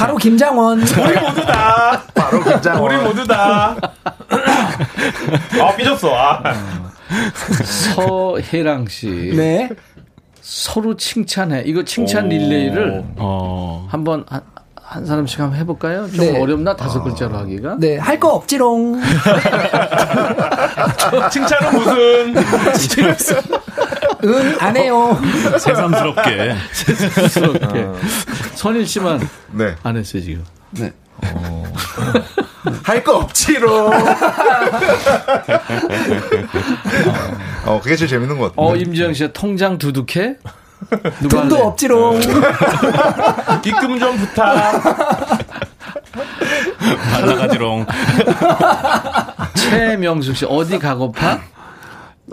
바로 0.00 0.16
김장원. 0.16 0.80
우리 0.80 1.20
모두다. 1.20 2.02
바로 2.14 2.42
김장. 2.42 2.82
우리 2.82 2.96
모두다. 2.96 3.76
아, 5.60 5.76
삐졌어. 5.76 6.16
아. 6.16 6.42
서혜랑 7.64 8.86
씨. 8.88 9.32
네. 9.36 9.68
서로 10.40 10.96
칭찬해. 10.96 11.64
이거 11.66 11.84
칭찬 11.84 12.30
릴레이를 12.30 13.04
어. 13.18 13.86
한번 13.90 14.24
한, 14.28 14.40
한 14.82 15.04
사람씩 15.04 15.38
한번 15.38 15.58
해볼까요? 15.60 16.10
좀 16.10 16.18
네. 16.24 16.40
어렵나? 16.40 16.74
다섯 16.76 17.02
글자로 17.04 17.36
하기가? 17.36 17.76
네, 17.78 17.98
할 17.98 18.18
거 18.18 18.30
없지롱. 18.30 19.02
칭찬은 21.30 21.72
무슨. 21.78 22.34
응, 24.24 24.56
안 24.60 24.76
해요. 24.76 25.18
새삼스럽게. 25.58 26.54
스럽게. 27.28 27.86
선일 28.60 28.86
씨만 28.86 29.26
네. 29.52 29.74
안 29.82 29.96
했어요, 29.96 30.22
지금. 30.22 30.44
네. 30.72 30.92
할거 32.82 33.16
없지로. 33.16 33.86
어, 37.64 37.80
그게 37.82 37.96
제일 37.96 38.10
재밌는 38.10 38.36
것 38.38 38.50
같아요. 38.54 38.66
어, 38.66 38.76
임지영 38.76 39.14
씨가 39.14 39.32
통장 39.32 39.78
두둑해? 39.78 40.36
누가 41.22 41.40
돈도 41.40 41.56
할래? 41.56 41.64
없지롱. 41.64 42.20
입금 43.64 43.98
좀 43.98 44.18
부탁. 44.18 44.82
발라가지롱. 47.12 47.86
최명숙 49.54 50.36
씨, 50.36 50.44
어디 50.46 50.78
가고파? 50.78 51.40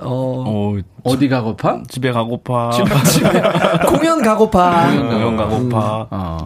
어, 0.02 0.44
어, 0.48 0.78
어 1.04 1.16
디 1.18 1.28
가고파? 1.30 1.84
집에 1.90 2.12
가고파. 2.12 2.72
공연 3.88 4.22
가고파. 4.22 4.92
공연 4.92 5.38
가고파. 5.38 6.08
어. 6.12 6.38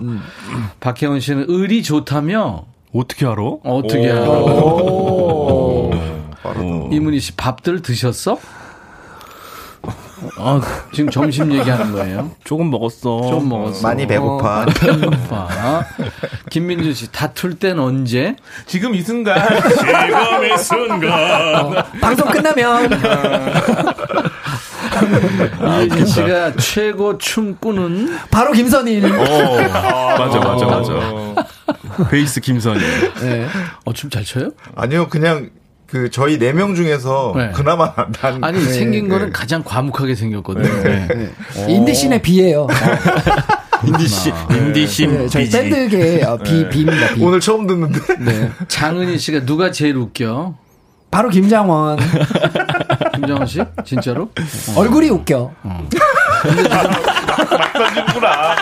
박혜원 0.80 1.20
씨는 1.20 1.46
의리 1.48 1.84
좋다며? 1.84 2.66
어떻게 2.94 3.26
알아? 3.26 3.42
어떻게 3.64 4.10
알아? 4.12 4.30
오. 4.30 5.92
이문희 6.92 7.20
씨, 7.20 7.32
밥들 7.36 7.82
드셨어? 7.82 8.38
아, 10.38 10.62
지금 10.94 11.10
점심 11.10 11.52
얘기하는 11.52 11.92
거예요. 11.94 12.32
조금 12.44 12.70
먹었어. 12.70 13.28
좀 13.30 13.50
먹었어. 13.50 13.82
많이 13.88 14.06
배고파. 14.06 14.66
배고파. 14.66 15.86
김민주 16.50 16.94
씨, 16.94 17.12
다툴 17.12 17.56
땐 17.56 17.80
언제? 17.80 18.36
지금 18.66 18.94
이 18.94 19.02
순간. 19.02 19.40
지금의 19.62 20.58
순간. 20.58 21.84
방송 22.00 22.30
끝나면. 22.30 22.90
이혜진 25.62 26.06
씨가 26.06 26.56
최고 26.58 27.18
춤꾸는 27.18 28.18
바로 28.30 28.52
김선일. 28.52 29.06
어, 29.06 30.18
맞아, 30.18 30.40
맞아, 30.40 30.66
맞아. 30.66 30.94
어. 30.94 31.36
베이스 32.10 32.40
김선이. 32.42 32.80
네. 33.22 33.48
어, 33.86 33.94
춤 33.94 34.10
잘 34.10 34.24
춰요? 34.24 34.52
아니요, 34.76 35.08
그냥 35.10 35.50
그 35.92 36.10
저희 36.10 36.40
네 36.40 36.54
명 36.54 36.74
중에서 36.74 37.34
네. 37.36 37.52
그나마 37.54 37.94
난 38.22 38.42
아니, 38.44 38.62
생긴 38.64 39.10
거는 39.10 39.32
가장 39.34 39.62
과묵하게 39.64 40.16
생겼거든요. 40.16 40.84
네. 40.84 41.32
인디씬의 41.68 42.22
비예요. 42.22 42.68
인디 43.86 44.08
씨. 44.08 44.32
인디신. 44.52 45.18
네, 45.18 45.28
저희. 45.28 45.50
밴드계 45.50 46.24
어, 46.24 46.38
비, 46.38 46.70
비입니다, 46.70 47.14
비. 47.16 47.24
오늘 47.24 47.42
처음 47.42 47.68
듣는데. 47.68 48.00
네. 48.20 48.52
장은희 48.70 49.18
씨가 49.18 49.46
누가 49.46 49.72
제일 49.72 49.98
웃겨? 49.98 50.56
바로 51.12 51.28
김장원. 51.30 52.00
김정은 53.16 53.46
씨? 53.46 53.60
진짜로? 53.84 54.30
얼굴이 54.78 55.10
웃겨. 55.10 55.52
막 55.62 55.90
던지는구나. 57.74 58.56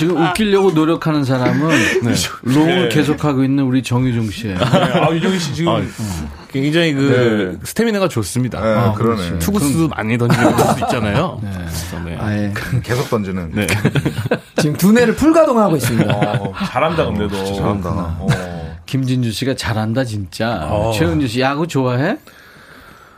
지금 0.00 0.16
웃기려고 0.16 0.70
노력하는 0.70 1.24
사람은 1.24 1.68
롱을 2.42 2.88
네. 2.88 2.88
계속하고 2.88 3.44
있는 3.44 3.64
우리 3.64 3.82
정유종 3.82 4.30
씨예요. 4.30 4.56
네. 4.56 4.64
아, 4.64 5.12
유정희 5.12 5.38
씨 5.38 5.54
지금. 5.54 5.72
아, 5.72 5.82
굉장히 6.50 6.94
그 6.94 7.58
스태미나가 7.62 8.08
좋습니다. 8.08 8.60
네, 8.62 8.66
아, 8.66 8.92
그러네. 8.94 9.38
투구수 9.40 9.90
많이 9.94 10.16
던지는 10.16 10.56
수 10.56 10.80
있잖아요. 10.80 11.38
그래서 11.42 12.00
네. 12.04 12.16
아, 12.18 12.32
예. 12.34 12.52
계속 12.82 13.10
던지는. 13.10 13.50
네. 13.52 13.66
지금 14.56 14.74
두뇌를 14.76 15.16
풀가동하고 15.16 15.76
있습니다. 15.76 16.12
어, 16.16 16.52
잘한다, 16.66 17.04
근데도. 17.04 17.54
잘한다. 17.56 17.90
어. 18.20 18.26
김진주 18.86 19.30
씨가 19.32 19.54
잘한다 19.54 20.04
진짜. 20.04 20.66
최은주 20.96 21.28
씨 21.28 21.40
야구 21.42 21.66
좋아해? 21.66 22.16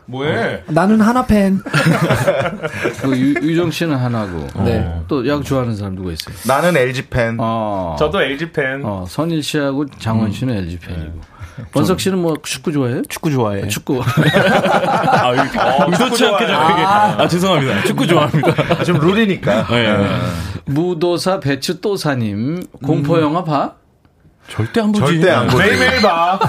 뭐해? 0.06 0.64
나는 0.66 1.00
하나 1.00 1.24
팬. 1.26 1.60
그 3.02 3.16
유, 3.16 3.34
유정 3.34 3.70
씨는 3.70 3.96
하나고. 3.96 4.46
네. 4.64 5.00
또 5.08 5.26
야구 5.28 5.42
좋아하는 5.44 5.76
사람 5.76 5.94
누가 5.94 6.12
있어요? 6.12 6.34
나는 6.46 6.76
LG 6.76 7.08
팬. 7.08 7.36
어. 7.38 7.96
저도 7.98 8.20
LG 8.22 8.52
팬. 8.52 8.82
어, 8.84 9.04
선일 9.08 9.42
씨하고 9.42 9.86
장원 9.98 10.32
씨는 10.32 10.56
LG 10.56 10.78
팬이고. 10.80 11.20
원석 11.74 12.00
씨는 12.00 12.18
뭐 12.18 12.34
축구 12.42 12.72
좋아해요? 12.72 13.02
축구 13.08 13.30
좋아해. 13.30 13.68
축구. 13.68 14.00
아, 14.02 15.32
이렇게 15.32 15.58
의도치 15.92 16.24
않게 16.26 16.46
저에게. 16.46 16.82
아, 16.82 17.28
죄송합니다. 17.28 17.82
축구 17.84 18.06
좋아합니다. 18.06 18.84
좀 18.84 18.98
룰이니까. 18.98 19.66
네. 19.68 20.08
무도사 20.64 21.40
배추 21.40 21.80
또사님 21.80 22.62
공포 22.84 23.20
영화 23.20 23.44
봐? 23.44 23.74
절대 24.48 24.80
안 24.80 24.92
보지. 24.92 25.04
절대 25.04 25.30
안 25.30 25.46
보지. 25.46 25.56
매일매일 25.58 26.02
봐. 26.02 26.40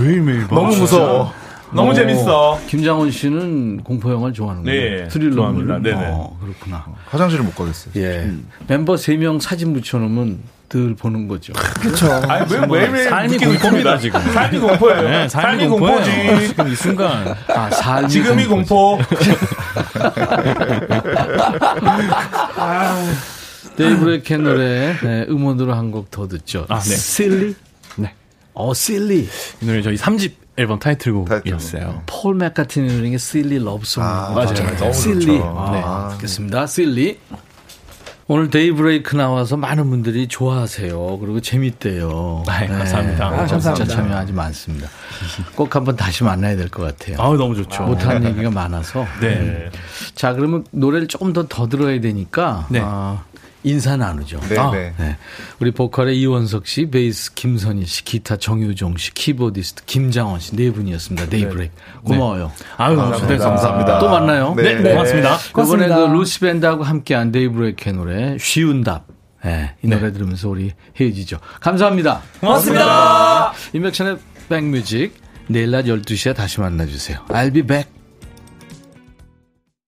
매일매일 0.00 0.46
봐. 0.48 0.54
너무 0.54 0.76
무서워. 0.76 1.32
너무 1.74 1.94
재밌어. 1.94 2.58
김장원 2.66 3.10
씨는 3.10 3.82
공포 3.82 4.10
영화를 4.12 4.34
좋아하는 4.34 4.62
거예요? 4.64 5.04
네, 5.04 5.10
스릴러 5.10 5.34
좋아합니다. 5.36 5.78
네네. 5.78 6.06
어, 6.10 6.36
그렇구나. 6.40 6.84
화장실을 7.10 7.44
못 7.44 7.54
가겠어요. 7.54 7.92
예. 7.96 8.30
멤버 8.66 8.94
3명 8.94 9.40
사진 9.40 9.72
붙여놓으면 9.72 10.40
늘 10.68 10.94
보는 10.94 11.28
거죠. 11.28 11.52
그쵸. 11.80 12.10
아니, 12.28 12.46
왜 12.50 12.66
매일매일 12.66 13.08
삶이 13.08 13.38
공포입니다. 13.38 13.98
지금. 13.98 14.20
삶이 14.32 14.58
공포예요. 14.58 15.02
네, 15.08 15.28
삶이, 15.28 15.66
공포지. 15.68 16.10
공포예요. 16.10 16.46
지금 16.48 16.68
이 16.68 16.74
순간. 16.74 17.34
아, 17.48 17.70
삶이 17.70 18.08
지금이 18.08 18.46
공포지. 18.46 18.68
공포. 18.68 18.98
데이브레이크의 23.76 24.38
노래 24.40 24.96
네, 25.02 25.26
음원으로 25.28 25.74
한 25.74 25.90
곡 25.90 26.10
더 26.10 26.28
듣죠. 26.28 26.66
아, 26.68 26.78
네. 26.80 26.96
Silly? 26.96 27.54
네. 27.96 28.12
어, 28.54 28.72
Silly. 28.74 29.28
이 29.60 29.66
노래 29.66 29.82
저희 29.82 29.96
3집 29.96 30.32
앨범 30.56 30.78
타이틀곡이었어요. 30.78 32.02
폴 32.06 32.34
맥카트니 32.34 32.94
노래의 32.94 33.18
Silly 33.18 33.58
Love 33.58 33.78
Song. 33.78 34.02
아, 34.02 34.32
맞아요, 34.34 34.52
맞아요. 34.52 34.76
너무 34.76 34.92
silly. 34.92 35.26
좋죠. 35.26 35.70
네. 35.72 35.82
아. 35.84 36.08
듣겠습니다. 36.12 36.66
Silly. 36.66 37.18
오늘 38.28 38.48
데이브레이크 38.50 39.16
나와서 39.16 39.56
많은 39.56 39.90
분들이 39.90 40.28
좋아하세요. 40.28 41.18
그리고 41.18 41.40
재밌대요. 41.40 42.44
네, 42.46 42.66
감사합니다. 42.66 43.24
아, 43.26 43.28
아, 43.28 43.46
감사합니다. 43.46 43.84
참여 43.84 44.16
아주 44.16 44.32
많습니다. 44.32 44.88
꼭 45.54 45.74
한번 45.74 45.96
다시 45.96 46.22
만나야 46.24 46.56
될 46.56 46.68
것 46.68 46.82
같아요. 46.84 47.16
아우, 47.20 47.36
너무 47.36 47.54
좋죠. 47.56 47.82
못한 47.82 48.24
얘기가 48.24 48.50
많아서. 48.50 49.06
네. 49.20 49.70
자, 50.14 50.32
그러면 50.34 50.64
노래를 50.70 51.08
조금 51.08 51.32
더 51.32 51.46
더 51.48 51.68
들어야 51.68 52.00
되니까 52.00 52.66
네. 52.70 52.80
아, 52.82 53.22
인사 53.64 53.96
나누죠. 53.96 54.40
네, 54.48 54.58
아, 54.58 54.70
네. 54.70 54.92
네. 54.98 55.16
우리 55.60 55.70
보컬의 55.70 56.18
이원석 56.20 56.66
씨, 56.66 56.86
베이스 56.86 57.32
김선희 57.34 57.86
씨, 57.86 58.04
기타 58.04 58.36
정유종 58.36 58.96
씨, 58.96 59.14
키보디스트 59.14 59.84
김장원 59.86 60.40
씨 60.40 60.56
네 60.56 60.70
분이었습니다. 60.70 61.28
데이브레이크. 61.28 61.72
고마워요. 62.04 62.52
아유, 62.76 62.96
너무 62.96 63.16
좋다. 63.18 63.38
감사합니다. 63.38 63.98
또 63.98 64.08
만나요. 64.10 64.54
네. 64.56 64.74
네, 64.74 64.90
고맙습니다. 64.92 65.28
이번에 65.36 65.38
그 65.46 65.52
고맙습니다. 65.52 66.06
루시 66.12 66.40
밴드하고 66.40 66.82
함께한 66.84 67.32
데이브레이크의 67.32 67.94
노래 67.94 68.36
쉬운 68.38 68.82
답. 68.82 69.06
네, 69.44 69.74
이 69.82 69.88
노래 69.88 70.12
들으면서 70.12 70.48
우리 70.48 70.72
헤어지죠. 71.00 71.38
감사합니다. 71.60 72.22
고맙습니다. 72.40 73.52
임백천의 73.72 74.18
백뮤직 74.48 75.14
내일 75.48 75.70
낮 75.70 75.84
12시에 75.86 76.34
다시 76.34 76.60
만나주세요. 76.60 77.18
I'll 77.28 77.52
be 77.52 77.62
back. 77.62 78.01